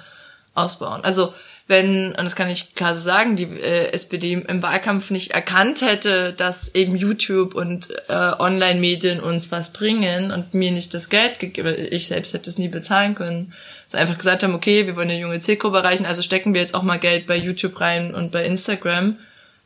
ausbauen. 0.55 1.05
Also 1.05 1.35
wenn, 1.67 2.09
und 2.11 2.25
das 2.25 2.37
kann 2.37 2.51
ich 2.51 2.75
klar 2.75 2.95
so 2.95 3.01
sagen, 3.01 3.37
die 3.37 3.45
äh, 3.45 3.91
SPD 3.93 4.35
im 4.35 4.63
Wahlkampf 4.63 5.11
nicht 5.11 5.31
erkannt 5.31 5.81
hätte, 5.81 6.35
dass 6.35 6.75
eben 6.75 6.95
YouTube 6.95 7.55
und 7.55 7.89
äh, 8.09 8.33
Online-Medien 8.39 9.21
uns 9.21 9.51
was 9.51 9.73
bringen 9.73 10.31
und 10.31 10.53
mir 10.53 10.73
nicht 10.73 10.93
das 10.93 11.09
Geld 11.09 11.39
gegeben, 11.39 11.75
ich 11.91 12.07
selbst 12.09 12.35
hätte 12.35 12.51
es 12.51 12.59
nie 12.59 12.69
bezahlen 12.69 13.15
können, 13.15 13.55
so 13.89 13.97
einfach 13.97 14.19
gesagt 14.19 14.43
haben, 14.43 14.55
okay, 14.55 14.87
wir 14.87 14.95
wollen 14.95 15.09
eine 15.09 15.19
junge 15.19 15.41
Zielgruppe 15.41 15.79
erreichen, 15.79 16.05
also 16.05 16.21
stecken 16.21 16.53
wir 16.53 16.61
jetzt 16.61 16.75
auch 16.75 16.83
mal 16.83 16.99
Geld 16.99 17.27
bei 17.27 17.37
YouTube 17.37 17.81
rein 17.81 18.15
und 18.15 18.31
bei 18.31 18.45
Instagram, 18.45 19.19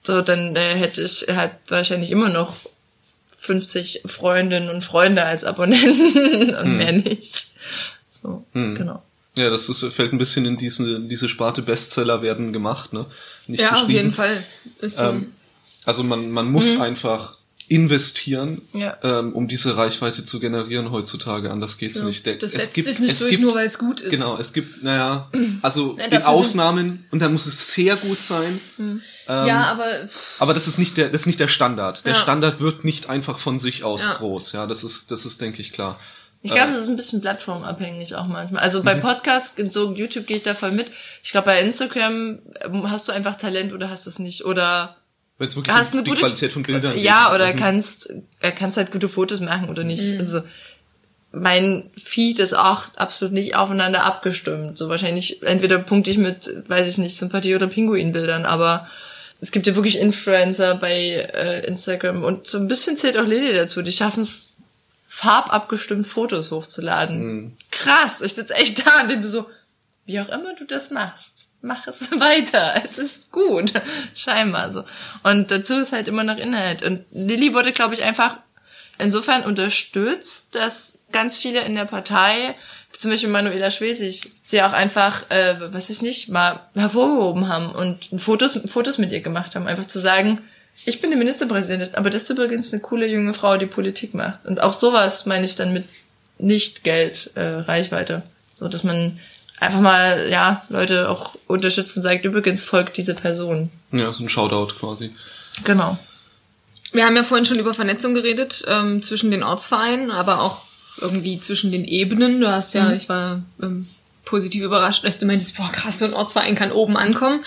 so 0.02 0.22
dann 0.22 0.54
äh, 0.54 0.76
hätte 0.76 1.02
ich 1.02 1.26
halt 1.28 1.52
wahrscheinlich 1.68 2.12
immer 2.12 2.28
noch 2.28 2.54
50 3.38 4.02
Freundinnen 4.06 4.68
und 4.68 4.82
Freunde 4.82 5.24
als 5.24 5.44
Abonnenten 5.44 6.54
und 6.54 6.64
hm. 6.64 6.76
mehr 6.76 6.92
nicht. 6.92 7.54
So, 8.08 8.44
hm. 8.52 8.76
genau. 8.76 9.02
Ja, 9.38 9.50
das 9.50 9.68
ist, 9.68 9.84
fällt 9.92 10.12
ein 10.12 10.18
bisschen 10.18 10.44
in 10.46 10.56
diese, 10.56 11.00
diese 11.00 11.28
Sparte 11.28 11.62
Bestseller 11.62 12.22
werden 12.22 12.52
gemacht, 12.52 12.92
ne? 12.92 13.06
Nicht 13.46 13.60
ja, 13.60 13.82
auf 13.82 13.88
jeden 13.88 14.12
Fall. 14.12 14.44
So. 14.82 15.02
Ähm, 15.02 15.32
also 15.84 16.02
man, 16.02 16.30
man 16.30 16.50
muss 16.50 16.74
mhm. 16.74 16.82
einfach 16.82 17.38
investieren, 17.68 18.62
ja. 18.72 18.96
ähm, 19.02 19.34
um 19.34 19.46
diese 19.46 19.76
Reichweite 19.76 20.24
zu 20.24 20.40
generieren 20.40 20.90
heutzutage. 20.90 21.50
Anders 21.50 21.76
geht's 21.76 21.98
ja. 22.00 22.04
nicht. 22.06 22.24
Der, 22.24 22.36
das 22.36 22.52
setzt 22.52 22.74
gibt, 22.74 22.88
sich 22.88 22.98
nicht 22.98 23.20
durch, 23.20 23.32
gibt, 23.32 23.42
nur 23.42 23.54
weil 23.54 23.66
es 23.66 23.78
gut 23.78 24.00
ist. 24.00 24.10
Genau, 24.10 24.38
es 24.38 24.54
gibt, 24.54 24.82
naja, 24.84 25.30
also 25.62 25.96
ja, 25.98 26.06
in 26.06 26.22
Ausnahmen, 26.22 27.06
und 27.10 27.20
dann 27.20 27.32
muss 27.32 27.46
es 27.46 27.72
sehr 27.72 27.96
gut 27.96 28.22
sein. 28.22 28.58
Mhm. 28.78 29.02
Ähm, 29.28 29.46
ja, 29.46 29.64
aber. 29.64 29.86
Aber 30.38 30.54
das 30.54 30.66
ist 30.66 30.78
nicht 30.78 30.96
der, 30.96 31.10
das 31.10 31.22
ist 31.22 31.26
nicht 31.26 31.40
der 31.40 31.48
Standard. 31.48 32.06
Der 32.06 32.14
Standard 32.14 32.60
wird 32.60 32.84
nicht 32.84 33.10
einfach 33.10 33.38
von 33.38 33.58
sich 33.58 33.84
aus 33.84 34.06
groß. 34.16 34.52
Ja, 34.52 34.66
das 34.66 34.82
ist, 34.82 35.10
das 35.10 35.26
ist, 35.26 35.40
denke 35.40 35.60
ich, 35.60 35.72
klar. 35.72 36.00
Ich 36.42 36.52
glaube, 36.52 36.70
es 36.70 36.78
ist 36.78 36.88
ein 36.88 36.96
bisschen 36.96 37.20
plattformabhängig 37.20 38.14
auch 38.14 38.26
manchmal. 38.26 38.62
Also 38.62 38.82
bei 38.82 38.94
mhm. 38.94 39.00
Podcasts, 39.00 39.56
so 39.70 39.92
YouTube 39.92 40.26
gehe 40.26 40.36
ich 40.36 40.44
da 40.44 40.54
voll 40.54 40.70
mit. 40.70 40.86
Ich 41.22 41.32
glaube, 41.32 41.46
bei 41.46 41.60
Instagram 41.60 42.38
ähm, 42.60 42.90
hast 42.90 43.08
du 43.08 43.12
einfach 43.12 43.36
Talent 43.36 43.72
oder 43.72 43.90
hast 43.90 44.06
es 44.06 44.18
nicht. 44.18 44.44
Oder 44.44 44.96
Wenn's 45.38 45.56
wirklich 45.56 45.74
hast 45.74 45.92
eine 45.92 46.04
die 46.04 46.10
gute 46.10 46.22
Qualität 46.22 46.52
von 46.52 46.62
Bildern 46.62 46.96
Ja, 46.96 47.34
oder 47.34 47.52
mhm. 47.52 47.56
kannst, 47.56 48.12
äh, 48.40 48.52
kannst 48.52 48.76
halt 48.76 48.92
gute 48.92 49.08
Fotos 49.08 49.40
machen 49.40 49.68
oder 49.68 49.82
nicht. 49.82 50.12
Mhm. 50.12 50.18
Also 50.18 50.42
mein 51.32 51.90
Feed 51.96 52.38
ist 52.38 52.56
auch 52.56 52.84
absolut 52.94 53.34
nicht 53.34 53.56
aufeinander 53.56 54.04
abgestimmt. 54.04 54.78
So 54.78 54.88
wahrscheinlich 54.88 55.42
entweder 55.42 55.78
punkte 55.78 56.10
ich 56.10 56.18
mit, 56.18 56.48
weiß 56.68 56.88
ich 56.88 56.98
nicht, 56.98 57.16
Sympathie 57.16 57.54
oder 57.54 57.66
Pinguinbildern, 57.66 58.46
aber 58.46 58.88
es 59.40 59.50
gibt 59.50 59.66
ja 59.66 59.76
wirklich 59.76 59.98
Influencer 59.98 60.76
bei 60.76 61.30
äh, 61.32 61.66
Instagram 61.66 62.24
und 62.24 62.46
so 62.46 62.58
ein 62.58 62.68
bisschen 62.68 62.96
zählt 62.96 63.16
auch 63.16 63.26
Lily 63.26 63.54
dazu. 63.54 63.82
Die 63.82 63.92
schaffen 63.92 64.22
es 64.22 64.47
farbabgestimmt 65.08 66.06
Fotos 66.06 66.50
hochzuladen. 66.50 67.26
Mhm. 67.26 67.56
Krass, 67.70 68.20
ich 68.22 68.34
sitze 68.34 68.54
echt 68.54 68.86
da 68.86 69.00
und 69.00 69.08
denke 69.08 69.26
so, 69.26 69.46
wie 70.04 70.20
auch 70.20 70.28
immer 70.28 70.54
du 70.54 70.64
das 70.64 70.90
machst, 70.90 71.50
mach 71.60 71.86
es 71.86 72.10
weiter. 72.20 72.80
Es 72.82 72.98
ist 72.98 73.32
gut. 73.32 73.72
Scheinbar 74.14 74.70
so. 74.70 74.84
Und 75.22 75.50
dazu 75.50 75.74
ist 75.74 75.92
halt 75.92 76.08
immer 76.08 76.24
noch 76.24 76.36
Inhalt. 76.36 76.82
Und 76.82 77.04
Lilly 77.10 77.52
wurde, 77.52 77.72
glaube 77.72 77.94
ich, 77.94 78.02
einfach 78.02 78.38
insofern 78.98 79.44
unterstützt, 79.44 80.54
dass 80.54 80.98
ganz 81.12 81.38
viele 81.38 81.60
in 81.60 81.74
der 81.74 81.84
Partei, 81.84 82.54
zum 82.98 83.10
Beispiel 83.10 83.30
Manuela 83.30 83.70
Schwesig, 83.70 84.32
sie 84.42 84.62
auch 84.62 84.72
einfach, 84.72 85.30
äh, 85.30 85.72
was 85.72 85.90
ich 85.90 86.02
nicht, 86.02 86.28
mal 86.28 86.60
hervorgehoben 86.74 87.48
haben 87.48 87.72
und 87.72 88.20
Fotos, 88.20 88.60
Fotos 88.66 88.98
mit 88.98 89.12
ihr 89.12 89.20
gemacht 89.20 89.54
haben. 89.54 89.66
Einfach 89.66 89.86
zu 89.86 89.98
sagen, 89.98 90.42
ich 90.84 91.00
bin 91.00 91.10
die 91.10 91.16
Ministerpräsidentin, 91.16 91.94
aber 91.94 92.10
das 92.10 92.24
ist 92.24 92.30
übrigens 92.30 92.72
eine 92.72 92.80
coole 92.80 93.06
junge 93.06 93.34
Frau, 93.34 93.56
die 93.56 93.66
Politik 93.66 94.14
macht. 94.14 94.44
Und 94.46 94.60
auch 94.60 94.72
sowas 94.72 95.26
meine 95.26 95.44
ich 95.44 95.54
dann 95.54 95.72
mit 95.72 95.84
nicht 96.38 96.84
Geld, 96.84 97.30
äh, 97.34 97.42
Reichweite. 97.42 98.22
So, 98.54 98.68
dass 98.68 98.84
man 98.84 99.18
einfach 99.60 99.80
mal, 99.80 100.28
ja, 100.30 100.64
Leute 100.68 101.08
auch 101.08 101.34
unterstützen, 101.46 102.02
sagt, 102.02 102.24
übrigens 102.24 102.62
folgt 102.62 102.96
diese 102.96 103.14
Person. 103.14 103.70
Ja, 103.92 104.12
so 104.12 104.24
ein 104.24 104.28
Shoutout 104.28 104.74
quasi. 104.78 105.14
Genau. 105.64 105.98
Wir 106.92 107.04
haben 107.04 107.16
ja 107.16 107.24
vorhin 107.24 107.44
schon 107.44 107.58
über 107.58 107.74
Vernetzung 107.74 108.14
geredet, 108.14 108.64
ähm, 108.66 109.02
zwischen 109.02 109.30
den 109.30 109.42
Ortsvereinen, 109.42 110.10
aber 110.10 110.40
auch 110.40 110.62
irgendwie 111.00 111.38
zwischen 111.40 111.70
den 111.70 111.84
Ebenen. 111.84 112.40
Du 112.40 112.50
hast 112.50 112.74
ja, 112.74 112.86
mhm. 112.86 112.94
ich 112.94 113.08
war 113.08 113.42
ähm, 113.62 113.86
positiv 114.24 114.62
überrascht, 114.62 115.04
dass 115.04 115.18
du 115.18 115.26
meintest, 115.26 115.56
boah, 115.56 115.70
krass, 115.70 115.98
so 115.98 116.04
ein 116.04 116.14
Ortsverein 116.14 116.54
kann 116.54 116.72
oben 116.72 116.96
ankommen. 116.96 117.44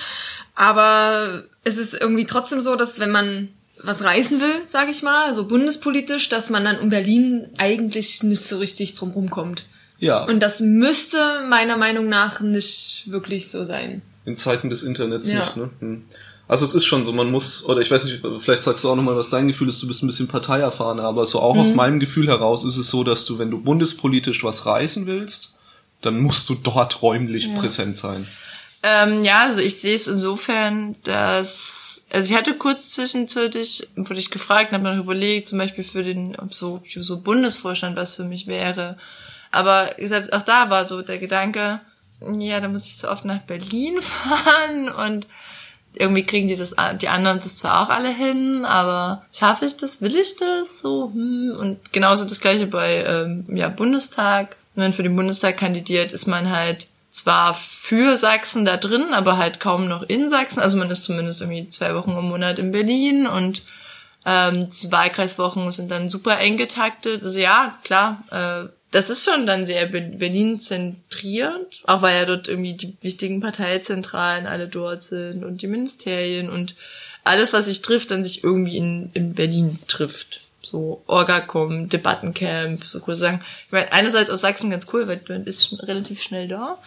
Aber 0.62 1.42
es 1.64 1.78
ist 1.78 1.96
irgendwie 1.96 2.28
trotzdem 2.28 2.62
so, 2.62 2.76
dass 2.76 3.00
wenn 3.00 3.10
man 3.10 3.50
was 3.82 4.04
reißen 4.04 4.40
will, 4.40 4.62
sage 4.68 4.92
ich 4.92 5.02
mal, 5.02 5.34
so 5.34 5.48
bundespolitisch, 5.48 6.30
dass 6.30 6.52
man 6.52 6.64
dann 6.64 6.78
in 6.78 6.92
Berlin 6.92 7.48
eigentlich 7.58 8.22
nicht 8.22 8.46
so 8.46 8.60
richtig 8.60 8.94
drum 8.94 9.10
rumkommt. 9.10 9.66
Ja. 9.98 10.24
Und 10.24 10.40
das 10.40 10.60
müsste 10.60 11.18
meiner 11.50 11.78
Meinung 11.78 12.10
nach 12.10 12.42
nicht 12.42 13.06
wirklich 13.08 13.50
so 13.50 13.66
sein. 13.66 14.04
In 14.24 14.38
Zeiten 14.38 14.70
des 14.70 14.84
Internets 14.84 15.32
ja. 15.32 15.40
nicht, 15.40 15.58
ne? 15.58 15.70
Hm. 15.80 16.04
Also 16.48 16.64
es 16.66 16.76
ist 16.76 16.86
schon 16.86 17.04
so, 17.06 17.12
man 17.12 17.32
muss, 17.32 17.66
oder 17.66 17.82
ich 17.82 17.90
weiß 17.90 18.06
nicht, 18.06 18.22
vielleicht 18.38 18.62
sagst 18.62 18.84
du 18.84 18.90
auch 18.90 18.96
nochmal, 18.96 19.16
was 19.16 19.30
dein 19.30 19.48
Gefühl 19.48 19.68
ist, 19.68 19.82
du 19.82 19.88
bist 19.88 20.04
ein 20.04 20.08
bisschen 20.08 20.28
parteierfahren, 20.28 21.00
aber 21.00 21.26
so 21.26 21.40
auch 21.40 21.56
mhm. 21.56 21.62
aus 21.62 21.74
meinem 21.74 22.00
Gefühl 22.00 22.28
heraus 22.28 22.64
ist 22.64 22.78
es 22.78 22.88
so, 22.88 23.04
dass 23.04 23.26
du, 23.26 23.40
wenn 23.40 23.50
du 23.50 23.60
bundespolitisch 23.60 24.44
was 24.44 24.68
reißen 24.68 25.08
willst, 25.08 25.56
dann 26.02 26.20
musst 26.20 26.48
du 26.50 26.56
dort 26.56 27.02
räumlich 27.02 27.48
ja. 27.48 27.58
präsent 27.58 27.98
sein. 27.98 28.28
Ähm, 28.84 29.24
ja, 29.24 29.44
also 29.44 29.62
ich 29.62 29.80
sehe 29.80 29.94
es 29.94 30.08
insofern, 30.08 30.96
dass 31.04 32.06
also 32.10 32.32
ich 32.32 32.38
hatte 32.38 32.56
kurz 32.56 32.90
zwischenzeitlich 32.90 33.88
wurde 33.96 34.20
ich 34.20 34.32
gefragt, 34.32 34.72
habe 34.72 34.84
mir 34.84 34.98
überlegt, 34.98 35.46
zum 35.46 35.60
Beispiel 35.60 35.84
für 35.84 36.04
den 36.04 36.36
ob 36.36 36.54
so 36.54 36.82
so 36.96 37.22
Bundesvorstand 37.22 37.96
was 37.96 38.16
für 38.16 38.24
mich 38.24 38.48
wäre, 38.48 38.98
aber 39.52 39.96
selbst 40.00 40.34
auch 40.34 40.42
da 40.42 40.72
war 40.72 40.86
so 40.86 41.04
der 41.04 41.20
Gedanke, 41.20 41.80
ja, 42.40 42.60
da 42.60 42.68
muss 42.68 42.88
ich 42.88 42.98
so 42.98 43.08
oft 43.10 43.24
nach 43.24 43.42
Berlin 43.44 44.02
fahren 44.02 44.90
und 44.90 45.28
irgendwie 45.94 46.24
kriegen 46.24 46.48
die 46.48 46.56
das 46.56 46.76
die 47.02 47.10
anderen 47.10 47.40
das 47.40 47.58
zwar 47.58 47.84
auch 47.84 47.90
alle 47.90 48.10
hin, 48.10 48.66
aber 48.66 49.26
schaffe 49.32 49.66
ich 49.66 49.78
das, 49.78 50.02
will 50.02 50.16
ich 50.16 50.38
das 50.38 50.80
so 50.80 51.12
hm. 51.14 51.56
und 51.60 51.94
genauso 51.94 52.26
das 52.26 52.40
gleiche 52.40 52.66
bei 52.66 53.04
ähm, 53.04 53.46
ja 53.56 53.70
Bundestag. 53.70 54.56
Wenn 54.74 54.86
man 54.86 54.94
für 54.94 55.04
den 55.04 55.18
Bundestag 55.18 55.58
kandidiert, 55.58 56.14
ist 56.14 56.28
man 56.28 56.50
halt 56.50 56.88
zwar 57.12 57.54
für 57.54 58.16
Sachsen 58.16 58.66
da 58.66 58.78
drin, 58.78 59.14
aber 59.14 59.38
halt 59.38 59.60
kaum 59.60 59.88
noch 59.88 60.02
in 60.02 60.30
Sachsen. 60.30 60.62
Also 60.62 60.78
man 60.78 60.90
ist 60.90 61.04
zumindest 61.04 61.42
irgendwie 61.42 61.70
zwei 61.70 61.94
Wochen 61.94 62.12
im 62.12 62.30
Monat 62.30 62.58
in 62.58 62.72
Berlin 62.72 63.28
und 63.28 63.62
ähm, 64.26 64.70
die 64.70 64.92
Wahlkreiswochen 64.92 65.72
sind 65.72 65.92
dann 65.92 66.10
super 66.10 66.40
eng 66.40 66.58
getaktet. 66.58 67.22
Also 67.22 67.40
ja, 67.40 67.78
klar, 67.84 68.24
äh, 68.32 68.70
das 68.92 69.10
ist 69.10 69.26
schon 69.26 69.46
dann 69.46 69.66
sehr 69.66 69.88
Berlin 69.88 70.60
zentrierend, 70.60 71.82
auch 71.86 72.02
weil 72.02 72.18
ja 72.18 72.26
dort 72.26 72.48
irgendwie 72.48 72.74
die 72.74 72.98
wichtigen 73.02 73.40
Parteizentralen 73.40 74.48
alle 74.48 74.68
dort 74.68 75.04
sind 75.04 75.44
und 75.44 75.62
die 75.62 75.68
Ministerien 75.68 76.50
und 76.50 76.76
alles, 77.24 77.54
was 77.54 77.68
sich 77.68 77.82
trifft, 77.82 78.12
dann 78.12 78.24
sich 78.24 78.44
irgendwie 78.44 78.78
in, 78.78 79.12
in 79.14 79.34
Berlin 79.34 79.80
trifft 79.88 80.42
so 80.72 81.04
Orgacom, 81.06 81.90
Debattencamp, 81.90 82.86
so 82.86 83.00
kurz 83.00 83.20
sagen. 83.20 83.42
Ich 83.66 83.72
meine, 83.72 83.92
einerseits 83.92 84.30
aus 84.30 84.42
Sachsen 84.42 84.70
ganz 84.70 84.88
cool, 84.94 85.08
weil 85.08 85.22
man 85.28 85.44
ist 85.46 85.78
relativ 85.84 86.22
schnell 86.22 86.48
da. 86.48 86.78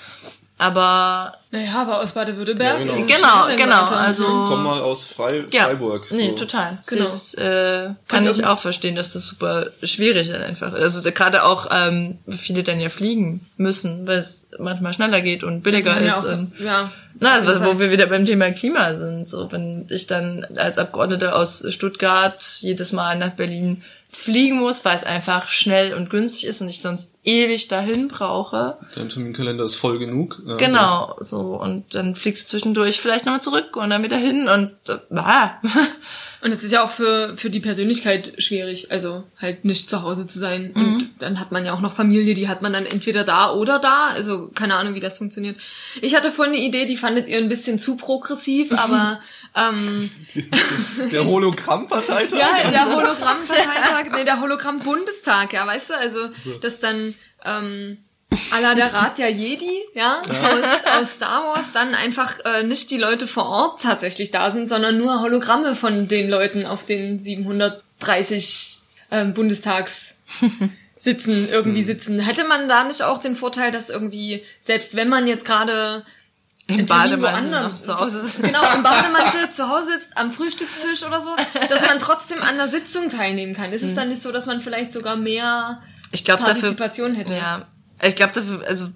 Aber 0.57 1.39
naja, 1.51 1.83
aber 1.83 2.01
aus 2.01 2.13
Baden-Württemberg. 2.13 2.79
Ja, 2.79 2.85
genau, 2.85 3.07
genau, 3.07 3.57
genau. 3.57 3.85
Also 3.87 4.25
komm 4.25 4.63
mal 4.63 4.81
aus 4.81 5.05
Frei 5.05 5.45
ja, 5.51 5.65
Freiburg. 5.65 6.07
So. 6.07 6.15
Nee, 6.15 6.33
total. 6.37 6.79
Genau. 6.87 7.05
Das 7.05 7.35
äh, 7.35 7.91
kann 8.07 8.27
ich 8.27 8.45
auch 8.45 8.59
verstehen, 8.59 8.95
dass 8.95 9.15
das 9.15 9.27
super 9.27 9.71
schwierig 9.83 10.29
ist 10.29 10.37
einfach. 10.37 10.73
Also 10.73 11.11
gerade 11.11 11.43
auch 11.43 11.67
ähm, 11.73 12.19
viele 12.29 12.63
dann 12.63 12.81
ja 12.81 12.89
fliegen 12.89 13.47
müssen, 13.57 14.07
weil 14.07 14.19
es 14.19 14.49
manchmal 14.59 14.93
schneller 14.93 15.23
geht 15.23 15.43
und 15.43 15.63
billiger 15.63 16.01
ist. 16.01 16.19
Auch, 16.19 16.25
und, 16.25 16.53
ja. 16.61 16.93
Na, 17.19 17.33
also 17.33 17.47
was, 17.47 17.61
wo 17.61 17.79
wir 17.81 17.91
wieder 17.91 18.07
beim 18.07 18.25
Thema 18.25 18.51
Klima 18.53 18.95
sind. 18.95 19.29
So, 19.29 19.51
wenn 19.51 19.87
ich 19.91 20.07
dann 20.07 20.47
als 20.57 20.79
Abgeordnete 20.79 21.35
aus 21.35 21.65
Stuttgart 21.69 22.45
jedes 22.61 22.93
Mal 22.93 23.19
nach 23.19 23.31
Berlin 23.31 23.83
fliegen 24.15 24.59
muss, 24.61 24.85
weil 24.85 24.97
es 24.97 25.05
einfach 25.05 25.49
schnell 25.49 25.95
und 25.95 26.09
günstig 26.09 26.47
ist 26.47 26.61
und 26.63 26.69
ich 26.69 26.81
sonst 26.81 27.15
ewig 27.25 27.69
dahin 27.69 28.09
brauche. 28.09 28.77
Dein 28.95 29.09
Terminkalender 29.09 29.65
ist 29.65 29.77
voll 29.77 29.99
genug. 29.99 30.41
Ja, 30.47 30.57
genau, 30.57 31.17
so. 31.21 31.61
Und 31.61 31.95
dann 31.95 32.15
fliegst 32.15 32.45
du 32.45 32.51
zwischendurch 32.51 33.01
vielleicht 33.01 33.27
nochmal 33.27 33.43
zurück 33.43 33.77
und 33.77 33.91
dann 33.91 34.03
wieder 34.03 34.17
hin 34.17 34.49
und 34.49 34.73
äh, 34.89 35.17
ah. 35.17 35.61
Und 36.45 36.53
es 36.53 36.63
ist 36.63 36.73
ja 36.73 36.85
auch 36.85 36.91
für, 36.91 37.39
für 37.39 37.49
die 37.49 37.61
Persönlichkeit 37.61 38.35
schwierig, 38.37 38.93
also 38.93 39.25
halt 39.41 39.65
nicht 39.65 39.89
zu 39.89 40.03
Hause 40.03 40.27
zu 40.27 40.39
sein. 40.39 40.73
Mhm. 40.75 40.85
Und 40.85 41.11
dann 41.19 41.41
hat 41.41 41.53
man 41.53 41.65
ja 41.65 41.73
auch 41.73 41.81
noch 41.81 41.95
Familie, 41.95 42.35
die 42.35 42.49
hat 42.49 42.61
man 42.61 42.75
dann 42.75 42.85
entweder 42.85 43.25
da 43.25 43.55
oder 43.55 43.79
da. 43.79 44.09
Also 44.09 44.51
keine 44.55 44.75
Ahnung, 44.75 44.95
wie 44.95 45.01
das 45.01 45.17
funktioniert. 45.17 45.57
Ich 46.03 46.15
hatte 46.15 46.31
vorhin 46.31 46.53
eine 46.53 46.63
Idee, 46.63 46.85
die 46.85 46.99
fandet 46.99 47.29
ihr 47.29 47.39
ein 47.39 47.49
bisschen 47.49 47.79
zu 47.79 47.97
progressiv, 47.97 48.73
mhm. 48.73 48.77
aber 48.79 49.21
ähm, 49.57 50.11
Der 51.13 51.25
Hologramm-Parteitag? 51.25 52.39
ja, 52.39 52.71
der 52.71 52.87
Hologramm-Parteitag, 52.87 54.17
nee, 54.17 54.25
der 54.25 54.41
Hologramm-Bundestag, 54.41 55.53
ja, 55.53 55.67
weißt 55.67 55.91
du, 55.91 55.97
also 55.97 56.29
dass 56.61 56.81
dann 56.81 57.15
ähm, 57.45 57.99
Alla 58.51 58.75
der 58.75 58.93
Rat 58.93 59.19
der 59.19 59.31
Jedi, 59.31 59.83
ja, 59.95 60.21
ja. 60.27 60.49
Aus, 60.49 61.01
aus 61.01 61.15
Star 61.17 61.45
Wars, 61.45 61.73
dann 61.73 61.95
einfach 61.95 62.39
äh, 62.45 62.63
nicht 62.63 62.91
die 62.91 62.99
Leute 62.99 63.27
vor 63.27 63.47
Ort 63.47 63.83
tatsächlich 63.83 64.31
da 64.31 64.51
sind, 64.51 64.69
sondern 64.69 64.99
nur 64.99 65.21
Hologramme 65.21 65.77
von 65.77 66.09
den 66.09 66.29
Leuten 66.29 66.67
auf 66.67 66.85
den 66.85 67.19
730 67.19 68.81
ähm, 69.11 69.35
Bundestags 69.35 70.17
sitzen, 70.97 71.49
irgendwie 71.49 71.81
hm. 71.81 71.87
sitzen. 71.87 72.19
Hätte 72.19 72.45
man 72.45 72.69
da 72.69 72.85
nicht 72.85 73.03
auch 73.03 73.19
den 73.19 73.37
Vorteil, 73.37 73.71
dass 73.71 73.91
irgendwie, 73.91 74.43
selbst 74.59 74.97
wenn 74.97 75.09
man 75.09 75.27
jetzt 75.27 75.45
gerade 75.45 76.05
im 76.67 76.87
Bademantel 76.87 77.81
zu 77.81 77.99
Hause 77.99 78.31
Genau, 78.41 78.63
im 78.75 78.83
Bademantel 78.83 79.51
zu 79.51 79.69
Hause 79.69 79.93
sitzt, 79.93 80.17
am 80.17 80.33
Frühstückstisch 80.33 81.03
oder 81.03 81.21
so, 81.21 81.37
dass 81.69 81.87
man 81.87 81.99
trotzdem 81.99 82.43
an 82.43 82.57
der 82.57 82.69
Sitzung 82.69 83.09
teilnehmen 83.09 83.55
kann. 83.55 83.73
Ist 83.73 83.83
es 83.83 83.91
hm. 83.91 83.97
dann 83.97 84.09
nicht 84.09 84.23
so, 84.23 84.33
dass 84.33 84.47
man 84.47 84.61
vielleicht 84.63 84.93
sogar 84.93 85.17
mehr 85.17 85.83
ich 86.11 86.25
glaub, 86.25 86.41
Partizipation 86.41 87.11
dafür, 87.11 87.21
hätte? 87.21 87.35
Ja, 87.37 87.67
ich 88.03 88.17
glaube 88.17 88.33
dafür, 88.33 88.65
also, 88.67 88.89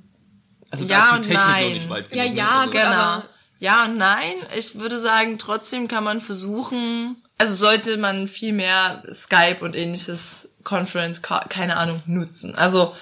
also 0.70 0.86
ja 0.86 1.14
und 1.14 1.28
nein. 1.28 1.88
ja, 2.10 2.24
ne? 2.24 2.34
ja, 2.34 2.48
also, 2.60 2.70
genau. 2.70 3.22
Ja 3.60 3.84
und 3.84 3.96
nein. 3.96 4.34
Ich 4.56 4.78
würde 4.78 4.98
sagen, 4.98 5.38
trotzdem 5.38 5.88
kann 5.88 6.04
man 6.04 6.20
versuchen, 6.20 7.16
also 7.38 7.54
sollte 7.54 7.96
man 7.96 8.28
viel 8.28 8.52
mehr 8.52 9.02
Skype 9.12 9.58
und 9.60 9.74
ähnliches 9.74 10.50
Conference, 10.64 11.22
keine 11.22 11.76
Ahnung, 11.76 12.02
nutzen. 12.06 12.54
Also 12.54 12.94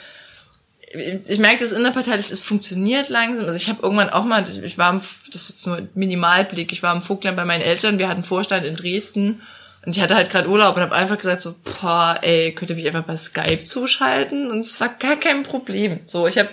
ich 0.92 1.38
merke 1.38 1.58
das 1.58 1.72
innerparteilich, 1.72 2.30
es 2.30 2.42
funktioniert 2.42 3.08
langsam. 3.08 3.46
Also 3.46 3.56
ich 3.56 3.68
habe 3.68 3.82
irgendwann 3.82 4.10
auch 4.10 4.24
mal, 4.24 4.46
ich 4.48 4.78
war, 4.78 4.90
im, 4.90 5.00
das 5.32 5.42
ist 5.42 5.48
jetzt 5.50 5.66
nur 5.66 5.88
Minimalblick, 5.94 6.72
ich 6.72 6.82
war 6.82 6.94
im 6.94 7.02
Vogtland 7.02 7.36
bei 7.36 7.44
meinen 7.44 7.62
Eltern, 7.62 7.98
wir 7.98 8.08
hatten 8.08 8.22
Vorstand 8.22 8.64
in 8.64 8.76
Dresden 8.76 9.42
und 9.86 9.96
ich 9.96 10.02
hatte 10.02 10.16
halt 10.16 10.30
gerade 10.30 10.48
Urlaub 10.48 10.76
und 10.76 10.82
habe 10.82 10.94
einfach 10.94 11.16
gesagt 11.16 11.40
so, 11.40 11.54
boah, 11.62 12.18
ey, 12.22 12.52
könnt 12.52 12.70
ihr 12.70 12.76
mich 12.76 12.86
einfach 12.86 13.04
bei 13.04 13.16
Skype 13.16 13.64
zuschalten? 13.64 14.50
Und 14.50 14.60
es 14.60 14.80
war 14.80 14.88
gar 14.88 15.14
kein 15.14 15.44
Problem. 15.44 16.00
So, 16.06 16.26
ich 16.26 16.38
habe 16.38 16.50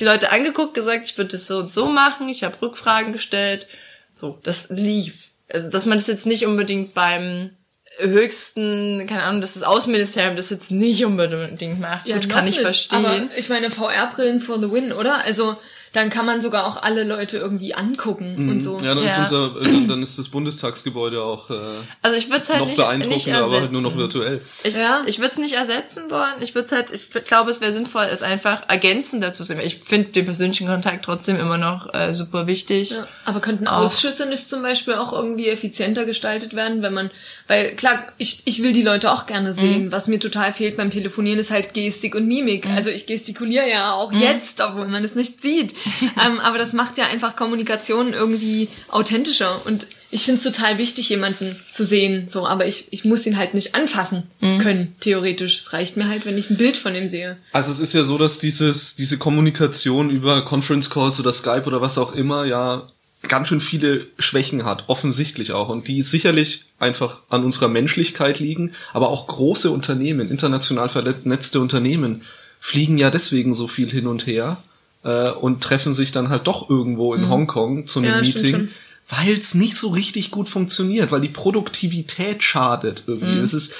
die 0.00 0.04
Leute 0.04 0.32
angeguckt, 0.32 0.72
gesagt, 0.72 1.04
ich 1.04 1.18
würde 1.18 1.32
das 1.32 1.46
so 1.46 1.58
und 1.58 1.72
so 1.72 1.86
machen. 1.86 2.30
Ich 2.30 2.44
habe 2.44 2.60
Rückfragen 2.62 3.12
gestellt. 3.12 3.66
So, 4.14 4.38
das 4.42 4.70
lief. 4.70 5.28
Also, 5.52 5.70
dass 5.70 5.84
man 5.84 5.98
das 5.98 6.06
jetzt 6.06 6.24
nicht 6.24 6.46
unbedingt 6.46 6.94
beim 6.94 7.50
höchsten, 7.98 9.06
keine 9.06 9.24
Ahnung, 9.24 9.40
dass 9.40 9.54
das 9.54 9.62
Außenministerium 9.62 10.36
das 10.36 10.50
jetzt 10.50 10.70
nicht 10.70 11.04
unbedingt 11.04 11.80
macht. 11.80 12.06
Ja, 12.06 12.16
Gut, 12.16 12.28
kann 12.28 12.46
ich 12.46 12.56
nicht, 12.56 12.62
verstehen. 12.62 13.04
Aber 13.04 13.28
ich 13.36 13.48
meine, 13.48 13.70
VR-Brillen 13.70 14.40
for 14.40 14.58
the 14.58 14.70
win, 14.70 14.92
oder? 14.92 15.24
Also 15.24 15.56
dann 15.92 16.08
kann 16.08 16.24
man 16.24 16.40
sogar 16.40 16.66
auch 16.66 16.82
alle 16.82 17.04
Leute 17.04 17.36
irgendwie 17.36 17.74
angucken 17.74 18.34
mhm. 18.36 18.50
und 18.50 18.60
so. 18.62 18.78
Ja, 18.78 18.94
dann, 18.94 19.04
ja. 19.04 19.10
Ist 19.10 19.18
unser, 19.18 19.60
äh, 19.60 19.86
dann 19.86 20.02
ist 20.02 20.18
das 20.18 20.30
Bundestagsgebäude 20.30 21.22
auch 21.22 21.50
äh, 21.50 21.54
also 22.00 22.16
ich 22.16 22.30
würde 22.30 22.46
halt 22.48 22.60
noch 22.60 22.66
nicht, 22.66 22.76
beeindruckender, 22.76 23.14
nicht 23.14 23.34
aber 23.34 23.60
halt 23.60 23.72
nur 23.72 23.82
noch 23.82 23.96
virtuell. 23.96 24.40
Ich, 24.64 24.74
ja. 24.74 25.02
ich 25.06 25.18
würde 25.18 25.32
es 25.32 25.38
nicht 25.38 25.54
ersetzen 25.54 26.10
wollen. 26.10 26.40
Ich 26.40 26.54
würde 26.54 26.74
halt, 26.74 26.90
ich 26.92 27.10
glaube, 27.24 27.50
es 27.50 27.60
wäre 27.60 27.72
sinnvoll, 27.72 28.04
es 28.10 28.22
einfach 28.22 28.62
ergänzend 28.68 29.22
dazu 29.22 29.42
zu 29.42 29.48
sehen. 29.48 29.60
Ich 29.62 29.80
finde 29.80 30.10
den 30.10 30.24
persönlichen 30.24 30.66
Kontakt 30.66 31.04
trotzdem 31.04 31.36
immer 31.36 31.58
noch 31.58 31.92
äh, 31.92 32.14
super 32.14 32.46
wichtig. 32.46 32.92
Ja. 32.92 33.06
Aber 33.26 33.40
könnten 33.40 33.66
auch. 33.66 33.82
Ausschüsse 33.82 34.26
nicht 34.26 34.48
zum 34.48 34.62
Beispiel 34.62 34.94
auch 34.94 35.12
irgendwie 35.12 35.48
effizienter 35.48 36.06
gestaltet 36.06 36.54
werden, 36.54 36.80
wenn 36.80 36.94
man, 36.94 37.10
weil 37.48 37.74
klar, 37.74 38.06
ich, 38.18 38.42
ich 38.44 38.62
will 38.62 38.72
die 38.72 38.82
Leute 38.82 39.10
auch 39.12 39.26
gerne 39.26 39.52
sehen. 39.52 39.86
Mhm. 39.86 39.92
Was 39.92 40.08
mir 40.08 40.18
total 40.18 40.52
fehlt 40.52 40.76
beim 40.76 40.90
Telefonieren 40.90 41.38
ist 41.38 41.50
halt 41.50 41.74
Gestik 41.74 42.14
und 42.14 42.26
Mimik. 42.26 42.66
Mhm. 42.66 42.74
Also 42.74 42.90
ich 42.90 43.06
gestikuliere 43.06 43.68
ja 43.68 43.92
auch 43.92 44.12
mhm. 44.12 44.20
jetzt, 44.20 44.60
obwohl 44.60 44.88
man 44.88 45.04
es 45.04 45.14
nicht 45.14 45.42
sieht. 45.42 45.74
ähm, 46.24 46.40
aber 46.40 46.58
das 46.58 46.72
macht 46.72 46.98
ja 46.98 47.06
einfach 47.06 47.36
Kommunikation 47.36 48.12
irgendwie 48.12 48.68
authentischer 48.88 49.64
und 49.66 49.86
ich 50.14 50.24
finde 50.24 50.38
es 50.38 50.44
total 50.44 50.76
wichtig, 50.76 51.08
jemanden 51.08 51.56
zu 51.70 51.86
sehen, 51.86 52.28
so, 52.28 52.46
aber 52.46 52.66
ich, 52.66 52.88
ich 52.90 53.06
muss 53.06 53.24
ihn 53.24 53.38
halt 53.38 53.54
nicht 53.54 53.74
anfassen 53.74 54.24
mhm. 54.40 54.58
können, 54.58 54.94
theoretisch. 55.00 55.58
Es 55.58 55.72
reicht 55.72 55.96
mir 55.96 56.06
halt, 56.06 56.26
wenn 56.26 56.36
ich 56.36 56.50
ein 56.50 56.58
Bild 56.58 56.76
von 56.76 56.94
ihm 56.94 57.08
sehe. 57.08 57.38
Also 57.50 57.72
es 57.72 57.80
ist 57.80 57.94
ja 57.94 58.04
so, 58.04 58.18
dass 58.18 58.38
dieses, 58.38 58.94
diese 58.94 59.16
Kommunikation 59.16 60.10
über 60.10 60.44
Conference 60.44 60.90
Calls 60.90 61.18
oder 61.18 61.32
Skype 61.32 61.64
oder 61.64 61.80
was 61.80 61.96
auch 61.96 62.12
immer 62.12 62.44
ja 62.44 62.88
ganz 63.28 63.48
schön 63.48 63.60
viele 63.60 64.06
Schwächen 64.18 64.64
hat, 64.64 64.84
offensichtlich 64.88 65.52
auch, 65.52 65.68
und 65.68 65.88
die 65.88 66.02
sicherlich 66.02 66.66
einfach 66.78 67.22
an 67.28 67.44
unserer 67.44 67.68
Menschlichkeit 67.68 68.40
liegen, 68.40 68.74
aber 68.92 69.10
auch 69.10 69.26
große 69.26 69.70
Unternehmen, 69.70 70.30
international 70.30 70.88
vernetzte 70.88 71.60
Unternehmen, 71.60 72.22
fliegen 72.58 72.98
ja 72.98 73.10
deswegen 73.10 73.54
so 73.54 73.66
viel 73.66 73.90
hin 73.90 74.06
und 74.06 74.26
her 74.26 74.58
äh, 75.04 75.30
und 75.30 75.62
treffen 75.62 75.94
sich 75.94 76.12
dann 76.12 76.28
halt 76.28 76.46
doch 76.46 76.68
irgendwo 76.68 77.14
in 77.14 77.22
mhm. 77.22 77.30
Hongkong 77.30 77.86
zu 77.86 78.00
einem 78.00 78.14
ja, 78.14 78.20
Meeting, 78.20 78.68
weil 79.08 79.32
es 79.32 79.54
nicht 79.54 79.76
so 79.76 79.88
richtig 79.88 80.30
gut 80.30 80.48
funktioniert, 80.48 81.12
weil 81.12 81.20
die 81.20 81.28
Produktivität 81.28 82.42
schadet 82.42 83.04
irgendwie. 83.06 83.36
Mhm. 83.36 83.42
Es 83.42 83.54
ist 83.54 83.74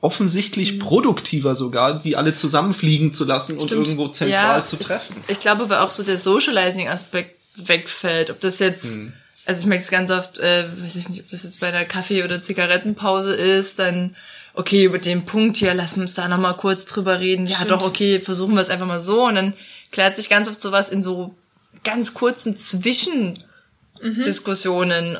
offensichtlich 0.00 0.74
mhm. 0.74 0.78
produktiver 0.78 1.54
sogar, 1.54 2.00
die 2.00 2.16
alle 2.16 2.34
zusammenfliegen 2.34 3.12
zu 3.12 3.24
lassen 3.24 3.56
Stimmt. 3.56 3.72
und 3.72 3.78
irgendwo 3.78 4.08
zentral 4.08 4.58
ja, 4.58 4.64
zu 4.64 4.76
treffen. 4.76 5.16
Ich, 5.26 5.32
ich 5.32 5.40
glaube 5.40 5.64
aber 5.64 5.82
auch 5.82 5.90
so 5.90 6.02
der 6.02 6.16
Socializing-Aspekt 6.16 7.39
wegfällt. 7.56 8.30
Ob 8.30 8.40
das 8.40 8.58
jetzt, 8.58 8.96
mhm. 8.96 9.12
also 9.44 9.60
ich 9.60 9.66
merke 9.66 9.82
es 9.82 9.90
ganz 9.90 10.10
oft, 10.10 10.38
äh, 10.38 10.68
weiß 10.82 10.96
ich 10.96 11.08
nicht, 11.08 11.20
ob 11.20 11.28
das 11.28 11.44
jetzt 11.44 11.60
bei 11.60 11.70
der 11.70 11.84
Kaffee- 11.84 12.24
oder 12.24 12.40
Zigarettenpause 12.40 13.34
ist, 13.34 13.78
dann 13.78 14.16
okay, 14.54 14.84
über 14.84 14.98
den 14.98 15.24
Punkt 15.24 15.56
hier, 15.56 15.74
lass 15.74 15.96
uns 15.96 16.14
da 16.14 16.28
nochmal 16.28 16.56
kurz 16.56 16.84
drüber 16.84 17.20
reden. 17.20 17.48
Stimmt. 17.48 17.70
Ja, 17.70 17.76
doch, 17.76 17.86
okay, 17.86 18.20
versuchen 18.20 18.54
wir 18.54 18.60
es 18.60 18.70
einfach 18.70 18.86
mal 18.86 19.00
so. 19.00 19.26
Und 19.26 19.34
dann 19.36 19.54
klärt 19.92 20.16
sich 20.16 20.28
ganz 20.28 20.48
oft 20.48 20.60
sowas 20.60 20.90
in 20.90 21.02
so 21.02 21.34
ganz 21.84 22.14
kurzen 22.14 22.56
Zwischendiskussionen. 22.56 23.49
Mhm. 24.02 24.22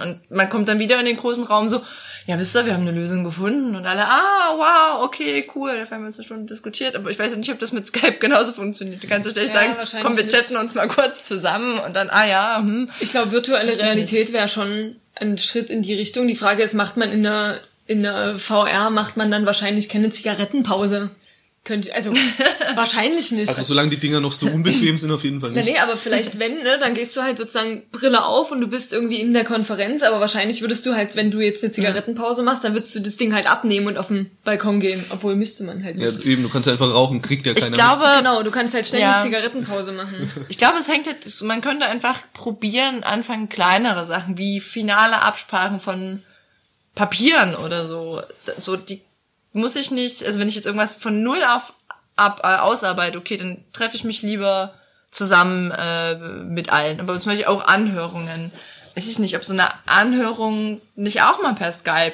Und 0.02 0.20
man 0.30 0.48
kommt 0.48 0.68
dann 0.68 0.78
wieder 0.78 0.98
in 0.98 1.06
den 1.06 1.16
großen 1.16 1.44
Raum 1.44 1.68
so, 1.68 1.82
ja, 2.26 2.38
wisst 2.38 2.54
ihr, 2.56 2.66
wir 2.66 2.74
haben 2.74 2.86
eine 2.86 2.92
Lösung 2.92 3.24
gefunden 3.24 3.74
und 3.74 3.86
alle, 3.86 4.04
ah, 4.04 4.54
wow, 4.56 5.04
okay, 5.04 5.46
cool, 5.54 5.76
dafür 5.76 5.96
haben 5.96 6.02
wir 6.02 6.06
uns 6.06 6.18
eine 6.18 6.24
Stunde 6.24 6.46
diskutiert, 6.46 6.94
aber 6.94 7.10
ich 7.10 7.18
weiß 7.18 7.34
nicht, 7.36 7.50
ob 7.50 7.58
das 7.58 7.72
mit 7.72 7.86
Skype 7.86 8.18
genauso 8.20 8.52
funktioniert. 8.52 9.02
Du 9.02 9.08
kannst 9.08 9.24
so 9.24 9.30
ständig 9.30 9.54
ja, 9.54 9.60
sagen, 9.60 10.02
komm, 10.02 10.16
wir 10.16 10.28
chatten 10.28 10.56
uns 10.56 10.74
mal 10.74 10.88
kurz 10.88 11.24
zusammen 11.24 11.78
und 11.80 11.94
dann, 11.94 12.10
ah 12.10 12.26
ja, 12.26 12.58
hm. 12.58 12.90
Ich 13.00 13.10
glaube, 13.10 13.32
virtuelle 13.32 13.78
Realität 13.78 14.32
wäre 14.32 14.48
schon 14.48 14.96
ein 15.16 15.38
Schritt 15.38 15.70
in 15.70 15.82
die 15.82 15.94
Richtung. 15.94 16.28
Die 16.28 16.36
Frage 16.36 16.62
ist, 16.62 16.74
macht 16.74 16.96
man 16.96 17.10
in 17.10 17.22
der, 17.22 17.60
in 17.86 18.02
der 18.02 18.38
VR, 18.38 18.90
macht 18.90 19.16
man 19.16 19.30
dann 19.30 19.46
wahrscheinlich 19.46 19.88
keine 19.88 20.10
Zigarettenpause? 20.10 21.10
Könnte, 21.62 21.94
also 21.94 22.10
wahrscheinlich 22.74 23.32
nicht. 23.32 23.50
Also 23.50 23.62
solange 23.62 23.90
die 23.90 23.98
Dinger 23.98 24.20
noch 24.20 24.32
so 24.32 24.46
unbequem 24.46 24.96
sind, 24.96 25.10
auf 25.10 25.24
jeden 25.24 25.42
Fall 25.42 25.50
nicht. 25.50 25.66
Nee, 25.66 25.72
nee, 25.72 25.78
aber 25.78 25.98
vielleicht 25.98 26.38
wenn, 26.38 26.62
ne, 26.62 26.78
dann 26.80 26.94
gehst 26.94 27.14
du 27.14 27.20
halt 27.20 27.36
sozusagen 27.36 27.82
Brille 27.92 28.24
auf 28.24 28.50
und 28.50 28.62
du 28.62 28.66
bist 28.66 28.94
irgendwie 28.94 29.20
in 29.20 29.34
der 29.34 29.44
Konferenz, 29.44 30.02
aber 30.02 30.20
wahrscheinlich 30.20 30.62
würdest 30.62 30.86
du 30.86 30.94
halt, 30.94 31.16
wenn 31.16 31.30
du 31.30 31.38
jetzt 31.40 31.62
eine 31.62 31.70
Zigarettenpause 31.70 32.42
machst, 32.42 32.64
dann 32.64 32.72
würdest 32.72 32.94
du 32.94 33.00
das 33.00 33.18
Ding 33.18 33.34
halt 33.34 33.46
abnehmen 33.46 33.88
und 33.88 33.98
auf 33.98 34.06
den 34.06 34.30
Balkon 34.42 34.80
gehen, 34.80 35.04
obwohl 35.10 35.36
müsste 35.36 35.64
man 35.64 35.84
halt 35.84 35.98
nicht. 35.98 36.24
Ja, 36.24 36.30
eben, 36.30 36.42
du 36.44 36.48
kannst 36.48 36.66
einfach 36.66 36.88
rauchen, 36.94 37.20
kriegt 37.20 37.44
ja 37.44 37.52
keiner. 37.52 37.66
Ich 37.66 37.72
glaube, 37.74 38.06
mit. 38.06 38.16
genau, 38.16 38.42
du 38.42 38.50
kannst 38.50 38.74
halt 38.74 38.86
ständig 38.86 39.08
ja. 39.08 39.20
Zigarettenpause 39.22 39.92
machen. 39.92 40.30
Ich 40.48 40.58
glaube, 40.58 40.78
es 40.78 40.88
hängt 40.88 41.06
halt, 41.06 41.42
man 41.42 41.60
könnte 41.60 41.86
einfach 41.86 42.22
probieren, 42.32 43.04
anfangen 43.04 43.48
kleinere 43.48 44.06
Sachen, 44.06 44.38
wie 44.38 44.60
finale 44.60 45.20
Absprachen 45.20 45.78
von 45.78 46.22
Papieren 46.94 47.54
oder 47.54 47.86
so. 47.86 48.22
So, 48.58 48.76
die 48.76 49.02
muss 49.52 49.76
ich 49.76 49.90
nicht, 49.90 50.24
also 50.24 50.40
wenn 50.40 50.48
ich 50.48 50.54
jetzt 50.54 50.66
irgendwas 50.66 50.96
von 50.96 51.22
null 51.22 51.42
auf 51.44 51.72
ab, 52.16 52.40
äh, 52.44 52.56
ausarbeite, 52.56 53.18
okay, 53.18 53.36
dann 53.36 53.64
treffe 53.72 53.96
ich 53.96 54.04
mich 54.04 54.22
lieber 54.22 54.74
zusammen 55.10 55.70
äh, 55.72 56.16
mit 56.44 56.70
allen. 56.70 57.00
Aber 57.00 57.18
zum 57.18 57.32
Beispiel 57.32 57.46
auch 57.46 57.64
Anhörungen. 57.66 58.52
Weiß 58.94 59.08
ich 59.08 59.18
nicht, 59.18 59.36
ob 59.36 59.44
so 59.44 59.52
eine 59.52 59.68
Anhörung 59.86 60.80
nicht 60.94 61.22
auch 61.22 61.42
mal 61.42 61.54
per 61.54 61.72
Skype 61.72 62.12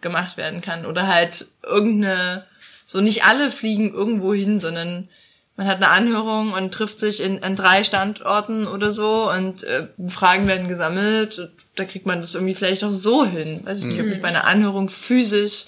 gemacht 0.00 0.36
werden 0.36 0.60
kann. 0.60 0.86
Oder 0.86 1.06
halt 1.06 1.46
irgendeine, 1.62 2.44
so 2.84 3.00
nicht 3.00 3.24
alle 3.24 3.50
fliegen 3.50 3.92
irgendwo 3.92 4.34
hin, 4.34 4.60
sondern 4.60 5.08
man 5.56 5.66
hat 5.66 5.76
eine 5.76 5.88
Anhörung 5.88 6.52
und 6.52 6.72
trifft 6.72 6.98
sich 6.98 7.22
in, 7.22 7.42
an 7.42 7.56
drei 7.56 7.82
Standorten 7.82 8.66
oder 8.66 8.90
so 8.90 9.30
und 9.30 9.64
äh, 9.64 9.88
Fragen 10.08 10.46
werden 10.46 10.68
gesammelt. 10.68 11.50
Da 11.76 11.84
kriegt 11.84 12.06
man 12.06 12.20
das 12.20 12.34
irgendwie 12.34 12.54
vielleicht 12.54 12.84
auch 12.84 12.92
so 12.92 13.24
hin. 13.24 13.62
Weiß 13.64 13.80
ich 13.80 13.86
nicht, 13.86 14.00
ob 14.00 14.06
ich 14.06 14.20
bei 14.20 14.28
einer 14.28 14.46
Anhörung 14.46 14.88
physisch 14.88 15.66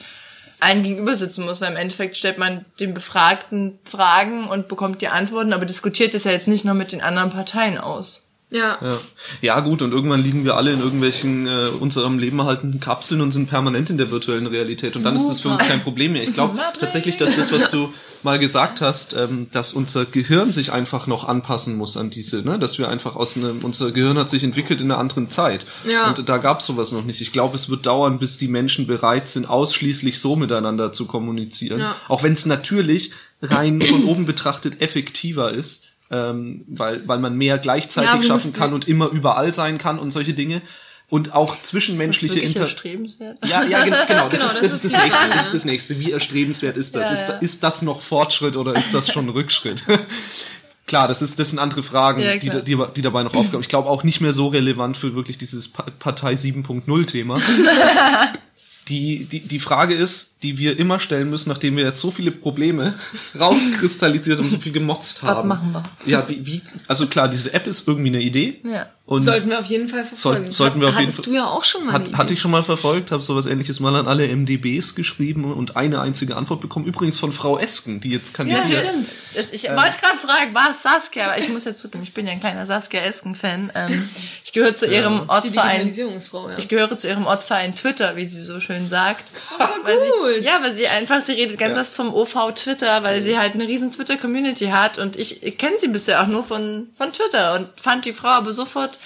einen 0.60 0.82
gegenüber 0.82 1.14
sitzen 1.14 1.44
muss, 1.44 1.60
weil 1.60 1.70
im 1.70 1.76
Endeffekt 1.76 2.16
stellt 2.16 2.38
man 2.38 2.64
den 2.80 2.94
Befragten 2.94 3.78
Fragen 3.84 4.48
und 4.48 4.68
bekommt 4.68 5.02
die 5.02 5.08
Antworten, 5.08 5.52
aber 5.52 5.64
diskutiert 5.64 6.14
es 6.14 6.24
ja 6.24 6.32
jetzt 6.32 6.48
nicht 6.48 6.64
nur 6.64 6.74
mit 6.74 6.92
den 6.92 7.00
anderen 7.00 7.30
Parteien 7.30 7.78
aus. 7.78 8.27
Ja. 8.50 8.78
ja. 8.80 8.98
Ja, 9.42 9.60
gut, 9.60 9.82
und 9.82 9.92
irgendwann 9.92 10.22
liegen 10.22 10.44
wir 10.44 10.56
alle 10.56 10.72
in 10.72 10.80
irgendwelchen 10.80 11.46
äh, 11.46 11.68
unserem 11.68 12.18
Leben 12.18 12.38
erhaltenen 12.38 12.80
Kapseln 12.80 13.20
und 13.20 13.30
sind 13.30 13.50
permanent 13.50 13.90
in 13.90 13.98
der 13.98 14.10
virtuellen 14.10 14.46
Realität. 14.46 14.94
Super. 14.94 14.98
Und 14.98 15.04
dann 15.04 15.16
ist 15.16 15.28
das 15.28 15.40
für 15.40 15.50
uns 15.50 15.62
kein 15.62 15.82
Problem 15.82 16.12
mehr. 16.12 16.22
Ich 16.22 16.32
glaube 16.32 16.58
tatsächlich, 16.80 17.18
dass 17.18 17.36
das, 17.36 17.52
was 17.52 17.70
du 17.70 17.92
mal 18.22 18.38
gesagt 18.38 18.80
hast, 18.80 19.14
ähm, 19.14 19.48
dass 19.52 19.74
unser 19.74 20.06
Gehirn 20.06 20.50
sich 20.50 20.72
einfach 20.72 21.06
noch 21.06 21.28
anpassen 21.28 21.76
muss 21.76 21.96
an 21.98 22.08
diese, 22.08 22.42
ne? 22.42 22.58
dass 22.58 22.78
wir 22.78 22.88
einfach 22.88 23.16
aus 23.16 23.36
einem, 23.36 23.58
unser 23.62 23.92
Gehirn 23.92 24.18
hat 24.18 24.30
sich 24.30 24.42
entwickelt 24.42 24.80
in 24.80 24.90
einer 24.90 24.98
anderen 24.98 25.30
Zeit. 25.30 25.66
Ja. 25.86 26.08
Und 26.08 26.26
da 26.26 26.38
gab 26.38 26.60
es 26.60 26.66
sowas 26.66 26.90
noch 26.92 27.04
nicht. 27.04 27.20
Ich 27.20 27.32
glaube, 27.32 27.54
es 27.54 27.68
wird 27.68 27.84
dauern, 27.84 28.18
bis 28.18 28.38
die 28.38 28.48
Menschen 28.48 28.86
bereit 28.86 29.28
sind, 29.28 29.48
ausschließlich 29.48 30.18
so 30.18 30.36
miteinander 30.36 30.90
zu 30.92 31.06
kommunizieren. 31.06 31.80
Ja. 31.80 31.96
Auch 32.08 32.22
wenn 32.22 32.32
es 32.32 32.46
natürlich 32.46 33.12
rein 33.42 33.82
von 33.82 34.04
oben 34.04 34.24
betrachtet 34.24 34.80
effektiver 34.80 35.52
ist 35.52 35.84
ähm, 36.10 36.64
weil, 36.68 37.06
weil 37.06 37.18
man 37.18 37.36
mehr 37.36 37.58
gleichzeitig 37.58 38.10
ja, 38.10 38.22
schaffen 38.22 38.52
kann 38.52 38.72
und 38.72 38.88
immer 38.88 39.08
überall 39.08 39.52
sein 39.52 39.78
kann 39.78 39.98
und 39.98 40.10
solche 40.10 40.32
Dinge. 40.32 40.62
Und 41.10 41.32
auch 41.32 41.60
zwischenmenschliche 41.62 42.40
Inter. 42.40 42.64
Erstrebenswert? 42.64 43.38
Ja, 43.46 43.64
ja, 43.64 43.82
genau. 43.82 43.96
genau, 44.08 44.28
das, 44.28 44.40
genau, 44.40 44.52
ist, 44.52 44.62
das, 44.62 44.72
ist, 44.74 44.84
das, 44.84 44.92
das 44.92 45.02
nächste. 45.04 45.28
Das 45.30 45.46
ist 45.46 45.54
das 45.54 45.64
nächste. 45.64 46.00
Wie 46.00 46.12
erstrebenswert 46.12 46.76
ist 46.76 46.94
das? 46.94 47.08
Ja, 47.08 47.14
ist, 47.14 47.28
ja. 47.28 47.34
ist 47.36 47.62
das 47.62 47.82
noch 47.82 48.02
Fortschritt 48.02 48.56
oder 48.56 48.74
ist 48.76 48.92
das 48.92 49.10
schon 49.10 49.28
Rückschritt? 49.30 49.84
Klar, 50.86 51.06
das 51.06 51.20
ist 51.20 51.38
das 51.38 51.50
sind 51.50 51.58
andere 51.58 51.82
Fragen, 51.82 52.22
ja, 52.22 52.36
die, 52.36 52.48
die, 52.64 52.78
die 52.96 53.02
dabei 53.02 53.22
noch 53.22 53.34
aufkommen. 53.34 53.62
Ich 53.62 53.68
glaube 53.68 53.90
auch 53.90 54.04
nicht 54.04 54.22
mehr 54.22 54.32
so 54.32 54.48
relevant 54.48 54.96
für 54.96 55.14
wirklich 55.14 55.36
dieses 55.36 55.68
Partei 55.68 56.32
7.0 56.32 57.06
Thema. 57.06 57.38
die, 58.88 59.24
die, 59.24 59.40
die 59.40 59.60
Frage 59.60 59.94
ist, 59.94 60.42
die 60.42 60.58
wir 60.58 60.78
immer 60.78 60.98
stellen 60.98 61.30
müssen, 61.30 61.48
nachdem 61.48 61.76
wir 61.76 61.84
jetzt 61.84 62.00
so 62.00 62.10
viele 62.10 62.30
Probleme 62.30 62.94
rauskristallisiert 63.38 64.40
und 64.40 64.50
so 64.50 64.58
viel 64.58 64.72
gemotzt 64.72 65.22
haben. 65.22 65.50
Was 65.50 65.58
machen 65.58 65.72
wir? 65.72 65.82
Ja, 66.06 66.28
wie, 66.28 66.46
wie, 66.46 66.62
also 66.86 67.06
klar, 67.06 67.28
diese 67.28 67.52
App 67.52 67.66
ist 67.66 67.86
irgendwie 67.86 68.08
eine 68.08 68.20
Idee. 68.20 68.60
Ja. 68.64 68.86
Und 69.08 69.22
sollten 69.22 69.48
wir 69.48 69.58
auf 69.58 69.64
jeden 69.64 69.88
Fall 69.88 70.04
verfolgen. 70.04 70.44
Soll, 70.44 70.52
sollten 70.52 70.82
wir 70.82 70.88
auf 70.88 71.00
jeden 71.00 71.10
Fall. 71.10 71.24
du 71.24 71.32
ja 71.32 71.46
auch 71.46 71.64
schon 71.64 71.86
mal. 71.86 71.94
Hat, 71.94 72.12
hatte 72.12 72.34
ich 72.34 72.42
schon 72.42 72.50
mal 72.50 72.62
verfolgt, 72.62 73.10
habe 73.10 73.22
sowas 73.22 73.46
ähnliches 73.46 73.80
mal 73.80 73.96
an 73.96 74.06
alle 74.06 74.28
MDBs 74.28 74.94
geschrieben 74.94 75.50
und 75.50 75.76
eine 75.76 76.02
einzige 76.02 76.36
Antwort 76.36 76.60
bekommen. 76.60 76.84
Übrigens 76.84 77.18
von 77.18 77.32
Frau 77.32 77.56
Esken, 77.58 78.00
die 78.00 78.10
jetzt 78.10 78.34
kann 78.34 78.48
Ja, 78.48 78.58
ja 78.58 78.82
stimmt. 78.82 79.14
Das, 79.34 79.50
ich 79.54 79.66
äh, 79.66 79.74
wollte 79.74 79.96
gerade 79.98 80.18
fragen, 80.18 80.54
war 80.54 80.72
es 80.72 80.82
Saskia? 80.82 81.24
Aber 81.24 81.38
ich 81.38 81.48
muss 81.48 81.64
jetzt 81.64 81.80
zugeben, 81.80 82.02
ich 82.02 82.12
bin 82.12 82.26
ja 82.26 82.32
ein 82.32 82.40
kleiner 82.40 82.66
Saskia 82.66 83.00
Esken-Fan. 83.00 83.72
Ähm, 83.74 84.10
ich 84.44 84.52
gehöre 84.52 84.74
zu 84.74 84.84
ihrem 84.84 85.14
ja, 85.14 85.24
Ortsverein. 85.26 85.94
Ja. 85.94 86.58
Ich 86.58 86.68
gehöre 86.68 86.94
zu 86.98 87.08
ihrem 87.08 87.26
Ortsverein 87.26 87.74
Twitter, 87.74 88.14
wie 88.16 88.26
sie 88.26 88.42
so 88.42 88.60
schön 88.60 88.90
sagt. 88.90 89.32
Oh, 89.58 89.64
weil 89.84 89.96
gut. 89.96 90.04
Sie, 90.38 90.44
ja, 90.44 90.58
weil 90.60 90.74
sie 90.74 90.86
einfach, 90.86 91.22
sie 91.22 91.32
redet 91.32 91.58
ganz 91.58 91.76
ja. 91.76 91.80
oft 91.80 91.92
vom 91.94 92.12
OV 92.12 92.52
Twitter, 92.54 93.02
weil 93.02 93.22
sie 93.22 93.38
halt 93.38 93.54
eine 93.54 93.66
riesen 93.66 93.90
Twitter-Community 93.90 94.66
hat 94.66 94.98
und 94.98 95.16
ich, 95.16 95.42
ich 95.42 95.56
kenne 95.56 95.78
sie 95.78 95.88
bisher 95.88 96.22
auch 96.22 96.26
nur 96.26 96.44
von, 96.44 96.88
von 96.98 97.10
Twitter 97.14 97.54
und 97.54 97.68
fand 97.80 98.04
die 98.04 98.12
Frau 98.12 98.28
aber 98.28 98.52
sofort 98.52 98.97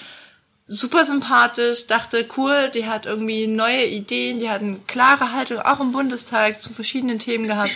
super 0.66 1.04
sympathisch, 1.04 1.86
dachte, 1.86 2.26
cool, 2.36 2.70
die 2.72 2.86
hat 2.86 3.06
irgendwie 3.06 3.46
neue 3.46 3.86
Ideen, 3.86 4.38
die 4.38 4.48
hat 4.48 4.62
eine 4.62 4.78
klare 4.86 5.32
Haltung, 5.32 5.58
auch 5.58 5.80
im 5.80 5.92
Bundestag 5.92 6.60
zu 6.60 6.72
verschiedenen 6.72 7.18
Themen 7.18 7.46
gehabt. 7.46 7.72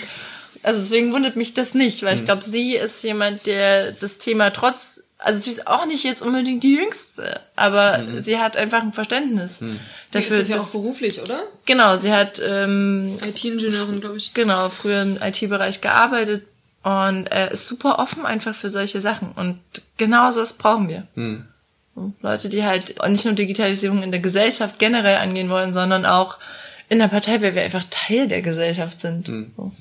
Also 0.63 0.81
deswegen 0.81 1.13
wundert 1.13 1.37
mich 1.37 1.55
das 1.55 1.75
nicht, 1.75 2.03
weil 2.03 2.17
ich 2.17 2.23
mhm. 2.23 2.27
glaube, 2.27 2.43
sie 2.43 2.75
ist 2.75 3.03
jemand, 3.03 3.47
der 3.47 3.93
das 3.93 4.19
Thema 4.19 4.51
trotz, 4.51 5.03
also 5.19 5.41
sie 5.41 5.51
ist 5.51 5.67
auch 5.67 5.87
nicht 5.87 6.05
jetzt 6.05 6.23
unbedingt 6.23 6.63
die 6.63 6.75
Jüngste, 6.75 7.41
aber 7.55 7.99
mhm. 7.99 8.21
sie 8.21 8.39
hat 8.39 8.57
einfach 8.57 8.83
ein 8.83 8.93
Verständnis. 8.93 9.61
Mhm. 9.61 9.79
Dafür, 10.13 10.37
sie 10.37 10.43
ist 10.43 10.49
ja 10.49 10.59
auch 10.59 10.71
beruflich, 10.73 11.21
oder? 11.21 11.41
Genau, 11.67 11.97
sie 11.97 12.13
hat 12.13 12.41
ähm, 12.45 13.19
IT-Ingenieurin, 13.25 14.01
glaube 14.01 14.17
ich. 14.17 14.35
Genau, 14.35 14.69
früher 14.69 15.03
im 15.03 15.19
IT-Bereich 15.21 15.81
gearbeitet 15.81 16.47
und 16.83 17.27
er 17.27 17.51
ist 17.51 17.67
super 17.67 17.99
offen 17.99 18.25
einfach 18.25 18.55
für 18.55 18.69
solche 18.69 19.01
Sachen 19.01 19.33
und 19.33 19.61
genau 19.97 20.33
das 20.33 20.55
brauchen 20.55 20.89
wir. 20.89 21.07
Mhm. 21.15 21.47
Leute, 22.21 22.49
die 22.49 22.65
halt 22.65 22.97
nicht 23.09 23.25
nur 23.25 23.35
Digitalisierung 23.35 24.03
in 24.03 24.11
der 24.11 24.21
Gesellschaft 24.21 24.79
generell 24.79 25.17
angehen 25.17 25.49
wollen, 25.49 25.73
sondern 25.73 26.05
auch 26.05 26.39
in 26.89 26.99
der 26.99 27.09
Partei, 27.09 27.43
weil 27.43 27.55
wir 27.55 27.63
einfach 27.63 27.85
Teil 27.91 28.29
der 28.29 28.43
Gesellschaft 28.43 29.01
sind. 29.01 29.29
Mhm. 29.29 29.73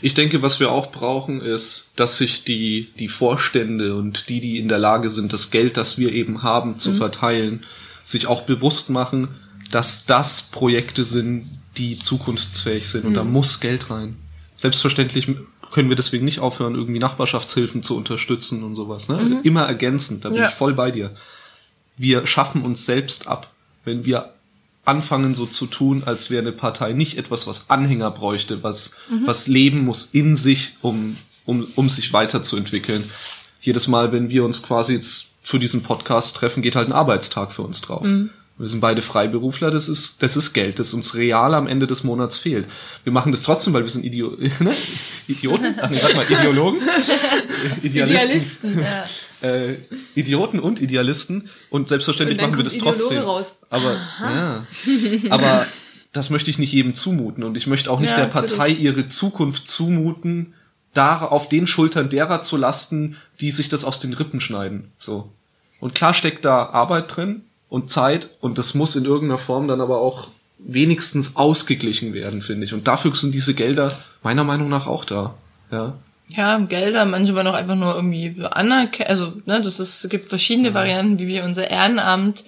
Ich 0.00 0.14
denke, 0.14 0.42
was 0.42 0.60
wir 0.60 0.70
auch 0.70 0.92
brauchen, 0.92 1.40
ist, 1.40 1.92
dass 1.96 2.18
sich 2.18 2.44
die, 2.44 2.92
die 2.98 3.08
Vorstände 3.08 3.96
und 3.96 4.28
die, 4.28 4.40
die 4.40 4.58
in 4.58 4.68
der 4.68 4.78
Lage 4.78 5.10
sind, 5.10 5.32
das 5.32 5.50
Geld, 5.50 5.76
das 5.76 5.98
wir 5.98 6.12
eben 6.12 6.42
haben, 6.42 6.78
zu 6.78 6.92
mhm. 6.92 6.96
verteilen, 6.96 7.66
sich 8.04 8.26
auch 8.26 8.42
bewusst 8.42 8.90
machen, 8.90 9.28
dass 9.70 10.06
das 10.06 10.42
Projekte 10.42 11.04
sind, 11.04 11.46
die 11.76 11.98
zukunftsfähig 11.98 12.88
sind. 12.88 13.04
Und 13.04 13.14
da 13.14 13.24
mhm. 13.24 13.32
muss 13.32 13.60
Geld 13.60 13.90
rein. 13.90 14.16
Selbstverständlich 14.54 15.28
können 15.72 15.88
wir 15.88 15.96
deswegen 15.96 16.24
nicht 16.24 16.38
aufhören, 16.38 16.74
irgendwie 16.74 17.00
Nachbarschaftshilfen 17.00 17.82
zu 17.82 17.96
unterstützen 17.96 18.62
und 18.62 18.76
sowas. 18.76 19.08
Ne? 19.08 19.40
Immer 19.42 19.62
ergänzend, 19.62 20.24
da 20.24 20.28
bin 20.30 20.38
Ja. 20.38 20.48
ich 20.48 20.54
voll 20.54 20.72
bei 20.72 20.90
dir. 20.90 21.10
Wir 21.96 22.26
schaffen 22.26 22.62
uns 22.62 22.86
selbst 22.86 23.26
ab, 23.26 23.52
wenn 23.84 24.04
wir 24.04 24.32
anfangen 24.84 25.34
so 25.34 25.46
zu 25.46 25.66
tun, 25.66 26.04
als 26.04 26.30
wäre 26.30 26.42
eine 26.42 26.52
Partei 26.52 26.92
nicht 26.92 27.18
etwas, 27.18 27.46
was 27.46 27.70
Anhänger 27.70 28.10
bräuchte, 28.10 28.62
was, 28.62 28.94
was 29.24 29.46
leben 29.48 29.84
muss 29.84 30.10
in 30.12 30.36
sich, 30.36 30.76
um, 30.80 31.16
um, 31.44 31.66
um 31.74 31.90
sich 31.90 32.12
weiterzuentwickeln. 32.12 33.10
Jedes 33.60 33.88
Mal, 33.88 34.12
wenn 34.12 34.28
wir 34.28 34.44
uns 34.44 34.62
quasi 34.62 34.94
jetzt 34.94 35.32
für 35.42 35.58
diesen 35.58 35.82
Podcast 35.82 36.36
treffen, 36.36 36.62
geht 36.62 36.76
halt 36.76 36.88
ein 36.88 36.92
Arbeitstag 36.92 37.52
für 37.52 37.62
uns 37.62 37.80
drauf. 37.80 38.06
Wir 38.58 38.68
sind 38.68 38.80
beide 38.80 39.02
Freiberufler, 39.02 39.70
das 39.70 39.86
ist, 39.86 40.22
das 40.22 40.34
ist 40.34 40.54
Geld, 40.54 40.78
das 40.78 40.94
uns 40.94 41.14
real 41.14 41.52
am 41.54 41.66
Ende 41.66 41.86
des 41.86 42.04
Monats 42.04 42.38
fehlt. 42.38 42.66
Wir 43.04 43.12
machen 43.12 43.30
das 43.30 43.42
trotzdem, 43.42 43.74
weil 43.74 43.82
wir 43.82 43.90
sind 43.90 44.04
Idio 44.04 44.30
ne? 44.60 44.72
Idioten, 45.28 45.74
ach 45.80 45.90
nee, 45.90 45.98
sag 46.00 46.14
mal, 46.16 46.24
Ideologen, 46.24 46.80
Idealisten, 47.82 48.72
Idealisten. 48.72 48.78
Ja. 48.80 49.04
Äh, 49.42 49.74
Idioten 50.14 50.58
und 50.60 50.80
Idealisten 50.80 51.50
und 51.68 51.88
selbstverständlich 51.88 52.38
Und 52.38 52.44
machen 52.46 52.56
wir 52.56 52.64
das 52.64 52.78
trotzdem. 52.78 53.18
Raus. 53.18 53.56
Aber 53.68 53.96
ja, 54.20 54.66
aber 55.30 55.66
das 56.12 56.30
möchte 56.30 56.50
ich 56.50 56.58
nicht 56.58 56.72
jedem 56.72 56.94
zumuten 56.94 57.44
und 57.44 57.56
ich 57.56 57.66
möchte 57.66 57.90
auch 57.90 58.00
nicht 58.00 58.12
Ja, 58.12 58.16
der 58.16 58.26
Partei 58.26 58.70
ihre 58.70 59.08
Zukunft 59.08 59.68
zumuten, 59.68 60.54
da 60.94 61.18
auf 61.20 61.48
den 61.48 61.66
Schultern 61.66 62.08
derer 62.08 62.42
zu 62.42 62.56
lasten, 62.56 63.16
die 63.40 63.50
sich 63.50 63.68
das 63.68 63.84
aus 63.84 64.00
den 64.00 64.14
Rippen 64.14 64.40
schneiden. 64.40 64.92
So. 64.96 65.30
Und 65.80 65.94
klar 65.94 66.14
steckt 66.14 66.44
da 66.44 66.64
Arbeit 66.70 67.14
drin 67.14 67.42
und 67.68 67.90
Zeit 67.90 68.30
und 68.40 68.56
das 68.56 68.74
muss 68.74 68.96
in 68.96 69.04
irgendeiner 69.04 69.38
Form 69.38 69.68
dann 69.68 69.82
aber 69.82 70.00
auch 70.00 70.28
wenigstens 70.58 71.36
ausgeglichen 71.36 72.14
werden, 72.14 72.40
finde 72.40 72.64
ich. 72.64 72.72
Und 72.72 72.88
dafür 72.88 73.14
sind 73.14 73.34
diese 73.34 73.52
Gelder 73.52 73.92
meiner 74.22 74.44
Meinung 74.44 74.68
nach 74.68 74.86
auch 74.86 75.04
da. 75.04 75.34
Ja. 75.70 75.98
Ja, 76.28 76.58
Gelder, 76.58 77.04
manche 77.04 77.34
wollen 77.34 77.46
auch 77.46 77.54
einfach 77.54 77.76
nur 77.76 77.94
irgendwie 77.94 78.34
anerkennen, 78.50 79.08
also, 79.08 79.34
ne, 79.44 79.60
das 79.62 79.78
ist, 79.78 80.04
es 80.04 80.10
gibt 80.10 80.28
verschiedene 80.28 80.74
Varianten, 80.74 81.18
wie 81.20 81.28
wir 81.28 81.44
unser 81.44 81.70
Ehrenamt 81.70 82.44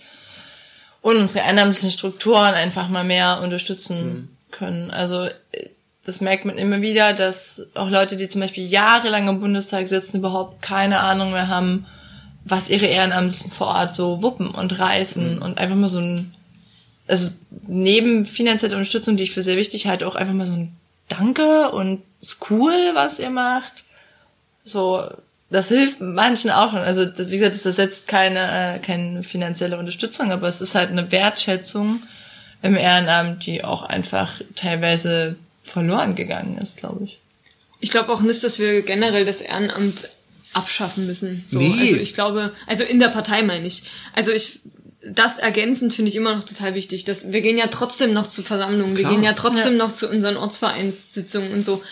und 1.01 1.17
unsere 1.17 1.45
ehrenamtlichen 1.45 1.93
Strukturen 1.93 2.55
einfach 2.55 2.89
mal 2.89 3.05
mehr 3.05 3.41
unterstützen 3.41 4.37
können. 4.51 4.91
Also, 4.91 5.29
das 6.05 6.21
merkt 6.21 6.45
man 6.45 6.59
immer 6.59 6.81
wieder, 6.81 7.13
dass 7.13 7.67
auch 7.75 7.91
Leute, 7.91 8.17
die 8.17 8.29
zum 8.29 8.41
Beispiel 8.41 8.67
jahrelang 8.67 9.29
im 9.29 9.41
Bundestag 9.41 9.89
sitzen, 9.89 10.19
überhaupt 10.19 10.61
keine 10.61 11.01
Ahnung 11.01 11.33
mehr 11.33 11.49
haben, 11.49 11.87
was 12.45 12.71
ihre 12.71 12.87
Ehrenamtlichen 12.87 13.51
vor 13.51 13.69
Ort 13.69 13.95
so 13.95 14.23
wuppen 14.23 14.51
und 14.51 14.79
reißen 14.79 15.39
und 15.41 15.59
einfach 15.59 15.77
mal 15.77 15.89
so 15.89 15.99
ein, 15.99 16.35
also 17.07 17.31
neben 17.67 18.27
finanzieller 18.27 18.77
Unterstützung, 18.77 19.17
die 19.17 19.25
ich 19.25 19.33
für 19.33 19.43
sehr 19.43 19.57
wichtig 19.57 19.87
halte, 19.87 20.09
auch 20.09 20.15
einfach 20.15 20.35
mal 20.35 20.47
so 20.47 20.55
ein 20.55 20.78
Danke 21.09 21.71
und 21.71 22.03
ist 22.21 22.51
cool, 22.51 22.91
was 22.95 23.19
ihr 23.19 23.31
macht. 23.31 23.85
So, 24.65 25.03
das 25.51 25.69
hilft 25.69 26.01
manchen 26.01 26.51
auch 26.51 26.71
schon. 26.71 26.81
Also, 26.81 27.05
das, 27.07 27.31
wie 27.31 27.39
gesagt, 27.39 27.55
das 27.55 27.65
ersetzt 27.65 28.09
keine, 28.09 28.77
äh, 28.77 28.79
keine 28.81 29.23
finanzielle 29.23 29.79
Unterstützung, 29.79 30.31
aber 30.31 30.49
es 30.49 30.61
ist 30.61 30.75
halt 30.75 30.91
eine 30.91 31.11
Wertschätzung 31.11 32.03
im 32.63 32.77
Ehrenamt, 32.77 33.47
die 33.47 33.65
auch 33.65 33.83
einfach 33.83 34.41
teilweise 34.57 35.37
verloren 35.63 36.15
gegangen 36.15 36.59
ist, 36.59 36.79
glaube 36.79 37.05
ich. 37.05 37.19
Ich 37.81 37.91
glaube 37.91 38.13
auch 38.13 38.21
nicht, 38.21 38.43
dass 38.43 38.59
wir 38.59 38.83
generell 38.83 39.25
das 39.25 39.41
Ehrenamt 39.41 40.09
abschaffen 40.53 41.07
müssen. 41.07 41.45
So, 41.49 41.59
Nee. 41.59 41.77
Also 41.79 41.97
ich 41.97 42.15
glaube, 42.15 42.53
also 42.67 42.83
in 42.83 42.99
der 42.99 43.09
Partei 43.09 43.43
meine 43.43 43.67
ich. 43.67 43.85
Also 44.15 44.33
ich, 44.33 44.61
das 45.03 45.39
ergänzend 45.39 45.95
finde 45.95 46.11
ich 46.11 46.17
immer 46.17 46.35
noch 46.37 46.45
total 46.45 46.75
wichtig. 46.75 47.05
Dass 47.05 47.31
wir 47.33 47.41
gehen 47.41 47.57
ja 47.59 47.69
trotzdem 47.69 48.13
noch 48.13 48.29
zu 48.29 48.43
Versammlungen, 48.43 48.95
Klar. 48.97 49.11
wir 49.11 49.17
gehen 49.17 49.25
ja 49.25 49.33
trotzdem 49.35 49.73
Ja. 49.77 49.85
noch 49.87 49.93
zu 49.93 50.09
unseren 50.09 50.37
Ortsvereinssitzungen 50.37 51.53
und 51.53 51.65
so. 51.65 51.83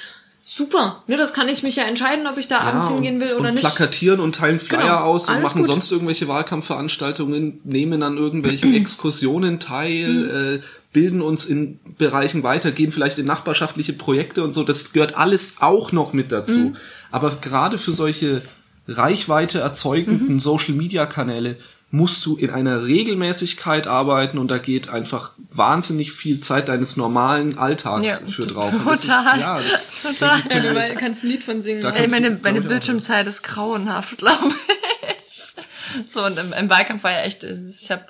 Super, 0.48 1.02
ne, 1.08 1.16
das 1.16 1.32
kann 1.32 1.48
ich 1.48 1.64
mich 1.64 1.74
ja 1.74 1.82
entscheiden, 1.84 2.28
ob 2.28 2.38
ich 2.38 2.46
da 2.46 2.60
abends 2.60 2.86
Ja, 2.88 2.94
hingehen 2.94 3.18
will 3.20 3.32
oder 3.32 3.48
und 3.48 3.54
nicht. 3.54 3.64
plakatieren 3.64 4.20
und 4.20 4.36
teilen 4.36 4.60
Flyer 4.60 4.80
Genau, 4.82 4.98
aus 5.00 5.28
und 5.28 5.34
alles 5.34 5.44
machen 5.44 5.62
gut. 5.62 5.70
sonst 5.72 5.90
irgendwelche 5.90 6.28
Wahlkampfveranstaltungen, 6.28 7.60
nehmen 7.64 8.02
an 8.04 8.16
irgendwelchen 8.16 8.72
Exkursionen 8.76 9.58
teil, 9.58 10.08
Mhm. 10.08 10.56
äh, 10.58 10.62
bilden 10.92 11.20
uns 11.20 11.44
in 11.46 11.80
Bereichen 11.98 12.44
weiter, 12.44 12.70
gehen 12.70 12.92
vielleicht 12.92 13.18
in 13.18 13.26
nachbarschaftliche 13.26 13.92
Projekte 13.92 14.44
und 14.44 14.52
so. 14.52 14.62
Das 14.62 14.92
gehört 14.92 15.16
alles 15.16 15.56
auch 15.58 15.90
noch 15.90 16.12
mit 16.12 16.30
dazu. 16.30 16.58
Mhm. 16.58 16.76
Aber 17.10 17.36
gerade 17.40 17.76
für 17.76 17.90
solche 17.92 18.42
Reichweite 18.86 19.58
erzeugenden 19.58 20.34
Mhm. 20.34 20.40
Social-Media-Kanäle 20.40 21.56
musst 21.90 22.26
du 22.26 22.36
in 22.36 22.50
einer 22.50 22.84
Regelmäßigkeit 22.84 23.86
arbeiten 23.86 24.38
und 24.38 24.50
da 24.50 24.58
geht 24.58 24.88
einfach 24.88 25.30
wahnsinnig 25.50 26.12
viel 26.12 26.40
Zeit 26.40 26.68
deines 26.68 26.96
normalen 26.96 27.58
Alltags 27.58 28.04
Ja, 28.04 28.16
für 28.16 28.46
drauf. 28.46 28.72
Und 28.72 28.86
das 28.86 29.00
ist- 29.00 29.06
total. 29.06 29.40
ja, 29.40 29.60
das, 29.60 29.86
Total. 30.18 30.40
ja, 30.50 30.60
du 30.60 30.74
weil- 30.74 30.94
kannst 30.96 31.22
ein 31.22 31.28
Lied 31.28 31.44
von 31.44 31.62
singen. 31.62 31.84
Ey, 31.84 31.92
kannst 31.92 32.06
du, 32.06 32.10
meine, 32.10 32.38
meine 32.42 32.60
auch. 32.60 32.64
Bildschirmzeit 32.64 33.26
ist 33.26 33.42
grauenhaft, 33.42 34.18
glaube 34.18 34.48
ich. 34.48 36.12
So, 36.12 36.24
und 36.24 36.38
im, 36.38 36.52
im 36.52 36.68
Wahlkampf 36.68 37.04
war 37.04 37.12
ja 37.12 37.20
echt, 37.22 37.44
ich 37.44 37.90
habe 37.90 38.04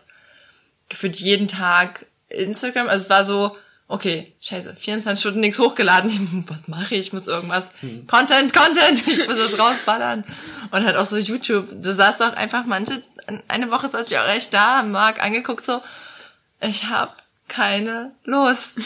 gefühlt 0.88 1.16
jeden 1.16 1.46
Tag 1.46 2.06
Instagram, 2.28 2.88
also 2.88 3.04
es 3.04 3.10
war 3.10 3.24
so, 3.24 3.56
okay, 3.88 4.32
scheiße, 4.40 4.74
24 4.76 5.20
Stunden 5.20 5.40
nichts 5.40 5.58
hochgeladen, 5.58 6.10
Ich, 6.10 6.18
was 6.50 6.66
mache 6.66 6.94
ich, 6.94 7.06
ich 7.08 7.12
muss 7.12 7.26
irgendwas, 7.26 7.70
Content, 8.08 8.52
Content, 8.52 9.06
ich 9.06 9.28
muss 9.28 9.38
was 9.38 9.58
rausballern. 9.58 10.24
Und 10.70 10.84
halt 10.84 10.96
auch 10.96 11.04
so 11.06 11.18
YouTube, 11.18 11.68
da 11.82 11.92
saß 11.92 12.18
doch 12.18 12.32
einfach 12.32 12.64
manche, 12.66 13.02
eine 13.48 13.70
Woche 13.70 13.88
saß 13.88 14.10
ich 14.10 14.18
auch 14.18 14.28
echt 14.28 14.54
da, 14.54 14.82
Markt 14.82 15.20
angeguckt 15.20 15.64
so, 15.64 15.82
ich 16.60 16.84
habe 16.84 17.12
keine 17.48 18.12
Lust. 18.24 18.78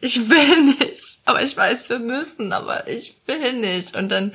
Ich 0.00 0.28
will 0.28 0.74
nicht. 0.78 1.20
Aber 1.24 1.42
ich 1.42 1.56
weiß, 1.56 1.88
wir 1.88 2.00
müssen, 2.00 2.52
aber 2.52 2.88
ich 2.88 3.16
will 3.26 3.52
nicht. 3.52 3.94
Und 3.94 4.08
dann 4.08 4.32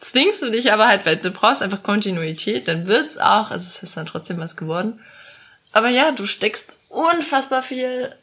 zwingst 0.00 0.40
du 0.40 0.50
dich 0.50 0.72
aber 0.72 0.88
halt, 0.88 1.04
weil 1.04 1.18
du 1.18 1.30
brauchst 1.30 1.62
einfach 1.62 1.82
Kontinuität, 1.82 2.66
dann 2.66 2.86
wird's 2.86 3.18
auch, 3.18 3.50
also 3.50 3.66
es 3.66 3.82
ist 3.82 3.96
dann 3.96 4.06
trotzdem 4.06 4.38
was 4.38 4.56
geworden. 4.56 5.00
Aber 5.72 5.88
ja, 5.88 6.12
du 6.12 6.26
steckst 6.26 6.74
unfassbar 6.88 7.62
viel 7.62 8.14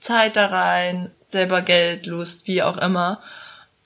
Zeit 0.00 0.36
da 0.36 0.46
rein, 0.46 1.12
selber 1.28 1.62
Geld, 1.62 2.06
Lust, 2.06 2.46
wie 2.46 2.62
auch 2.62 2.78
immer. 2.78 3.22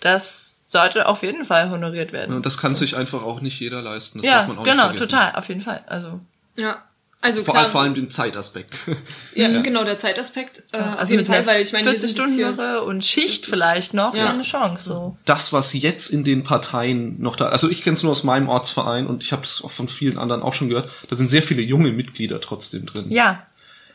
Das 0.01 0.58
sollte 0.69 1.07
auf 1.07 1.23
jeden 1.23 1.47
Fall 1.47 1.71
honoriert 1.71 2.13
werden. 2.13 2.37
Und 2.37 2.45
das 2.45 2.59
kann 2.59 2.75
sich 2.75 2.95
einfach 2.95 3.23
auch 3.23 3.41
nicht 3.41 3.59
jeder 3.59 3.81
leisten. 3.81 4.19
Das 4.19 4.27
ja, 4.27 4.39
darf 4.41 4.49
man 4.49 4.59
auch 4.59 4.65
nicht 4.65 4.73
genau, 4.73 4.85
vergessen. 4.85 5.09
total, 5.09 5.33
auf 5.35 5.49
jeden 5.49 5.61
Fall. 5.63 5.83
Also, 5.87 6.21
Ja. 6.57 6.85
Also 7.21 7.43
Vor, 7.43 7.55
klar, 7.55 7.65
allem, 7.65 7.73
vor 7.73 7.81
allem 7.81 7.95
den 7.95 8.13
Zeitaspekt. 8.13 8.79
ja, 9.35 9.61
genau 9.61 9.83
der 9.83 9.99
Zeitaspekt. 9.99 10.63
Äh, 10.71 10.77
auf 10.77 10.99
also 10.99 11.15
jeden 11.15 11.27
mit 11.27 11.35
Fall, 11.35 11.45
weil 11.47 11.63
ich 11.63 11.73
meine, 11.73 11.87
wir 11.87 11.93
40 11.93 12.11
sind 12.11 12.17
jetzt 12.29 12.35
Stunden 12.37 12.59
Woche 12.59 12.83
und 12.85 13.05
Schicht 13.05 13.45
vielleicht 13.45 13.93
noch, 13.93 14.15
Ja. 14.15 14.27
ja. 14.27 14.31
eine 14.31 14.45
Chance, 14.45 14.89
so. 14.89 15.17
Das, 15.25 15.53
was 15.53 15.73
jetzt 15.73 16.11
in 16.11 16.23
den 16.23 16.45
Parteien 16.45 17.21
noch 17.21 17.35
da, 17.35 17.49
also 17.49 17.69
ich 17.69 17.83
kenne 17.83 17.95
es 17.95 18.05
nur 18.05 18.13
aus 18.13 18.23
meinem 18.23 18.49
Ortsverein 18.49 19.09
und 19.09 19.25
ich 19.25 19.33
habe 19.33 19.43
es 19.43 19.63
auch 19.65 19.73
von 19.73 19.89
vielen 19.89 20.17
anderen 20.17 20.43
auch 20.43 20.55
schon 20.55 20.69
gehört, 20.69 20.91
da 21.09 21.17
sind 21.17 21.29
sehr 21.29 21.43
viele 21.43 21.63
junge 21.63 21.91
Mitglieder 21.91 22.41
trotzdem 22.41 22.87
drin. 22.87 23.07
Ja, 23.09 23.48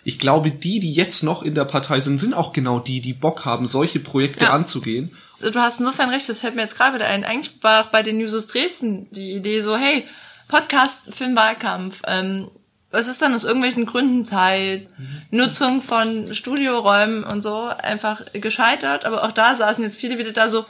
Ich 0.04 0.20
glaube, 0.20 0.52
die, 0.52 0.80
die 0.80 0.92
jetzt 0.94 1.24
noch 1.24 1.44
in 1.44 1.56
der 1.56 1.66
Partei 1.66 2.00
sind, 2.02 2.20
sind 2.20 2.34
auch 2.34 2.52
genau 2.54 2.80
die, 2.80 3.00
die 3.02 3.14
Bock 3.14 3.46
haben, 3.46 3.68
solche 3.68 4.00
Projekte 4.00 4.46
Ja. 4.46 4.52
anzugehen. 4.54 5.16
Also, 5.36 5.50
du 5.52 5.60
hast 5.62 5.80
insofern 5.80 6.10
recht, 6.10 6.28
das 6.28 6.40
fällt 6.40 6.56
mir 6.56 6.62
jetzt 6.62 6.78
gerade 6.78 6.96
wieder 6.96 7.08
ein. 7.08 7.24
Eigentlich 7.24 7.54
war 7.62 7.90
bei 7.90 8.04
den 8.04 8.18
Newses 8.18 8.48
Dresden 8.48 9.08
die 9.12 9.32
Idee 9.34 9.60
so, 9.60 9.78
hey, 9.78 10.06
Podcast 10.50 11.14
für 11.16 11.24
den 11.24 11.36
Wahlkampf. 11.36 12.02
Ähm, 12.06 12.52
was 12.92 13.08
ist 13.08 13.22
dann 13.24 13.34
aus 13.34 13.44
irgendwelchen 13.44 13.86
Gründen 13.88 14.24
Zeit, 14.26 14.88
Nutzung 15.32 15.82
von 15.82 16.34
Studioräumen 16.36 17.24
und 17.24 17.42
so 17.42 17.64
einfach 17.64 18.22
gescheitert. 18.34 19.06
Aber 19.06 19.24
auch 19.24 19.32
da 19.32 19.56
saßen 19.56 19.84
jetzt 19.84 20.00
viele 20.00 20.20
wieder 20.20 20.32
da 20.32 20.48
so, 20.48 20.64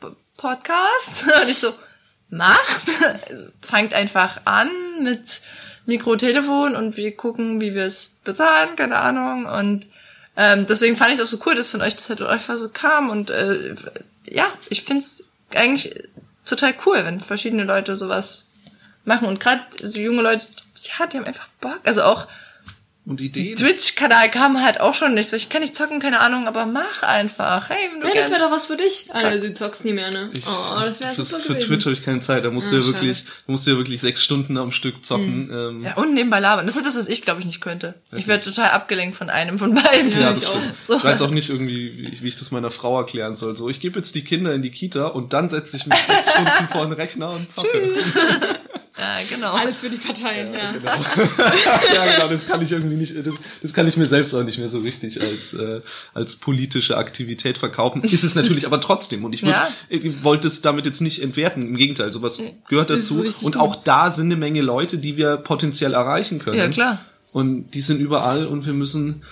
"P- 0.00 0.08
Podcast? 0.36 1.24
Und 1.42 1.48
ich 1.48 1.58
so, 1.58 1.72
macht, 2.28 2.90
fangt 3.62 3.94
einfach 3.94 4.40
an 4.44 4.68
mit 5.02 5.40
Mikro, 5.86 6.16
Telefon 6.16 6.74
und 6.74 6.96
wir 6.96 7.16
gucken, 7.16 7.60
wie 7.60 7.74
wir 7.74 7.84
es 7.84 8.15
bezahlen, 8.26 8.76
keine 8.76 8.96
Ahnung. 8.96 9.46
Und 9.46 9.86
ähm, 10.36 10.66
deswegen 10.66 10.96
fand 10.96 11.12
ich 11.12 11.18
es 11.18 11.22
auch 11.22 11.38
so 11.38 11.42
cool, 11.46 11.54
dass 11.54 11.70
von 11.70 11.80
euch 11.80 11.96
das 11.96 12.10
halt 12.10 12.20
einfach 12.22 12.56
so 12.56 12.68
kam. 12.68 13.08
Und 13.08 13.30
äh, 13.30 13.74
ja, 14.24 14.46
ich 14.68 14.82
find's 14.82 15.24
eigentlich 15.54 15.94
total 16.44 16.74
cool, 16.84 17.04
wenn 17.04 17.20
verschiedene 17.20 17.64
Leute 17.64 17.96
sowas 17.96 18.46
machen. 19.04 19.26
Und 19.26 19.40
gerade 19.40 19.62
so 19.80 20.00
junge 20.00 20.22
Leute, 20.22 20.46
ja, 20.98 21.06
die 21.06 21.16
haben 21.16 21.24
einfach 21.24 21.48
Bock. 21.60 21.80
Also 21.84 22.02
auch 22.02 22.26
Und 23.08 23.20
Ideen. 23.20 23.54
Twitch-Kanal 23.54 24.32
kam 24.32 24.60
halt 24.64 24.80
auch 24.80 24.92
schon 24.92 25.14
nicht 25.14 25.28
so. 25.28 25.36
Ich 25.36 25.48
kann 25.48 25.60
nicht 25.60 25.76
zocken, 25.76 26.00
keine 26.00 26.18
Ahnung, 26.18 26.48
aber 26.48 26.66
mach 26.66 27.04
einfach. 27.04 27.68
Hey, 27.70 27.88
wenn 27.92 28.00
du 28.00 28.08
Ja, 28.08 28.14
das 28.14 28.30
wäre 28.32 28.40
doch 28.40 28.50
was 28.50 28.66
für 28.66 28.76
dich. 28.76 29.06
Alter, 29.12 29.38
du 29.38 29.54
zockst 29.54 29.84
nie 29.84 29.92
mehr, 29.92 30.10
ne? 30.10 30.30
Ich, 30.36 30.42
oh, 30.44 30.80
das 30.80 30.98
wäre 31.00 31.14
super 31.14 31.40
Für 31.40 31.52
gewesen. 31.54 31.68
Twitch 31.68 31.84
habe 31.84 31.92
ich 31.92 32.04
keine 32.04 32.18
Zeit. 32.18 32.44
Da 32.44 32.50
musst 32.50 32.72
du 32.72 32.76
Ah, 32.76 32.78
ja 32.80 32.84
schade. 32.84 32.94
wirklich, 33.00 33.24
musst 33.46 33.64
du 33.64 33.70
ja 33.70 33.76
wirklich 33.76 34.00
sechs 34.00 34.24
Stunden 34.24 34.58
am 34.58 34.72
Stück 34.72 35.04
zocken. 35.04 35.48
Ähm, 35.52 35.84
Ja, 35.84 35.94
und 35.94 36.14
nebenbei 36.14 36.40
labern. 36.40 36.66
Das 36.66 36.74
ist 36.76 36.84
das, 36.84 36.96
was 36.96 37.06
ich, 37.06 37.22
glaube 37.22 37.38
ich, 37.38 37.46
nicht 37.46 37.60
könnte. 37.60 37.94
Ich 38.10 38.26
werde 38.26 38.42
total 38.42 38.70
abgelenkt 38.70 39.16
von 39.16 39.30
einem 39.30 39.56
von 39.60 39.72
beiden. 39.74 40.10
Ja, 40.10 40.20
Ja, 40.22 40.30
das 40.30 40.42
ich 40.42 40.48
stimmt. 40.48 40.74
So. 40.82 40.96
Ich 40.96 41.04
weiß 41.04 41.22
auch 41.22 41.30
nicht 41.30 41.48
irgendwie, 41.48 41.96
wie, 42.10 42.22
wie 42.22 42.26
ich 42.28 42.34
das 42.36 42.50
meiner 42.50 42.72
Frau 42.72 42.98
erklären 42.98 43.36
soll. 43.36 43.56
So, 43.56 43.68
ich 43.68 43.78
gebe 43.78 44.00
jetzt 44.00 44.16
die 44.16 44.24
Kinder 44.24 44.52
in 44.52 44.62
die 44.62 44.72
Kita 44.72 45.06
und 45.06 45.32
dann 45.32 45.48
setze 45.48 45.76
ich 45.76 45.86
mich 45.86 45.96
sechs 46.08 46.30
Stunden 46.32 46.68
vor 46.72 46.82
den 46.86 46.92
Rechner 46.94 47.30
und 47.30 47.52
zocke. 47.52 47.68
Ja, 48.98 49.16
genau. 49.28 49.52
Alles 49.52 49.80
für 49.80 49.90
die 49.90 49.98
Parteien, 49.98 50.54
ja. 50.54 50.72
Genau. 50.72 50.90
ja, 51.94 52.12
genau, 52.14 52.28
das 52.28 52.46
kann 52.46 52.62
ich 52.62 52.72
irgendwie 52.72 52.96
nicht, 52.96 53.14
das, 53.26 53.34
das 53.60 53.74
kann 53.74 53.86
ich 53.86 53.96
mir 53.98 54.06
selbst 54.06 54.32
auch 54.34 54.42
nicht 54.42 54.58
mehr 54.58 54.70
so 54.70 54.78
richtig 54.78 55.20
als, 55.20 55.52
äh, 55.52 55.82
als 56.14 56.36
politische 56.36 56.96
Aktivität 56.96 57.58
verkaufen. 57.58 58.02
Ist 58.02 58.24
es 58.24 58.34
natürlich 58.34 58.64
aber 58.64 58.80
trotzdem. 58.80 59.24
Und 59.24 59.34
ich, 59.34 59.42
würd, 59.42 59.52
Ja. 59.52 59.68
ich 59.90 60.24
wollte 60.24 60.48
es 60.48 60.62
damit 60.62 60.86
jetzt 60.86 61.02
nicht 61.02 61.22
entwerten. 61.22 61.62
Im 61.62 61.76
Gegenteil, 61.76 62.10
sowas 62.12 62.40
gehört 62.68 62.88
dazu. 62.90 63.20
Und 63.20 63.36
gut. 63.40 63.56
auch 63.56 63.76
da 63.76 64.10
sind 64.12 64.26
eine 64.26 64.36
Menge 64.36 64.62
Leute, 64.62 64.96
die 64.96 65.16
wir 65.18 65.36
potenziell 65.36 65.92
erreichen 65.92 66.38
können. 66.38 66.56
Ja, 66.58 66.68
klar. 66.68 67.04
Und 67.32 67.72
die 67.74 67.82
sind 67.82 68.00
überall 68.00 68.46
und 68.46 68.64
wir 68.64 68.72
müssen, 68.72 69.22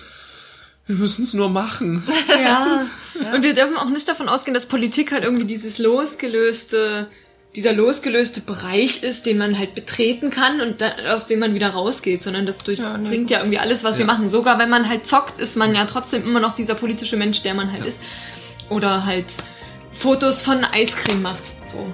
wir 0.86 0.96
müssen 0.96 1.22
es 1.22 1.32
nur 1.32 1.48
machen. 1.48 2.02
Ja. 2.28 2.84
Und 3.32 3.44
wir 3.44 3.54
dürfen 3.54 3.76
auch 3.76 3.88
nicht 3.88 4.08
davon 4.08 4.28
ausgehen, 4.28 4.54
dass 4.54 4.66
Politik 4.66 5.12
halt 5.12 5.24
irgendwie 5.24 5.44
dieses 5.44 5.78
losgelöste, 5.78 7.06
dieser 7.56 7.72
losgelöste 7.72 8.40
Bereich 8.40 9.02
ist, 9.02 9.26
den 9.26 9.38
man 9.38 9.56
halt 9.58 9.74
betreten 9.74 10.30
kann 10.30 10.60
und 10.60 10.80
da, 10.80 10.90
aus 11.14 11.26
dem 11.28 11.38
man 11.38 11.54
wieder 11.54 11.70
rausgeht, 11.70 12.22
sondern 12.22 12.46
das 12.46 12.58
durchdringt 12.58 13.30
ja, 13.30 13.38
irgendwie 13.38 13.58
alles, 13.58 13.84
was 13.84 13.98
wir 13.98 14.06
Ja. 14.06 14.12
machen. 14.12 14.28
Sogar 14.28 14.58
wenn 14.58 14.70
man 14.70 14.88
halt 14.88 15.06
zockt, 15.06 15.38
ist 15.38 15.56
man 15.56 15.74
ja 15.74 15.84
trotzdem 15.84 16.24
immer 16.24 16.40
noch 16.40 16.54
dieser 16.54 16.74
politische 16.74 17.16
Mensch, 17.16 17.42
der 17.42 17.54
man 17.54 17.70
halt 17.72 17.86
ist. 17.86 18.02
Oder 18.70 19.06
halt 19.06 19.26
Fotos 19.92 20.42
von 20.42 20.64
Eiscreme 20.64 21.22
macht. 21.22 21.44
So. 21.66 21.92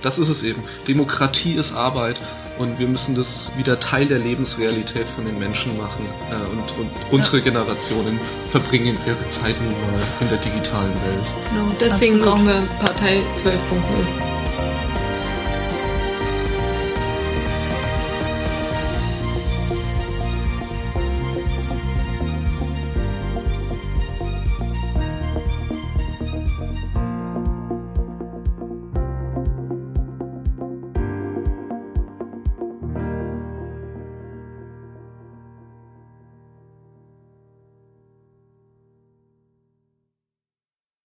Das 0.00 0.18
ist 0.18 0.28
es 0.28 0.42
eben. 0.42 0.62
Demokratie 0.86 1.54
ist 1.54 1.72
Arbeit 1.74 2.18
und 2.58 2.78
wir 2.78 2.86
müssen 2.86 3.14
das 3.14 3.52
wieder 3.58 3.78
Teil 3.80 4.06
der 4.06 4.18
Lebensrealität 4.20 5.08
von 5.08 5.26
den 5.26 5.38
Menschen 5.38 5.76
machen. 5.76 6.06
Äh, 6.30 6.34
und, 6.50 6.78
und 6.80 6.90
unsere 7.10 7.42
Generationen 7.42 8.18
verbringen 8.50 8.96
ihre 9.06 9.28
Zeit 9.28 9.56
nun 9.60 9.72
mal 9.72 10.00
in 10.20 10.28
der 10.30 10.38
digitalen 10.38 10.94
Welt. 10.94 11.26
Genau. 11.52 11.72
Deswegen 11.80 12.16
Absolut. 12.22 12.24
brauchen 12.24 12.46
wir 12.46 12.62
Partei 12.80 13.20
12.0. 13.36 14.37